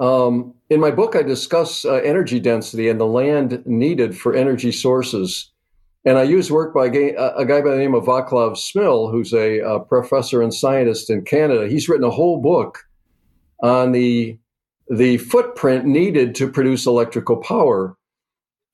um, 0.00 0.54
in 0.70 0.80
my 0.80 0.90
book, 0.90 1.14
I 1.14 1.22
discuss 1.22 1.84
uh, 1.84 1.94
energy 1.94 2.40
density 2.40 2.88
and 2.88 2.98
the 2.98 3.06
land 3.06 3.64
needed 3.64 4.18
for 4.18 4.34
energy 4.34 4.72
sources. 4.72 5.52
And 6.04 6.16
I 6.16 6.22
use 6.22 6.50
work 6.50 6.72
by 6.72 6.86
a 6.86 7.44
guy 7.44 7.60
by 7.60 7.70
the 7.70 7.76
name 7.76 7.94
of 7.94 8.04
Vaclav 8.04 8.56
Smil, 8.56 9.10
who's 9.10 9.32
a, 9.32 9.58
a 9.58 9.80
professor 9.80 10.40
and 10.42 10.54
scientist 10.54 11.10
in 11.10 11.22
Canada. 11.22 11.68
He's 11.68 11.88
written 11.88 12.04
a 12.04 12.10
whole 12.10 12.40
book 12.40 12.84
on 13.62 13.92
the 13.92 14.38
the 14.90 15.18
footprint 15.18 15.84
needed 15.84 16.34
to 16.36 16.50
produce 16.50 16.86
electrical 16.86 17.36
power 17.36 17.98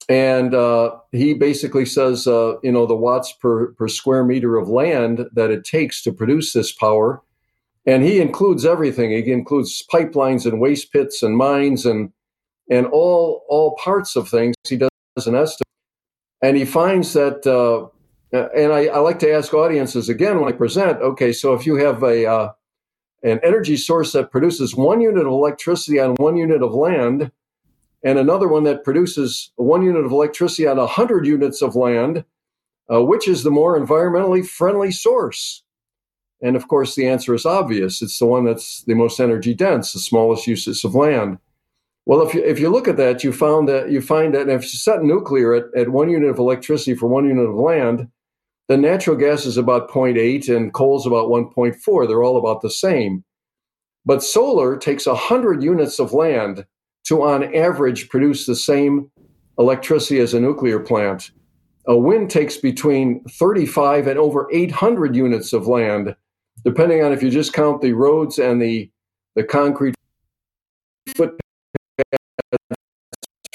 and 0.07 0.53
uh, 0.53 0.97
he 1.11 1.33
basically 1.33 1.85
says, 1.85 2.27
uh, 2.27 2.55
you 2.61 2.71
know, 2.71 2.85
the 2.85 2.95
watts 2.95 3.33
per, 3.33 3.73
per 3.73 3.87
square 3.87 4.23
meter 4.23 4.57
of 4.57 4.69
land 4.69 5.25
that 5.33 5.49
it 5.49 5.63
takes 5.63 6.03
to 6.03 6.11
produce 6.11 6.53
this 6.53 6.71
power. 6.71 7.23
And 7.87 8.03
he 8.03 8.19
includes 8.21 8.65
everything. 8.65 9.11
He 9.11 9.31
includes 9.31 9.83
pipelines 9.91 10.45
and 10.45 10.59
waste 10.59 10.91
pits 10.91 11.23
and 11.23 11.37
mines 11.37 11.85
and 11.85 12.11
and 12.69 12.87
all 12.87 13.45
all 13.47 13.75
parts 13.75 14.15
of 14.15 14.27
things. 14.27 14.55
He 14.67 14.75
does 14.75 14.89
an 15.27 15.35
estimate, 15.35 15.67
and 16.45 16.55
he 16.55 16.65
finds 16.65 17.13
that. 17.13 17.45
Uh, 17.47 17.87
and 18.31 18.73
I, 18.73 18.87
I, 18.87 18.99
like 18.99 19.19
to 19.19 19.31
ask 19.31 19.53
audiences 19.53 20.09
again 20.09 20.39
when 20.39 20.53
I 20.53 20.55
present. 20.55 21.01
Okay, 21.01 21.31
so 21.31 21.53
if 21.53 21.65
you 21.65 21.75
have 21.75 22.03
a 22.03 22.25
uh, 22.25 22.51
an 23.23 23.39
energy 23.43 23.77
source 23.77 24.11
that 24.11 24.31
produces 24.31 24.75
one 24.75 25.01
unit 25.01 25.25
of 25.25 25.31
electricity 25.31 25.99
on 25.99 26.15
one 26.15 26.35
unit 26.35 26.61
of 26.61 26.73
land, 26.73 27.31
and 28.03 28.19
another 28.19 28.47
one 28.47 28.63
that 28.65 28.83
produces 28.83 29.51
one 29.55 29.83
unit 29.83 30.05
of 30.05 30.11
electricity 30.11 30.67
on 30.67 30.77
100 30.77 31.25
units 31.25 31.61
of 31.63 31.75
land, 31.75 32.23
uh, 32.93 33.03
which 33.03 33.27
is 33.27 33.43
the 33.43 33.51
more 33.51 33.79
environmentally 33.79 34.45
friendly 34.45 34.91
source? 34.91 35.63
And 36.41 36.55
of 36.55 36.67
course, 36.67 36.93
the 36.93 37.07
answer 37.07 37.33
is 37.33 37.45
obvious. 37.45 38.01
It's 38.01 38.19
the 38.19 38.27
one 38.27 38.45
that's 38.45 38.83
the 38.83 38.93
most 38.93 39.19
energy 39.19 39.55
dense, 39.55 39.93
the 39.93 39.99
smallest 39.99 40.45
uses 40.45 40.83
of 40.83 40.93
land. 40.93 41.39
Well, 42.05 42.21
if 42.21 42.35
you, 42.35 42.43
if 42.43 42.59
you 42.59 42.69
look 42.69 42.87
at 42.87 42.97
that, 42.97 43.23
you 43.23 43.33
found 43.33 43.67
that 43.67 43.89
you 43.89 43.99
find 43.99 44.33
that 44.35 44.47
if 44.47 44.61
you 44.61 44.69
set 44.79 45.01
nuclear 45.01 45.53
at, 45.55 45.63
at 45.75 45.89
one 45.89 46.09
unit 46.09 46.29
of 46.29 46.37
electricity 46.37 46.93
for 46.93 47.07
one 47.07 47.27
unit 47.27 47.49
of 47.49 47.55
land, 47.55 48.07
the 48.67 48.77
natural 48.77 49.15
gas 49.15 49.45
is 49.45 49.57
about 49.57 49.89
0.8 49.89 50.55
and 50.55 50.73
coal 50.73 50.97
is 50.97 51.05
about 51.05 51.29
1.4. 51.29 52.07
They're 52.07 52.23
all 52.23 52.37
about 52.37 52.61
the 52.61 52.69
same. 52.69 53.23
But 54.05 54.23
solar 54.23 54.77
takes 54.77 55.07
100 55.07 55.63
units 55.63 55.99
of 55.99 56.13
land 56.13 56.65
to, 57.05 57.23
on 57.23 57.55
average, 57.55 58.09
produce 58.09 58.45
the 58.45 58.55
same 58.55 59.09
electricity 59.57 60.19
as 60.19 60.33
a 60.33 60.39
nuclear 60.39 60.79
plant. 60.79 61.31
A 61.87 61.97
wind 61.97 62.29
takes 62.29 62.57
between 62.57 63.23
35 63.25 64.07
and 64.07 64.19
over 64.19 64.47
800 64.51 65.15
units 65.15 65.53
of 65.53 65.67
land, 65.67 66.15
depending 66.63 67.03
on 67.03 67.13
if 67.13 67.21
you 67.21 67.29
just 67.29 67.53
count 67.53 67.81
the 67.81 67.93
roads 67.93 68.39
and 68.39 68.61
the, 68.61 68.91
the 69.35 69.43
concrete 69.43 69.95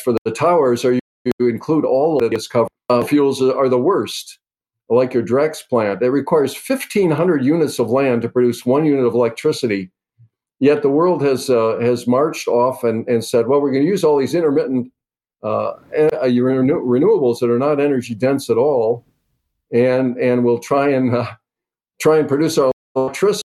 for 0.01 0.14
the 0.24 0.32
towers, 0.32 0.84
or 0.84 0.94
you, 0.94 1.01
include 1.48 1.84
all 1.84 2.22
of 2.22 2.30
this 2.30 2.48
cover. 2.48 2.68
Uh, 2.88 3.05
fuels 3.05 3.42
are 3.42 3.68
the 3.68 3.78
worst, 3.78 4.38
like 4.88 5.14
your 5.14 5.22
Drax 5.22 5.62
plant. 5.62 6.03
It 6.03 6.11
requires 6.11 6.55
1,500 6.55 7.44
units 7.44 7.78
of 7.78 7.90
land 7.90 8.22
to 8.22 8.28
produce 8.28 8.66
one 8.66 8.84
unit 8.84 9.05
of 9.05 9.14
electricity. 9.14 9.90
Yet 10.59 10.82
the 10.82 10.90
world 10.90 11.22
has 11.22 11.48
uh, 11.48 11.78
has 11.80 12.07
marched 12.07 12.46
off 12.46 12.84
and, 12.84 13.09
and 13.09 13.24
said, 13.24 13.46
well, 13.46 13.61
we're 13.61 13.72
going 13.72 13.84
to 13.84 13.88
use 13.88 14.05
all 14.05 14.18
these 14.18 14.34
intermittent 14.34 14.92
uh, 15.42 15.74
renewables 15.92 17.40
that 17.40 17.51
are 17.51 17.59
not 17.59 17.80
energy 17.80 18.14
dense 18.14 18.51
at 18.51 18.59
all, 18.59 19.07
and 19.72 20.18
and 20.18 20.44
we'll 20.44 20.59
try 20.59 20.90
and 20.90 21.14
uh, 21.14 21.30
try 22.01 22.18
and 22.18 22.28
produce 22.28 22.59
our 22.59 22.72
electricity. 22.94 23.44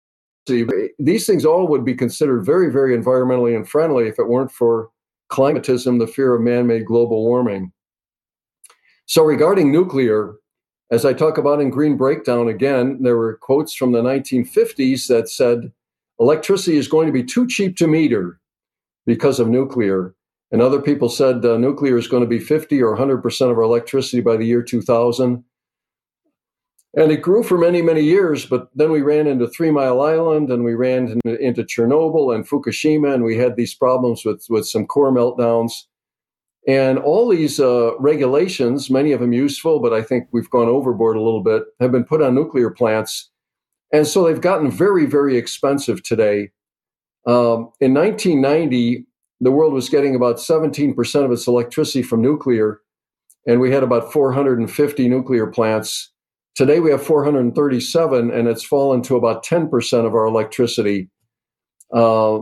These 0.99 1.27
things 1.27 1.45
all 1.45 1.67
would 1.67 1.85
be 1.85 1.93
considered 1.93 2.45
very 2.45 2.71
very 2.71 2.97
environmentally 2.97 3.55
unfriendly 3.55 4.07
if 4.07 4.17
it 4.17 4.27
weren't 4.27 4.51
for 4.51 4.89
climatism, 5.33 5.99
the 5.99 6.07
fear 6.07 6.35
of 6.35 6.41
man-made 6.41 6.85
global 6.85 7.23
warming. 7.23 7.71
So 9.05 9.23
regarding 9.23 9.71
nuclear, 9.71 10.35
as 10.91 11.05
I 11.05 11.13
talk 11.13 11.37
about 11.37 11.59
in 11.59 11.71
Green 11.71 11.97
Breakdown 11.97 12.47
again, 12.47 12.99
there 13.01 13.17
were 13.17 13.37
quotes 13.41 13.73
from 13.73 13.91
the 13.91 14.01
1950s 14.01 15.07
that 15.07 15.27
said 15.27 15.71
electricity 16.19 16.77
is 16.77 16.87
going 16.87 17.07
to 17.07 17.13
be 17.13 17.23
too 17.23 17.47
cheap 17.47 17.75
to 17.77 17.87
meter 17.87 18.39
because 19.05 19.39
of 19.39 19.49
nuclear. 19.49 20.13
And 20.51 20.61
other 20.61 20.79
people 20.79 21.09
said 21.09 21.43
uh, 21.43 21.57
nuclear 21.57 21.97
is 21.97 22.07
going 22.07 22.21
to 22.21 22.29
be 22.29 22.39
50 22.39 22.81
or 22.81 22.95
100% 22.95 23.51
of 23.51 23.57
our 23.57 23.63
electricity 23.63 24.21
by 24.21 24.37
the 24.37 24.45
year 24.45 24.61
2000. 24.61 25.43
And 26.95 27.11
it 27.11 27.23
grew 27.23 27.41
for 27.41 27.57
many, 27.57 27.81
many 27.81 28.01
years, 28.01 28.45
but 28.45 28.69
then 28.75 28.91
we 28.91 29.01
ran 29.01 29.25
into 29.25 29.47
Three 29.47 29.71
Mile 29.71 30.01
Island 30.01 30.51
and 30.51 30.63
we 30.63 30.75
ran 30.75 31.19
into 31.25 31.63
Chernobyl 31.63 32.35
and 32.35 32.47
Fukushima, 32.47 33.13
and 33.13 33.23
we 33.23 33.35
had 33.35 33.55
these 33.55 33.73
problems 33.73 34.23
with, 34.23 34.45
with 34.49 34.67
some 34.67 34.85
core 34.85 35.11
meltdowns. 35.11 35.71
And 36.67 36.99
all 36.99 37.27
these 37.27 37.59
uh, 37.59 37.97
regulations, 37.99 38.89
many 38.89 39.11
of 39.11 39.19
them 39.19 39.33
useful, 39.33 39.79
but 39.79 39.91
I 39.91 40.01
think 40.01 40.27
we've 40.31 40.49
gone 40.49 40.67
overboard 40.69 41.17
a 41.17 41.21
little 41.21 41.43
bit, 41.43 41.63
have 41.79 41.91
been 41.91 42.05
put 42.05 42.21
on 42.21 42.35
nuclear 42.35 42.69
plants 42.69 43.31
and 43.93 44.07
so 44.07 44.25
they've 44.25 44.41
gotten 44.41 44.71
very, 44.71 45.05
very 45.05 45.37
expensive 45.37 46.01
today. 46.01 46.49
Um, 47.27 47.69
in 47.79 47.93
1990, 47.93 49.05
the 49.39 49.51
world 49.51 49.71
was 49.71 49.87
getting 49.87 50.15
about 50.15 50.37
17% 50.37 51.23
of 51.23 51.31
its 51.31 51.47
electricity 51.47 52.01
from 52.01 52.21
nuclear, 52.21 52.81
and 53.45 53.61
we 53.61 53.71
had 53.71 53.83
about 53.83 54.11
450 54.11 55.07
nuclear 55.07 55.45
plants. 55.47 56.11
Today 56.55 56.79
we 56.79 56.91
have 56.91 57.03
437, 57.03 58.29
and 58.29 58.47
it's 58.47 58.63
fallen 58.63 59.01
to 59.03 59.15
about 59.15 59.43
10% 59.43 60.05
of 60.05 60.13
our 60.13 60.25
electricity. 60.25 61.09
Uh, 61.91 62.41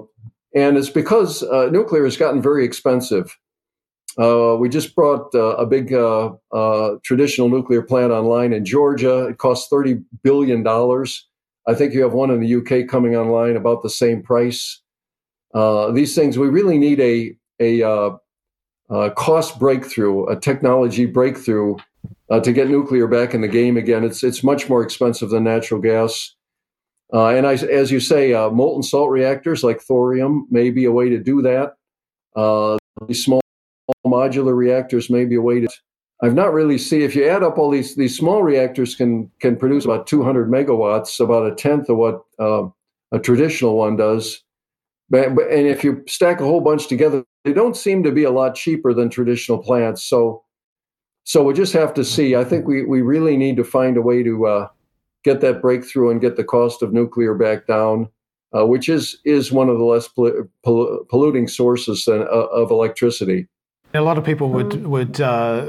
and 0.53 0.77
it's 0.77 0.89
because 0.89 1.43
uh, 1.43 1.69
nuclear 1.71 2.03
has 2.03 2.17
gotten 2.17 2.41
very 2.41 2.65
expensive. 2.65 3.37
Uh, 4.19 4.57
we 4.59 4.67
just 4.67 4.95
brought 4.95 5.33
uh, 5.33 5.55
a 5.55 5.65
big 5.65 5.93
uh, 5.93 6.31
uh, 6.51 6.95
traditional 7.03 7.47
nuclear 7.47 7.81
plant 7.81 8.11
online 8.11 8.51
in 8.51 8.65
Georgia. 8.65 9.27
It 9.27 9.37
costs 9.37 9.71
$30 9.71 10.03
billion. 10.23 10.67
I 10.67 11.73
think 11.73 11.93
you 11.93 12.01
have 12.01 12.11
one 12.11 12.31
in 12.31 12.41
the 12.41 12.55
UK 12.55 12.89
coming 12.89 13.15
online 13.15 13.55
about 13.55 13.81
the 13.81 13.89
same 13.89 14.21
price. 14.21 14.81
These 15.53 16.15
things, 16.15 16.37
we 16.37 16.49
really 16.49 16.77
need 16.77 16.99
a, 16.99 17.37
a, 17.61 18.17
a 18.89 19.11
cost 19.11 19.57
breakthrough, 19.57 20.25
a 20.25 20.37
technology 20.37 21.05
breakthrough 21.05 21.77
uh, 22.31 22.39
to 22.39 22.53
get 22.53 22.69
nuclear 22.69 23.07
back 23.07 23.33
in 23.33 23.41
the 23.41 23.47
game 23.47 23.77
again. 23.77 24.03
It's, 24.03 24.23
it's 24.23 24.43
much 24.43 24.69
more 24.69 24.81
expensive 24.81 25.29
than 25.29 25.43
natural 25.43 25.81
gas. 25.81 26.33
Uh, 27.13 27.27
and 27.27 27.45
I, 27.45 27.53
as 27.53 27.91
you 27.91 27.99
say, 27.99 28.33
uh, 28.33 28.49
molten 28.49 28.83
salt 28.83 29.11
reactors 29.11 29.63
like 29.63 29.81
thorium 29.81 30.47
may 30.49 30.69
be 30.71 30.85
a 30.85 30.91
way 30.91 31.09
to 31.09 31.19
do 31.19 31.41
that. 31.41 31.73
Uh, 32.35 32.77
these 33.07 33.23
small 33.23 33.41
modular 34.05 34.55
reactors 34.55 35.09
may 35.09 35.25
be 35.25 35.35
a 35.35 35.41
way 35.41 35.59
to 35.59 35.67
I've 36.23 36.35
not 36.35 36.53
really 36.53 36.77
seen 36.77 37.01
if 37.01 37.15
you 37.15 37.27
add 37.27 37.41
up 37.41 37.57
all 37.57 37.71
these 37.71 37.95
these 37.95 38.15
small 38.15 38.43
reactors 38.43 38.95
can 38.95 39.29
can 39.41 39.55
produce 39.55 39.85
about 39.85 40.05
200 40.05 40.49
megawatts, 40.49 41.19
about 41.19 41.51
a 41.51 41.55
tenth 41.55 41.89
of 41.89 41.97
what 41.97 42.21
uh, 42.39 42.63
a 43.11 43.19
traditional 43.19 43.75
one 43.75 43.97
does. 43.97 44.43
But, 45.09 45.27
and 45.27 45.67
if 45.67 45.83
you 45.83 46.03
stack 46.07 46.39
a 46.39 46.45
whole 46.45 46.61
bunch 46.61 46.87
together, 46.87 47.25
they 47.43 47.51
don't 47.51 47.75
seem 47.75 48.03
to 48.03 48.11
be 48.11 48.23
a 48.23 48.31
lot 48.31 48.55
cheaper 48.55 48.93
than 48.93 49.09
traditional 49.09 49.57
plants. 49.57 50.03
So 50.03 50.43
so 51.23 51.43
we 51.43 51.53
just 51.53 51.73
have 51.73 51.93
to 51.93 52.03
see. 52.03 52.35
I 52.35 52.43
think 52.43 52.67
we 52.67 52.83
we 52.83 53.01
really 53.01 53.37
need 53.37 53.57
to 53.57 53.63
find 53.63 53.97
a 53.97 54.01
way 54.01 54.23
to 54.23 54.45
uh, 54.47 54.67
get 55.23 55.41
that 55.41 55.61
breakthrough 55.61 56.09
and 56.11 56.21
get 56.21 56.35
the 56.35 56.43
cost 56.43 56.81
of 56.81 56.93
nuclear 56.93 57.33
back 57.33 57.67
down. 57.67 58.09
uh, 58.55 58.65
which 58.65 58.89
is 58.89 59.17
is 59.25 59.51
one 59.51 59.69
of 59.69 59.77
the 59.77 59.83
less 59.83 60.07
pol- 60.07 61.05
polluting 61.09 61.47
sources 61.47 62.05
than, 62.05 62.21
uh, 62.21 62.25
of 62.25 62.71
electricity. 62.71 63.47
A 63.93 64.01
lot 64.01 64.17
of 64.17 64.23
people 64.23 64.49
would 64.49 64.85
would 64.85 65.19
uh, 65.19 65.65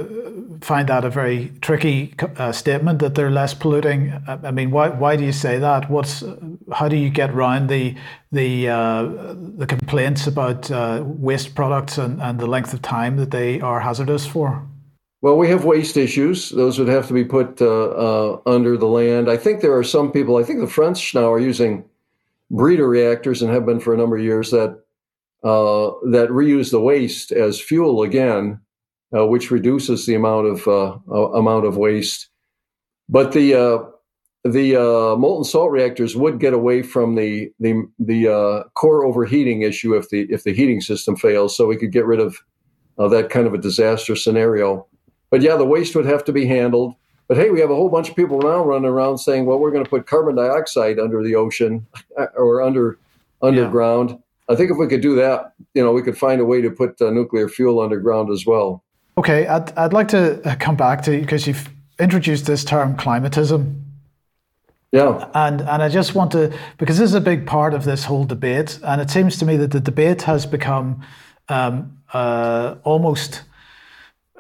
find 0.61 0.88
that 0.88 1.05
a 1.05 1.11
very 1.11 1.53
tricky 1.61 2.14
uh, 2.36 2.53
statement 2.53 3.00
that 3.00 3.16
they're 3.16 3.32
less 3.32 3.53
polluting. 3.53 4.12
I 4.28 4.53
mean, 4.53 4.70
why 4.70 4.90
why 4.90 5.16
do 5.16 5.24
you 5.24 5.32
say 5.32 5.59
that? 5.59 5.90
What's 5.90 6.22
how 6.72 6.88
do 6.88 6.96
you 6.96 7.11
get 7.11 7.30
around 7.30 7.68
the 7.68 7.96
the 8.30 8.68
uh, 8.68 9.34
the 9.59 9.66
complaints 9.66 10.28
about 10.28 10.70
uh, 10.70 11.03
waste 11.05 11.57
products 11.57 11.98
and, 11.98 12.22
and 12.22 12.38
the 12.38 12.46
length 12.46 12.72
of 12.72 12.82
time 12.82 13.16
that 13.16 13.32
they 13.32 13.61
are 13.61 13.80
hazardous 13.80 14.24
for? 14.24 14.68
Well, 15.22 15.36
we 15.38 15.48
have 15.50 15.64
waste 15.64 15.96
issues. 15.96 16.50
Those 16.50 16.80
would 16.80 16.88
have 16.88 17.06
to 17.06 17.14
be 17.14 17.24
put 17.24 17.62
uh, 17.62 17.66
uh, 17.66 18.40
under 18.44 18.76
the 18.76 18.88
land. 18.88 19.30
I 19.30 19.36
think 19.36 19.60
there 19.60 19.76
are 19.76 19.84
some 19.84 20.10
people. 20.10 20.36
I 20.36 20.42
think 20.42 20.58
the 20.58 20.66
French 20.66 21.14
now 21.14 21.32
are 21.32 21.38
using 21.38 21.84
breeder 22.50 22.88
reactors 22.88 23.40
and 23.40 23.50
have 23.52 23.64
been 23.64 23.78
for 23.78 23.94
a 23.94 23.96
number 23.96 24.16
of 24.16 24.24
years 24.24 24.50
that 24.50 24.80
uh, 25.44 25.92
that 26.10 26.28
reuse 26.30 26.72
the 26.72 26.80
waste 26.80 27.30
as 27.30 27.60
fuel 27.60 28.02
again, 28.02 28.60
uh, 29.16 29.24
which 29.24 29.52
reduces 29.52 30.06
the 30.06 30.16
amount 30.16 30.48
of 30.48 30.66
uh, 30.66 30.98
amount 31.38 31.66
of 31.66 31.76
waste. 31.76 32.28
But 33.08 33.30
the 33.30 33.54
uh, 33.54 33.78
the 34.42 34.74
molten 35.20 35.44
salt 35.44 35.70
reactors 35.70 36.16
would 36.16 36.40
get 36.40 36.52
away 36.52 36.82
from 36.82 37.14
the 37.14 37.48
the 37.60 37.84
the 38.00 38.64
core 38.74 39.04
overheating 39.04 39.62
issue 39.62 39.94
if 39.94 40.08
the 40.08 40.22
if 40.30 40.42
the 40.42 40.52
heating 40.52 40.80
system 40.80 41.14
fails, 41.14 41.56
so 41.56 41.68
we 41.68 41.76
could 41.76 41.92
get 41.92 42.06
rid 42.06 42.18
of 42.18 42.36
that 42.98 43.30
kind 43.30 43.46
of 43.46 43.54
a 43.54 43.58
disaster 43.58 44.16
scenario. 44.16 44.88
But 45.33 45.43
yeah, 45.43 45.57
the 45.57 45.64
waste 45.64 45.97
would 45.97 46.07
have 46.07 46.24
to 46.26 46.33
be 46.33 46.47
handled. 46.47 46.95
But 47.26 47.39
hey, 47.39 47.51
we 47.51 47.59
have 47.59 47.70
a 47.70 47.74
whole 47.74 47.89
bunch 47.89 48.09
of 48.09 48.14
people 48.14 48.41
now 48.41 48.62
running 48.62 48.89
around 48.89 49.18
saying, 49.18 49.47
"Well, 49.47 49.59
we're 49.59 49.72
going 49.72 49.83
to 49.83 49.91
put 49.91 50.07
carbon 50.07 50.37
dioxide 50.37 51.01
under 51.01 51.24
the 51.24 51.35
ocean 51.35 51.85
or 52.37 52.62
under 52.62 52.99
underground." 53.43 54.11
Yeah 54.11 54.16
I 54.49 54.57
think 54.57 54.70
if 54.70 54.76
we 54.76 54.87
could 54.87 55.01
do 55.01 55.14
that, 55.16 55.55
you 55.74 55.83
know, 55.83 55.93
we 55.93 56.03
could 56.03 56.18
find 56.18 56.41
a 56.41 56.45
way 56.45 56.61
to 56.61 56.70
put 56.70 57.01
uh, 57.01 57.11
nuclear 57.11 57.49
fuel 57.49 57.80
underground 57.80 58.30
as 58.30 58.45
well. 58.45 58.83
Okay, 59.16 59.47
I'd, 59.47 59.76
I'd 59.78 59.93
like 59.93 60.09
to 60.09 60.47
uh, 60.47 60.57
come 60.57 60.76
back 60.76 61.03
to 61.05 61.18
because 61.18 61.47
you've 61.47 61.68
introduced 61.99 62.47
this 62.47 62.64
term 62.64 62.97
climatism. 62.97 63.80
Yeah. 64.91 65.30
And 65.35 65.62
and 65.62 65.83
I 65.83 65.89
just 65.89 66.14
want 66.14 66.33
to 66.33 66.53
because 66.76 66.99
this 66.99 67.11
is 67.11 67.14
a 67.14 67.20
big 67.20 67.47
part 67.47 67.72
of 67.72 67.85
this 67.85 68.05
whole 68.05 68.24
debate, 68.24 68.78
and 68.85 69.01
it 69.01 69.11
seems 69.11 69.39
to 69.39 69.47
me 69.47 69.57
that 69.57 69.70
the 69.70 69.80
debate 69.80 70.22
has 70.22 70.45
become 70.45 71.03
um, 71.49 71.99
uh, 72.12 72.74
almost 72.85 73.43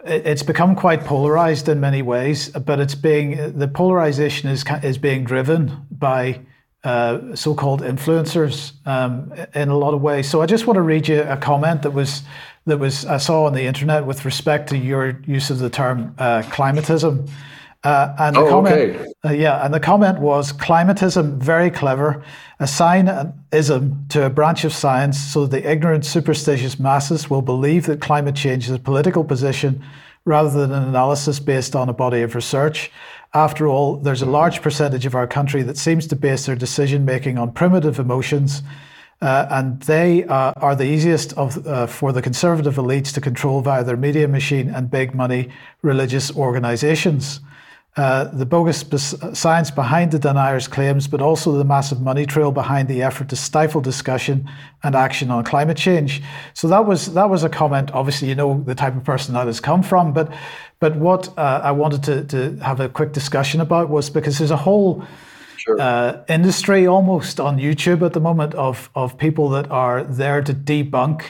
it's 0.04 0.42
become 0.42 0.74
quite 0.74 1.04
polarized 1.04 1.68
in 1.68 1.80
many 1.80 2.02
ways, 2.02 2.48
but 2.50 2.80
it's 2.80 2.94
being 2.94 3.58
the 3.58 3.68
polarization 3.68 4.48
is 4.48 4.64
is 4.82 4.98
being 4.98 5.24
driven 5.24 5.86
by 5.90 6.40
uh, 6.84 7.36
so-called 7.36 7.82
influencers 7.82 8.72
um, 8.86 9.32
in 9.54 9.68
a 9.68 9.76
lot 9.76 9.94
of 9.94 10.02
ways. 10.02 10.28
So 10.28 10.42
I 10.42 10.46
just 10.46 10.66
want 10.66 10.76
to 10.76 10.82
read 10.82 11.06
you 11.06 11.22
a 11.22 11.36
comment 11.36 11.82
that 11.82 11.92
was 11.92 12.22
that 12.66 12.78
was 12.78 13.06
I 13.06 13.18
saw 13.18 13.44
on 13.44 13.54
the 13.54 13.62
internet 13.62 14.04
with 14.04 14.24
respect 14.24 14.68
to 14.70 14.78
your 14.78 15.20
use 15.26 15.50
of 15.50 15.58
the 15.58 15.70
term 15.70 16.14
uh, 16.18 16.42
climatism. 16.42 17.28
Uh, 17.84 18.14
and 18.20 18.36
the 18.36 18.40
oh, 18.40 18.48
comment, 18.48 18.74
okay. 18.74 19.12
Uh, 19.24 19.32
yeah, 19.32 19.64
and 19.64 19.74
the 19.74 19.80
comment 19.80 20.20
was 20.20 20.52
climatism 20.52 21.36
very 21.38 21.68
clever, 21.68 22.24
assign 22.60 23.08
an 23.08 23.32
ism 23.50 24.06
to 24.08 24.24
a 24.24 24.30
branch 24.30 24.62
of 24.64 24.72
science 24.72 25.18
so 25.18 25.46
that 25.46 25.62
the 25.62 25.68
ignorant, 25.68 26.04
superstitious 26.04 26.78
masses 26.78 27.28
will 27.28 27.42
believe 27.42 27.86
that 27.86 28.00
climate 28.00 28.36
change 28.36 28.68
is 28.68 28.74
a 28.74 28.78
political 28.78 29.24
position 29.24 29.84
rather 30.24 30.50
than 30.50 30.70
an 30.70 30.84
analysis 30.84 31.40
based 31.40 31.74
on 31.74 31.88
a 31.88 31.92
body 31.92 32.22
of 32.22 32.36
research. 32.36 32.92
After 33.34 33.66
all, 33.66 33.96
there's 33.96 34.22
a 34.22 34.26
large 34.26 34.62
percentage 34.62 35.04
of 35.04 35.16
our 35.16 35.26
country 35.26 35.62
that 35.62 35.76
seems 35.76 36.06
to 36.08 36.16
base 36.16 36.46
their 36.46 36.54
decision 36.54 37.04
making 37.04 37.36
on 37.36 37.50
primitive 37.50 37.98
emotions, 37.98 38.62
uh, 39.20 39.46
and 39.50 39.80
they 39.82 40.22
uh, 40.24 40.52
are 40.56 40.76
the 40.76 40.84
easiest 40.84 41.32
of, 41.32 41.66
uh, 41.66 41.88
for 41.88 42.12
the 42.12 42.22
conservative 42.22 42.76
elites 42.76 43.12
to 43.14 43.20
control 43.20 43.60
via 43.60 43.82
their 43.82 43.96
media 43.96 44.28
machine 44.28 44.68
and 44.68 44.88
big 44.88 45.16
money 45.16 45.48
religious 45.82 46.30
organizations 46.36 47.40
uh, 47.96 48.24
the 48.24 48.46
bogus 48.46 48.84
science 49.34 49.70
behind 49.70 50.12
the 50.12 50.18
deniers' 50.18 50.66
claims, 50.66 51.06
but 51.06 51.20
also 51.20 51.52
the 51.52 51.64
massive 51.64 52.00
money 52.00 52.24
trail 52.24 52.50
behind 52.50 52.88
the 52.88 53.02
effort 53.02 53.28
to 53.28 53.36
stifle 53.36 53.82
discussion 53.82 54.48
and 54.82 54.94
action 54.94 55.30
on 55.30 55.44
climate 55.44 55.76
change. 55.76 56.22
So 56.54 56.68
that 56.68 56.86
was 56.86 57.12
that 57.12 57.28
was 57.28 57.44
a 57.44 57.50
comment. 57.50 57.90
Obviously, 57.92 58.28
you 58.28 58.34
know 58.34 58.62
the 58.64 58.74
type 58.74 58.96
of 58.96 59.04
person 59.04 59.34
that 59.34 59.46
has 59.46 59.60
come 59.60 59.82
from, 59.82 60.14
but 60.14 60.32
but 60.80 60.96
what 60.96 61.36
uh, 61.36 61.60
I 61.62 61.72
wanted 61.72 62.02
to, 62.04 62.24
to 62.24 62.56
have 62.64 62.80
a 62.80 62.88
quick 62.88 63.12
discussion 63.12 63.60
about 63.60 63.90
was 63.90 64.08
because 64.08 64.38
there's 64.38 64.50
a 64.50 64.56
whole 64.56 65.04
Sure. 65.58 65.80
Uh, 65.80 66.24
industry 66.28 66.88
almost 66.88 67.38
on 67.38 67.56
YouTube 67.56 68.04
at 68.04 68.14
the 68.14 68.20
moment 68.20 68.52
of 68.54 68.90
of 68.96 69.16
people 69.16 69.48
that 69.50 69.70
are 69.70 70.02
there 70.02 70.42
to 70.42 70.52
debunk 70.52 71.22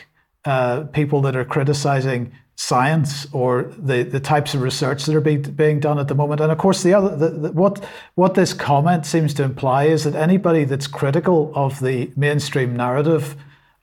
uh, 0.47 0.85
people 0.85 1.21
that 1.23 1.37
are 1.37 1.45
criticizing 1.45 2.33
science 2.63 3.27
or 3.33 3.65
the, 3.77 4.05
the 4.05 4.21
types 4.21 4.55
of 4.55 4.63
research 4.63 5.05
that 5.05 5.17
are 5.17 5.21
being, 5.21 5.43
being 5.43 5.81
done 5.81 5.99
at 5.99 6.07
the 6.07 6.15
moment. 6.15 6.41
And 6.41 6.53
of 6.53 6.59
course, 6.59 6.85
the 6.85 6.95
other 6.95 7.17
the, 7.17 7.29
the, 7.31 7.53
what 7.53 7.85
what 8.15 8.35
this 8.35 8.53
comment 8.53 9.05
seems 9.05 9.35
to 9.35 9.43
imply 9.43 9.85
is 9.85 10.05
that 10.05 10.15
anybody 10.15 10.63
that's 10.63 10.87
critical 10.87 11.51
of 11.57 11.81
the 11.81 12.13
mainstream 12.15 12.77
narrative 12.77 13.35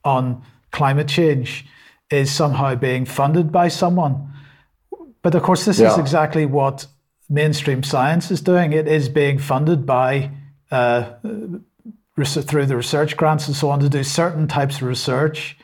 on 0.05 0.41
climate 0.71 1.09
change 1.09 1.65
is 2.09 2.31
somehow 2.31 2.73
being 2.73 3.05
funded 3.05 3.51
by 3.51 3.67
someone. 3.67 4.31
But 5.23 5.35
of 5.35 5.43
course, 5.43 5.65
this 5.65 5.79
yeah. 5.79 5.91
is 5.91 5.97
exactly 5.97 6.45
what 6.45 6.87
mainstream 7.29 7.83
science 7.83 8.31
is 8.31 8.39
doing. 8.39 8.71
It 8.71 8.87
is 8.87 9.09
being 9.09 9.39
funded 9.39 9.85
by 9.85 10.31
uh, 10.71 11.15
through 12.15 12.65
the 12.65 12.77
research 12.77 13.17
grants 13.17 13.45
and 13.47 13.55
so 13.55 13.69
on 13.69 13.81
to 13.81 13.89
do 13.89 14.03
certain 14.05 14.47
types 14.47 14.77
of 14.77 14.83
research. 14.83 15.57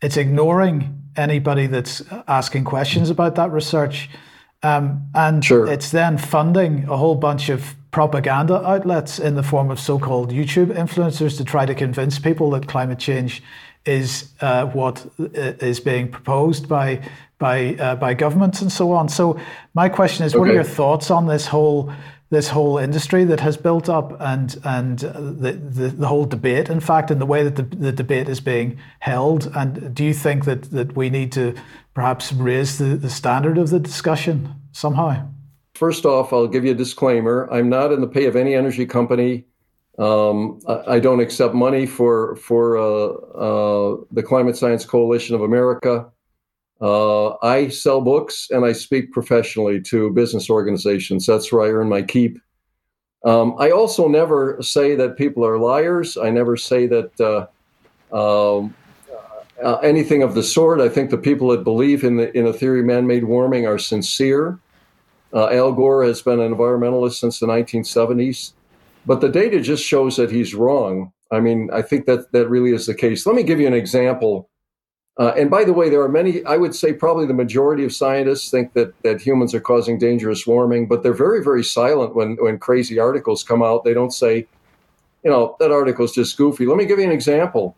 It's 0.00 0.16
ignoring 0.16 0.99
anybody 1.16 1.66
that's 1.66 2.02
asking 2.28 2.64
questions 2.64 3.10
about 3.10 3.34
that 3.36 3.50
research. 3.50 4.08
Um, 4.62 5.08
and 5.14 5.44
sure. 5.44 5.66
it's 5.66 5.90
then 5.90 6.18
funding 6.18 6.84
a 6.88 6.96
whole 6.96 7.14
bunch 7.14 7.48
of 7.48 7.74
propaganda 7.90 8.62
outlets 8.66 9.18
in 9.18 9.34
the 9.34 9.42
form 9.42 9.70
of 9.70 9.80
so 9.80 9.98
called 9.98 10.30
YouTube 10.30 10.66
influencers 10.66 11.36
to 11.38 11.44
try 11.44 11.66
to 11.66 11.74
convince 11.74 12.18
people 12.18 12.50
that 12.50 12.68
climate 12.68 12.98
change 12.98 13.42
is 13.86 14.32
uh, 14.40 14.66
what 14.66 15.06
uh, 15.18 15.52
being 15.84 16.08
proposed 16.08 16.68
by 16.68 17.00
by 17.38 17.74
uh, 17.76 17.96
by 17.96 18.14
governments 18.14 18.60
and 18.60 18.70
so 18.70 18.92
on. 18.92 19.08
So 19.08 19.40
my 19.74 19.88
question 19.88 20.26
is, 20.26 20.34
okay. 20.34 20.38
what 20.38 20.48
are 20.50 20.54
your 20.54 20.62
thoughts 20.62 21.10
on 21.10 21.26
this 21.26 21.46
whole 21.46 21.92
this 22.30 22.48
whole 22.48 22.78
industry 22.78 23.24
that 23.24 23.40
has 23.40 23.56
built 23.56 23.88
up 23.88 24.16
and 24.20 24.56
and 24.64 25.00
the, 25.00 25.52
the, 25.52 25.88
the, 25.88 26.06
whole 26.06 26.24
debate, 26.24 26.70
in 26.70 26.78
fact, 26.78 27.10
and 27.10 27.20
the 27.20 27.26
way 27.26 27.42
that 27.42 27.56
the, 27.56 27.62
the 27.76 27.92
debate 27.92 28.28
is 28.28 28.40
being 28.40 28.78
held? 29.00 29.50
And 29.54 29.92
do 29.94 30.04
you 30.04 30.14
think 30.14 30.44
that, 30.44 30.70
that 30.70 30.96
we 30.96 31.10
need 31.10 31.32
to 31.32 31.54
perhaps 31.92 32.32
raise 32.32 32.78
the, 32.78 32.96
the 32.96 33.10
standard 33.10 33.58
of 33.58 33.70
the 33.70 33.80
discussion 33.80 34.54
somehow? 34.70 35.26
First 35.74 36.04
off, 36.04 36.32
I'll 36.32 36.46
give 36.46 36.64
you 36.64 36.70
a 36.70 36.74
disclaimer. 36.74 37.48
I'm 37.50 37.68
not 37.68 37.92
in 37.92 38.00
the 38.00 38.06
pay 38.06 38.26
of 38.26 38.36
any 38.36 38.54
energy 38.54 38.86
company. 38.86 39.44
Um, 39.98 40.60
I, 40.68 40.94
I, 40.94 40.98
don't 41.00 41.20
accept 41.20 41.52
money 41.52 41.84
for 41.84 42.36
for 42.36 42.78
uh, 42.78 43.06
uh, 43.36 43.96
the 44.12 44.22
Climate 44.22 44.56
Science 44.56 44.84
Coalition 44.84 45.34
of 45.34 45.42
America. 45.42 46.10
Uh, 46.80 47.36
I 47.42 47.68
sell 47.68 48.00
books 48.00 48.48
and 48.50 48.64
I 48.64 48.72
speak 48.72 49.12
professionally 49.12 49.80
to 49.82 50.10
business 50.12 50.48
organizations. 50.48 51.26
That's 51.26 51.52
where 51.52 51.62
I 51.62 51.70
earn 51.70 51.88
my 51.88 52.02
keep. 52.02 52.38
Um, 53.24 53.54
I 53.58 53.70
also 53.70 54.08
never 54.08 54.56
say 54.62 54.94
that 54.94 55.18
people 55.18 55.44
are 55.44 55.58
liars. 55.58 56.16
I 56.16 56.30
never 56.30 56.56
say 56.56 56.86
that 56.86 57.20
uh, 57.20 57.46
um, 58.58 58.74
uh, 59.62 59.76
anything 59.76 60.22
of 60.22 60.34
the 60.34 60.42
sort. 60.42 60.80
I 60.80 60.88
think 60.88 61.10
the 61.10 61.18
people 61.18 61.48
that 61.48 61.64
believe 61.64 62.02
in 62.02 62.16
the 62.16 62.36
in 62.36 62.46
a 62.46 62.52
theory 62.52 62.80
of 62.80 62.86
man-made 62.86 63.24
warming 63.24 63.66
are 63.66 63.78
sincere. 63.78 64.58
Uh, 65.34 65.48
Al 65.48 65.72
Gore 65.72 66.02
has 66.04 66.22
been 66.22 66.40
an 66.40 66.54
environmentalist 66.54 67.20
since 67.20 67.38
the 67.38 67.46
1970s, 67.46 68.52
but 69.06 69.20
the 69.20 69.28
data 69.28 69.60
just 69.60 69.84
shows 69.84 70.16
that 70.16 70.30
he's 70.30 70.54
wrong. 70.54 71.12
I 71.30 71.38
mean, 71.40 71.70
I 71.72 71.82
think 71.82 72.06
that 72.06 72.32
that 72.32 72.48
really 72.48 72.72
is 72.72 72.86
the 72.86 72.94
case. 72.94 73.26
Let 73.26 73.36
me 73.36 73.44
give 73.44 73.60
you 73.60 73.68
an 73.68 73.74
example 73.74 74.49
uh, 75.20 75.34
and 75.36 75.50
by 75.50 75.64
the 75.64 75.74
way, 75.74 75.90
there 75.90 76.00
are 76.00 76.08
many, 76.08 76.42
I 76.46 76.56
would 76.56 76.74
say 76.74 76.94
probably 76.94 77.26
the 77.26 77.34
majority 77.34 77.84
of 77.84 77.92
scientists 77.92 78.50
think 78.50 78.72
that, 78.72 78.94
that 79.02 79.20
humans 79.20 79.54
are 79.54 79.60
causing 79.60 79.98
dangerous 79.98 80.46
warming, 80.46 80.88
but 80.88 81.02
they're 81.02 81.12
very, 81.12 81.44
very 81.44 81.62
silent 81.62 82.16
when, 82.16 82.36
when 82.40 82.58
crazy 82.58 82.98
articles 82.98 83.44
come 83.44 83.62
out. 83.62 83.84
They 83.84 83.92
don't 83.92 84.14
say, 84.14 84.46
you 85.22 85.30
know, 85.30 85.56
that 85.60 85.70
article 85.70 86.06
is 86.06 86.12
just 86.12 86.38
goofy. 86.38 86.64
Let 86.64 86.78
me 86.78 86.86
give 86.86 86.98
you 86.98 87.04
an 87.04 87.12
example. 87.12 87.76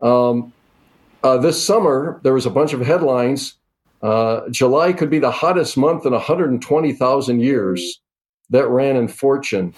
Um, 0.00 0.52
uh, 1.24 1.38
this 1.38 1.60
summer, 1.60 2.20
there 2.22 2.32
was 2.32 2.46
a 2.46 2.50
bunch 2.50 2.72
of 2.72 2.80
headlines. 2.80 3.54
Uh, 4.00 4.48
July 4.50 4.92
could 4.92 5.10
be 5.10 5.18
the 5.18 5.32
hottest 5.32 5.76
month 5.76 6.06
in 6.06 6.12
120,000 6.12 7.40
years. 7.40 8.00
That 8.50 8.68
ran 8.68 8.94
in 8.94 9.08
Fortune. 9.08 9.74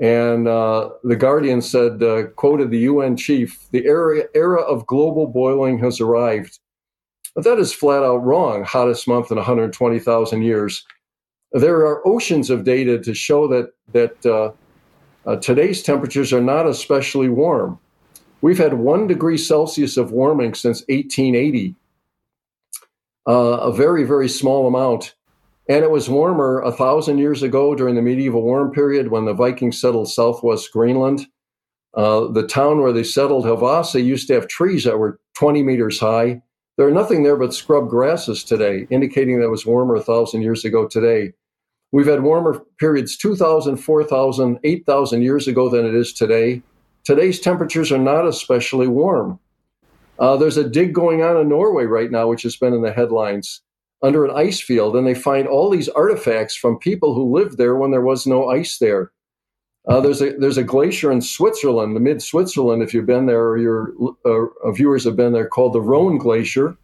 And 0.00 0.48
uh, 0.48 0.90
the 1.04 1.16
Guardian 1.16 1.60
said, 1.60 2.02
uh, 2.02 2.24
quoted 2.36 2.70
the 2.70 2.78
UN 2.78 3.16
chief, 3.16 3.68
the 3.70 3.84
era, 3.84 4.24
era 4.34 4.62
of 4.62 4.86
global 4.86 5.26
boiling 5.26 5.78
has 5.80 6.00
arrived. 6.00 6.58
But 7.34 7.44
that 7.44 7.58
is 7.58 7.72
flat 7.72 8.02
out 8.02 8.24
wrong. 8.24 8.64
Hottest 8.64 9.06
month 9.06 9.30
in 9.30 9.36
120,000 9.36 10.42
years. 10.42 10.84
There 11.52 11.78
are 11.86 12.06
oceans 12.06 12.48
of 12.48 12.64
data 12.64 12.98
to 12.98 13.12
show 13.12 13.46
that 13.48 13.72
that 13.92 14.24
uh, 14.24 14.52
uh, 15.26 15.36
today's 15.36 15.82
temperatures 15.82 16.32
are 16.32 16.40
not 16.40 16.66
especially 16.66 17.28
warm. 17.28 17.78
We've 18.40 18.58
had 18.58 18.74
one 18.74 19.06
degree 19.06 19.36
Celsius 19.36 19.96
of 19.96 20.12
warming 20.12 20.54
since 20.54 20.80
1880, 20.88 21.74
uh, 23.28 23.32
a 23.32 23.72
very, 23.72 24.04
very 24.04 24.28
small 24.28 24.66
amount. 24.66 25.14
And 25.70 25.84
it 25.84 25.90
was 25.92 26.10
warmer 26.10 26.60
a 26.62 26.72
thousand 26.72 27.18
years 27.18 27.44
ago 27.44 27.76
during 27.76 27.94
the 27.94 28.02
medieval 28.02 28.42
warm 28.42 28.72
period 28.72 29.12
when 29.12 29.24
the 29.24 29.32
Vikings 29.32 29.80
settled 29.80 30.10
southwest 30.10 30.72
Greenland. 30.72 31.28
Uh, 31.94 32.26
the 32.26 32.44
town 32.44 32.80
where 32.80 32.92
they 32.92 33.04
settled, 33.04 33.44
Havasa, 33.44 34.04
used 34.04 34.26
to 34.26 34.34
have 34.34 34.48
trees 34.48 34.82
that 34.82 34.98
were 34.98 35.20
20 35.38 35.62
meters 35.62 36.00
high. 36.00 36.42
There 36.76 36.88
are 36.88 36.92
nothing 36.92 37.22
there 37.22 37.36
but 37.36 37.54
scrub 37.54 37.88
grasses 37.88 38.42
today, 38.42 38.88
indicating 38.90 39.38
that 39.38 39.46
it 39.46 39.50
was 39.50 39.64
warmer 39.64 39.94
a 39.94 40.02
thousand 40.02 40.42
years 40.42 40.64
ago 40.64 40.88
today. 40.88 41.34
We've 41.92 42.08
had 42.08 42.24
warmer 42.24 42.64
periods 42.80 43.16
2,000, 43.16 43.76
4,000, 43.76 44.58
8,000 44.64 45.22
years 45.22 45.46
ago 45.46 45.68
than 45.68 45.86
it 45.86 45.94
is 45.94 46.12
today. 46.12 46.62
Today's 47.04 47.38
temperatures 47.38 47.92
are 47.92 47.98
not 47.98 48.26
especially 48.26 48.88
warm. 48.88 49.38
Uh, 50.18 50.36
there's 50.36 50.56
a 50.56 50.68
dig 50.68 50.92
going 50.92 51.22
on 51.22 51.36
in 51.36 51.48
Norway 51.48 51.84
right 51.84 52.10
now, 52.10 52.26
which 52.26 52.42
has 52.42 52.56
been 52.56 52.74
in 52.74 52.82
the 52.82 52.92
headlines, 52.92 53.62
under 54.02 54.24
an 54.24 54.30
ice 54.34 54.60
field, 54.60 54.96
and 54.96 55.06
they 55.06 55.14
find 55.14 55.46
all 55.46 55.70
these 55.70 55.88
artifacts 55.88 56.54
from 56.54 56.78
people 56.78 57.14
who 57.14 57.36
lived 57.36 57.58
there 57.58 57.76
when 57.76 57.90
there 57.90 58.00
was 58.00 58.26
no 58.26 58.48
ice 58.48 58.78
there. 58.78 59.12
Uh, 59.88 60.00
there's 60.00 60.20
a 60.20 60.32
there's 60.38 60.58
a 60.58 60.64
glacier 60.64 61.10
in 61.10 61.20
Switzerland, 61.20 61.96
the 61.96 62.00
mid 62.00 62.22
Switzerland, 62.22 62.82
if 62.82 62.92
you've 62.92 63.06
been 63.06 63.26
there 63.26 63.48
or 63.48 63.58
your 63.58 63.92
uh, 64.24 64.70
viewers 64.72 65.04
have 65.04 65.16
been 65.16 65.32
there, 65.32 65.48
called 65.48 65.72
the 65.72 65.80
Rhone 65.80 66.18
Glacier. 66.18 66.76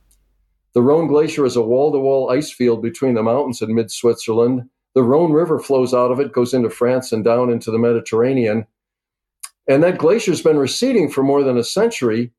The 0.74 0.82
Rhone 0.82 1.06
Glacier 1.06 1.44
is 1.44 1.56
a 1.56 1.62
wall 1.62 1.92
to 1.92 1.98
wall 1.98 2.30
ice 2.30 2.50
field 2.50 2.82
between 2.82 3.14
the 3.14 3.22
mountains 3.22 3.60
in 3.62 3.74
mid 3.74 3.90
Switzerland. 3.90 4.68
The 4.94 5.02
Rhone 5.02 5.32
River 5.32 5.58
flows 5.58 5.92
out 5.92 6.10
of 6.10 6.20
it, 6.20 6.32
goes 6.32 6.54
into 6.54 6.70
France 6.70 7.12
and 7.12 7.22
down 7.22 7.50
into 7.50 7.70
the 7.70 7.78
Mediterranean. 7.78 8.66
And 9.68 9.82
that 9.82 9.98
glacier's 9.98 10.42
been 10.42 10.58
receding 10.58 11.10
for 11.10 11.22
more 11.22 11.42
than 11.42 11.58
a 11.58 11.64
century. 11.64 12.32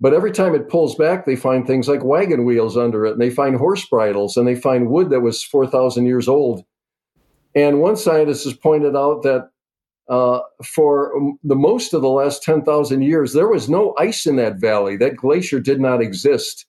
But 0.00 0.12
every 0.12 0.30
time 0.30 0.54
it 0.54 0.68
pulls 0.68 0.94
back, 0.94 1.24
they 1.24 1.36
find 1.36 1.66
things 1.66 1.88
like 1.88 2.04
wagon 2.04 2.44
wheels 2.44 2.76
under 2.76 3.06
it, 3.06 3.12
and 3.12 3.20
they 3.20 3.30
find 3.30 3.56
horse 3.56 3.86
bridles, 3.86 4.36
and 4.36 4.46
they 4.46 4.54
find 4.54 4.90
wood 4.90 5.10
that 5.10 5.20
was 5.20 5.42
4,000 5.42 6.04
years 6.04 6.28
old. 6.28 6.64
And 7.54 7.80
one 7.80 7.96
scientist 7.96 8.44
has 8.44 8.52
pointed 8.52 8.94
out 8.94 9.22
that 9.22 9.48
uh, 10.08 10.40
for 10.64 11.12
the 11.42 11.56
most 11.56 11.94
of 11.94 12.02
the 12.02 12.10
last 12.10 12.42
10,000 12.42 13.02
years, 13.02 13.32
there 13.32 13.48
was 13.48 13.68
no 13.68 13.94
ice 13.98 14.26
in 14.26 14.36
that 14.36 14.60
valley. 14.60 14.96
That 14.96 15.16
glacier 15.16 15.58
did 15.58 15.80
not 15.80 16.02
exist. 16.02 16.66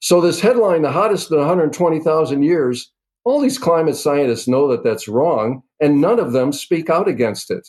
So, 0.00 0.20
this 0.20 0.40
headline, 0.40 0.82
the 0.82 0.92
hottest 0.92 1.32
in 1.32 1.38
120,000 1.38 2.42
years, 2.42 2.92
all 3.24 3.40
these 3.40 3.58
climate 3.58 3.96
scientists 3.96 4.46
know 4.46 4.68
that 4.68 4.84
that's 4.84 5.08
wrong, 5.08 5.62
and 5.80 6.00
none 6.00 6.20
of 6.20 6.32
them 6.32 6.52
speak 6.52 6.90
out 6.90 7.08
against 7.08 7.50
it. 7.50 7.66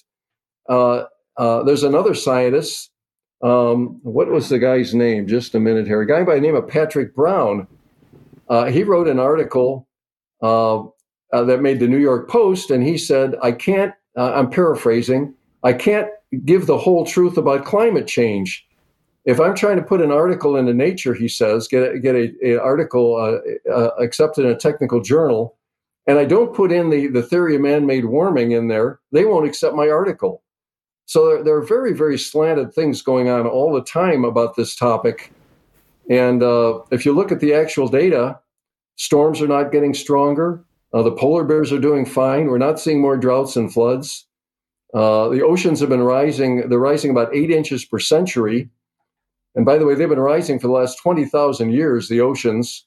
Uh, 0.70 1.06
uh, 1.38 1.64
there's 1.64 1.84
another 1.84 2.14
scientist. 2.14 2.92
Um, 3.46 4.00
what 4.02 4.28
was 4.28 4.50
the 4.50 4.58
guy's 4.58 4.96
name? 4.96 5.28
Just 5.28 5.54
a 5.54 5.60
minute 5.60 5.86
here. 5.86 6.02
A 6.02 6.08
guy 6.08 6.24
by 6.24 6.36
the 6.36 6.42
name 6.42 6.56
of 6.56 6.68
Patrick 6.68 7.14
Brown. 7.14 7.68
Uh, 8.50 8.66
he 8.66 8.84
wrote 8.84 9.08
an 9.08 9.20
article 9.20 9.88
uh, 10.42 10.80
uh, 10.80 11.44
that 11.44 11.62
made 11.62 11.80
the 11.80 11.88
New 11.88 12.00
York 12.00 12.28
Post, 12.28 12.72
and 12.72 12.84
he 12.84 12.98
said, 12.98 13.36
I 13.44 13.52
can't, 13.52 13.94
uh, 14.18 14.34
I'm 14.34 14.50
paraphrasing, 14.50 15.36
I 15.62 15.74
can't 15.74 16.10
give 16.44 16.66
the 16.66 16.78
whole 16.78 17.06
truth 17.06 17.38
about 17.38 17.66
climate 17.66 18.08
change. 18.08 18.66
If 19.26 19.40
I'm 19.40 19.56
trying 19.56 19.78
to 19.78 19.84
put 19.84 20.02
an 20.02 20.12
article 20.12 20.56
into 20.56 20.74
Nature, 20.74 21.14
he 21.14 21.28
says, 21.28 21.68
get, 21.68 22.02
get 22.02 22.16
a, 22.16 22.34
a 22.44 22.56
article 22.60 23.42
accepted 24.00 24.46
in 24.46 24.52
a 24.52 24.58
technical 24.58 25.02
journal, 25.02 25.56
and 26.08 26.18
I 26.18 26.26
don't 26.26 26.56
put 26.56 26.72
in 26.72 26.90
the, 26.90 27.08
the 27.08 27.24
theory 27.24 27.56
of 27.56 27.62
man 27.62 27.86
made 27.86 28.06
warming 28.06 28.52
in 28.54 28.70
there, 28.70 29.02
they 29.12 29.26
won't 29.26 29.48
accept 29.48 29.76
my 29.76 29.90
article. 29.90 30.42
So 31.06 31.44
there, 31.44 31.56
are 31.56 31.66
very, 31.66 31.94
very 31.94 32.18
slanted 32.18 32.74
things 32.74 33.02
going 33.02 33.30
on 33.30 33.46
all 33.46 33.74
the 33.74 33.84
time 33.84 34.26
about 34.26 34.56
this 34.56 34.76
topic. 34.76 35.32
And 36.10 36.42
uh, 36.42 36.80
if 36.92 37.06
you 37.06 37.14
look 37.14 37.32
at 37.32 37.40
the 37.40 37.54
actual 37.54 37.88
data, 37.88 38.40
storms 38.96 39.42
are 39.42 39.48
not 39.48 39.72
getting 39.72 39.94
stronger. 39.94 40.64
Uh, 40.94 41.04
the 41.04 41.12
polar 41.12 41.44
bears 41.44 41.72
are 41.72 41.80
doing 41.80 42.06
fine. 42.06 42.48
We're 42.48 42.58
not 42.58 42.80
seeing 42.80 43.02
more 43.02 43.18
droughts 43.18 43.56
and 43.56 43.72
floods. 43.72 44.26
Uh, 44.94 45.30
the 45.30 45.44
oceans 45.44 45.80
have 45.80 45.90
been 45.90 46.04
rising. 46.04 46.70
They're 46.70 46.80
rising 46.80 47.12
about 47.12 47.36
eight 47.36 47.52
inches 47.52 47.86
per 47.86 48.00
century. 48.00 48.70
And 49.56 49.66
by 49.66 49.78
the 49.78 49.86
way, 49.86 49.96
they've 49.96 50.10
been 50.10 50.20
rising 50.20 50.60
for 50.60 50.68
the 50.68 50.74
last 50.74 50.98
20,000 51.02 51.72
years, 51.72 52.08
the 52.08 52.22
oceans. 52.22 52.86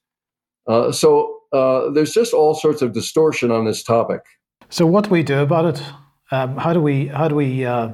Uh, 0.66 0.92
so 0.92 1.38
uh, 1.52 1.90
there's 1.90 2.12
just 2.12 2.34
all 2.34 2.54
sorts 2.54 2.82
of 2.82 2.92
distortion 2.92 3.50
on 3.50 3.64
this 3.64 3.82
topic. 3.82 4.22
So, 4.70 4.86
what 4.86 5.04
do 5.04 5.10
we 5.10 5.22
do 5.22 5.38
about 5.40 5.64
it? 5.64 5.82
Um, 6.30 6.56
how 6.58 6.74
do 6.74 6.80
we 6.80 7.06
how 7.06 7.26
do 7.26 7.34
we 7.34 7.64
uh, 7.64 7.92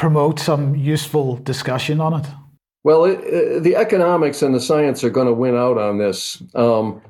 promote 0.00 0.40
some 0.40 0.74
useful 0.74 1.36
discussion 1.36 2.00
on 2.00 2.18
it? 2.18 2.26
Well, 2.84 3.04
it, 3.04 3.20
it, 3.22 3.62
the 3.62 3.76
economics 3.76 4.40
and 4.40 4.54
the 4.54 4.60
science 4.60 5.04
are 5.04 5.10
going 5.10 5.26
to 5.26 5.34
win 5.34 5.54
out 5.54 5.76
on 5.76 5.98
this. 5.98 6.42
Um, 6.54 7.02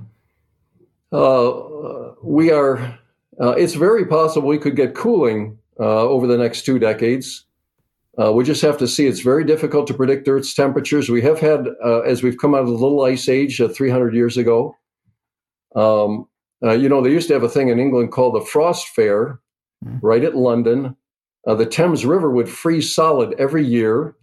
uh, 1.13 1.53
we 2.21 2.51
are. 2.51 2.99
Uh, 3.41 3.53
it's 3.53 3.75
very 3.75 4.05
possible 4.07 4.49
we 4.49 4.59
could 4.59 4.75
get 4.75 4.97
cooling 4.97 5.57
uh, 5.79 6.03
over 6.03 6.27
the 6.27 6.37
next 6.37 6.63
two 6.63 6.81
decades. 6.81 7.47
Uh, 8.21 8.33
we 8.33 8.43
just 8.43 8.61
have 8.61 8.77
to 8.79 8.89
see. 8.89 9.07
It's 9.07 9.21
very 9.21 9.45
difficult 9.45 9.87
to 9.87 9.95
predict 9.95 10.29
Earth's 10.29 10.53
temperatures. 10.53 11.09
We 11.09 11.23
have 11.23 11.39
had, 11.39 11.69
uh, 11.85 12.01
as 12.01 12.25
we've 12.25 12.39
come 12.39 12.57
out 12.57 12.63
of 12.63 12.67
the 12.67 12.73
little 12.73 13.05
ice 13.05 13.29
age 13.29 13.61
uh, 13.61 13.69
300 13.69 14.15
years 14.15 14.37
ago. 14.37 14.77
Um, 15.77 16.27
you 16.61 16.89
know, 16.89 17.01
they 17.01 17.13
used 17.13 17.29
to 17.29 17.35
have 17.35 17.45
a 17.45 17.49
thing 17.49 17.69
in 17.69 17.79
England 17.79 18.11
called 18.11 18.35
the 18.35 18.45
Frost 18.45 18.89
Fair, 18.89 19.41
mm. 19.83 20.01
right 20.03 20.25
at 20.25 20.37
London, 20.37 20.97
uh, 21.47 21.55
the 21.55 21.67
Thames 21.67 22.05
River 22.05 22.31
would 22.31 22.49
freeze 22.49 22.95
solid 22.95 23.35
every 23.39 23.65
year, 23.65 24.15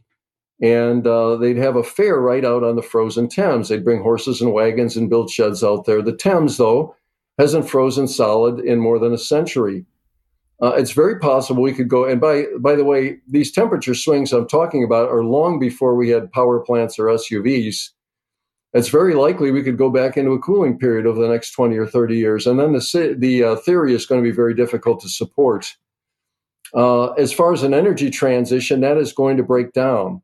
and 0.62 1.06
uh, 1.06 1.36
they'd 1.38 1.58
have 1.58 1.76
a 1.76 1.84
fair 1.84 2.20
right 2.20 2.46
out 2.46 2.64
on 2.64 2.76
the 2.76 2.82
frozen 2.82 3.28
Thames. 3.28 3.70
They'd 3.70 3.84
bring 3.84 4.02
horses 4.02 4.42
and 4.42 4.54
wagons 4.54 4.96
and 4.96 5.10
build 5.10 5.30
sheds 5.30 5.64
out 5.64 5.86
there. 5.86 6.02
The 6.02 6.16
Thames, 6.16 6.58
though, 6.58 6.96
hasn't 7.38 7.70
frozen 7.70 8.08
solid 8.08 8.60
in 8.60 8.80
more 8.80 9.00
than 9.00 9.14
a 9.14 9.18
century. 9.18 9.86
Uh, 10.62 10.74
it's 10.76 10.92
very 10.92 11.20
possible 11.20 11.62
we 11.62 11.74
could 11.74 11.88
go. 11.88 12.06
And 12.06 12.20
by 12.20 12.46
by 12.60 12.76
the 12.76 12.84
way, 12.84 13.18
these 13.28 13.52
temperature 13.52 13.94
swings 13.94 14.34
I'm 14.34 14.48
talking 14.48 14.84
about 14.84 15.10
are 15.10 15.24
long 15.24 15.60
before 15.60 15.96
we 15.96 16.10
had 16.10 16.32
power 16.32 16.60
plants 16.60 16.98
or 16.98 17.06
SUVs. 17.06 17.90
It's 18.74 18.90
very 18.90 19.14
likely 19.14 19.52
we 19.52 19.64
could 19.64 19.78
go 19.78 19.90
back 19.90 20.18
into 20.18 20.32
a 20.32 20.40
cooling 20.40 20.78
period 20.78 21.06
over 21.06 21.22
the 21.22 21.32
next 21.32 21.52
20 21.52 21.78
or 21.78 21.88
30 21.88 22.18
years, 22.18 22.48
and 22.48 22.60
then 22.60 22.74
the 22.74 23.16
the 23.18 23.44
uh, 23.44 23.56
theory 23.58 23.94
is 23.94 24.06
going 24.06 24.22
to 24.22 24.30
be 24.30 24.36
very 24.36 24.56
difficult 24.56 25.00
to 25.02 25.10
support. 25.10 25.76
Uh, 26.74 27.12
as 27.14 27.32
far 27.34 27.54
as 27.54 27.64
an 27.64 27.74
energy 27.74 28.10
transition, 28.10 28.82
that 28.82 28.98
is 28.98 29.14
going 29.14 29.38
to 29.38 29.44
break 29.44 29.74
down. 29.74 30.22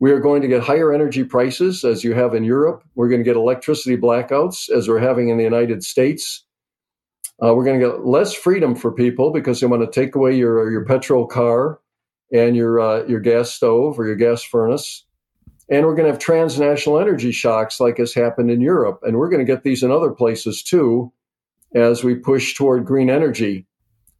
We 0.00 0.12
are 0.12 0.20
going 0.20 0.42
to 0.42 0.48
get 0.48 0.62
higher 0.62 0.92
energy 0.92 1.24
prices 1.24 1.84
as 1.84 2.04
you 2.04 2.14
have 2.14 2.34
in 2.34 2.44
Europe. 2.44 2.84
We're 2.94 3.08
going 3.08 3.20
to 3.20 3.24
get 3.24 3.36
electricity 3.36 3.96
blackouts 3.96 4.70
as 4.70 4.88
we're 4.88 5.00
having 5.00 5.28
in 5.28 5.38
the 5.38 5.44
United 5.44 5.82
States. 5.82 6.44
Uh, 7.42 7.54
we're 7.54 7.64
going 7.64 7.80
to 7.80 7.86
get 7.86 8.06
less 8.06 8.32
freedom 8.32 8.74
for 8.74 8.92
people 8.92 9.32
because 9.32 9.60
they 9.60 9.66
want 9.66 9.82
to 9.82 10.00
take 10.00 10.14
away 10.14 10.36
your, 10.36 10.70
your 10.70 10.84
petrol 10.84 11.26
car 11.26 11.80
and 12.32 12.56
your, 12.56 12.80
uh, 12.80 13.04
your 13.06 13.20
gas 13.20 13.50
stove 13.50 13.98
or 13.98 14.06
your 14.06 14.16
gas 14.16 14.42
furnace. 14.42 15.04
And 15.70 15.84
we're 15.84 15.94
going 15.94 16.06
to 16.06 16.12
have 16.12 16.20
transnational 16.20 16.98
energy 16.98 17.30
shocks 17.32 17.80
like 17.80 17.98
has 17.98 18.14
happened 18.14 18.50
in 18.50 18.60
Europe. 18.60 19.00
And 19.02 19.18
we're 19.18 19.28
going 19.28 19.44
to 19.44 19.52
get 19.52 19.64
these 19.64 19.82
in 19.82 19.90
other 19.90 20.10
places 20.10 20.62
too 20.62 21.12
as 21.74 22.02
we 22.02 22.14
push 22.14 22.54
toward 22.54 22.86
green 22.86 23.10
energy. 23.10 23.66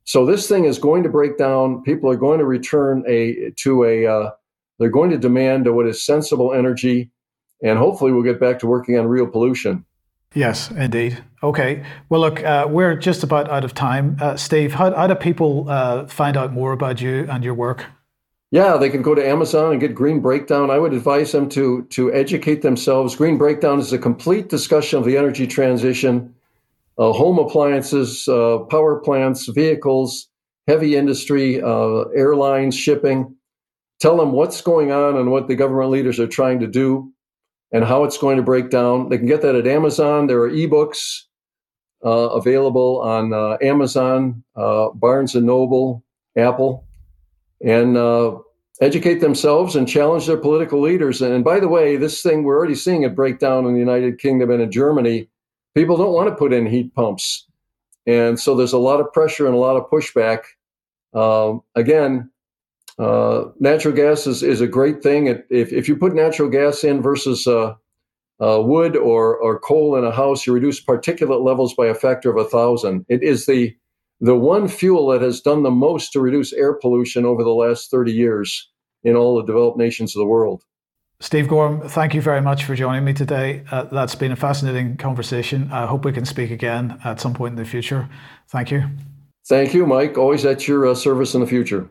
So 0.09 0.24
this 0.24 0.48
thing 0.48 0.64
is 0.64 0.78
going 0.78 1.02
to 1.02 1.11
break 1.11 1.36
down. 1.36 1.82
People 1.82 2.11
are 2.11 2.16
going 2.16 2.38
to 2.38 2.46
return 2.46 3.04
a 3.06 3.50
to 3.56 3.84
a. 3.84 4.06
Uh, 4.06 4.30
they're 4.78 4.88
going 4.88 5.11
to 5.11 5.18
demand 5.18 5.70
what 5.74 5.86
is 5.86 6.02
sensible 6.02 6.54
energy, 6.54 7.11
and 7.62 7.78
hopefully 7.78 8.11
we'll 8.11 8.22
get 8.22 8.40
back 8.40 8.59
to 8.61 8.66
working 8.66 8.98
on 8.98 9.06
real 9.06 9.26
pollution. 9.26 9.84
Yes, 10.32 10.70
indeed. 10.70 11.22
Okay. 11.42 11.84
Well, 12.09 12.22
look, 12.22 12.42
uh, 12.42 12.66
we're 12.70 12.96
just 12.96 13.22
about 13.22 13.50
out 13.50 13.66
of 13.66 13.74
time. 13.74 14.16
Uh, 14.18 14.34
Steve, 14.36 14.72
how, 14.72 14.94
how 14.94 15.09
do 15.09 15.14
people 15.14 15.66
uh, 15.68 16.06
find 16.06 16.38
out 16.38 16.54
more 16.54 16.72
about 16.72 17.02
you 17.02 17.26
and 17.28 17.44
your 17.44 17.54
work? 17.54 17.84
Yeah, 18.50 18.78
they 18.78 18.88
can 18.88 19.02
go 19.02 19.14
to 19.14 19.22
Amazon 19.22 19.72
and 19.72 19.80
get 19.80 19.94
Green 19.94 20.20
Breakdown. 20.20 20.70
I 20.70 20.78
would 20.78 20.94
advise 20.94 21.32
them 21.32 21.50
to 21.50 21.82
to 21.90 22.11
educate 22.14 22.62
themselves. 22.62 23.14
Green 23.14 23.36
Breakdown 23.36 23.78
is 23.78 23.92
a 23.92 23.98
complete 23.98 24.48
discussion 24.48 24.98
of 24.98 25.04
the 25.04 25.18
energy 25.18 25.46
transition 25.46 26.34
home 26.99 27.38
appliances, 27.38 28.26
uh, 28.28 28.59
power 28.70 29.01
plants, 29.01 29.46
vehicles, 29.46 30.28
heavy 30.66 30.96
industry, 30.96 31.62
uh, 31.62 32.05
airlines, 32.14 32.74
shipping. 32.74 33.34
Tell 34.01 34.16
them 34.16 34.32
what's 34.32 34.61
going 34.61 34.92
on 34.92 35.16
and 35.16 35.30
what 35.30 35.49
the 35.49 35.57
government 35.57 35.90
leaders 35.90 36.20
are 36.20 36.26
trying 36.26 36.61
to 36.61 36.66
do 36.66 37.12
and 37.72 37.84
how 37.84 38.05
it's 38.05 38.18
going 38.18 38.36
to 38.36 38.42
break 38.42 38.70
down. 38.70 39.09
They 39.09 39.18
can 39.18 39.26
get 39.26 39.42
that 39.42 39.55
at 39.55 39.66
Amazon. 39.66 40.26
There 40.26 40.40
are 40.40 40.51
ebooks 40.51 41.22
uh, 42.05 42.30
available 42.30 43.01
on 43.01 43.32
uh, 43.32 43.59
Amazon, 43.62 44.44
uh, 44.57 44.88
Barnes 44.94 45.34
and 45.34 45.46
Noble, 45.46 46.05
Apple, 46.36 46.86
and 47.64 47.96
educate 48.80 49.20
themselves 49.20 49.74
and 49.74 49.88
challenge 49.88 50.26
their 50.26 50.36
political 50.36 50.80
leaders. 50.80 51.20
And 51.20 51.44
by 51.44 51.59
the 51.59 51.68
way, 51.68 51.96
this 51.96 52.22
thing, 52.22 52.44
we're 52.44 52.57
already 52.57 52.76
seeing 52.76 53.03
it 53.03 53.16
break 53.16 53.40
down 53.40 53.66
in 53.66 53.72
the 53.72 53.80
United 53.80 54.20
Kingdom 54.20 54.51
and 54.51 54.62
in 54.62 54.70
Germany 54.70 55.28
people 55.79 55.97
don't 55.97 56.12
want 56.12 56.29
to 56.29 56.35
put 56.35 56.53
in 56.53 56.66
heat 56.66 56.93
pumps. 56.93 57.47
And 58.05 58.41
so 58.41 58.57
there's 58.57 58.72
a 58.72 58.79
lot 58.79 59.01
of 59.01 59.12
pressure 59.12 59.47
and 59.47 59.55
a 59.55 59.59
lot 59.59 59.76
of 59.76 59.89
pushback. 59.89 60.41
Um, 61.14 61.62
again, 61.76 62.31
uh, 62.99 63.45
natural 63.61 63.95
gas 63.95 64.26
is, 64.26 64.43
is 64.43 64.61
a 64.61 64.66
great 64.66 65.05
thing. 65.05 65.29
It, 65.29 65.47
if, 65.51 65.72
if 65.72 65.87
you 65.87 65.95
put 65.95 66.16
natural 66.16 66.49
gas 66.49 66.83
in 66.83 67.01
versus 67.01 67.47
uh, 67.47 67.74
uh, 68.41 68.61
wood 68.61 68.97
or, 68.97 69.37
or 69.37 69.61
coal 69.61 69.95
in 69.97 70.05
a 70.05 70.11
house, 70.11 70.47
you 70.47 70.53
reduce 70.53 70.85
particulate 70.85 71.45
levels 71.45 71.74
by 71.74 71.87
a 71.87 71.95
factor 71.95 72.29
of 72.29 72.45
a 72.45 72.49
thousand. 72.49 73.07
It 73.09 73.22
is 73.22 73.47
the 73.47 73.76
the 74.20 74.35
one 74.35 74.66
fuel 74.66 75.07
that 75.11 75.22
has 75.22 75.41
done 75.41 75.62
the 75.62 75.70
most 75.70 76.12
to 76.12 76.20
reduce 76.20 76.53
air 76.53 76.72
pollution 76.72 77.24
over 77.24 77.45
the 77.45 77.51
last 77.51 77.89
30 77.89 78.11
years 78.11 78.68
in 79.05 79.14
all 79.14 79.37
the 79.37 79.45
developed 79.45 79.79
nations 79.79 80.16
of 80.16 80.18
the 80.18 80.26
world. 80.26 80.64
Steve 81.20 81.46
Goreham, 81.46 81.90
thank 81.90 82.14
you 82.14 82.22
very 82.22 82.40
much 82.40 82.64
for 82.64 82.76
joining 82.76 83.04
me 83.04 83.12
today. 83.12 83.64
Uh, 83.72 83.84
that's 83.84 84.14
been 84.14 84.30
a 84.30 84.36
fascinating 84.36 84.96
conversation. 84.96 85.68
I 85.72 85.86
hope 85.86 86.04
we 86.04 86.12
can 86.12 86.24
speak 86.24 86.52
again 86.52 87.00
at 87.04 87.20
some 87.20 87.34
point 87.34 87.52
in 87.52 87.56
the 87.56 87.64
future. 87.64 88.08
Thank 88.48 88.70
you. 88.70 88.84
Thank 89.48 89.74
you, 89.74 89.84
Mike. 89.84 90.16
Always 90.16 90.44
at 90.44 90.68
your 90.68 90.86
uh, 90.86 90.94
service 90.94 91.34
in 91.34 91.40
the 91.40 91.46
future. 91.46 91.88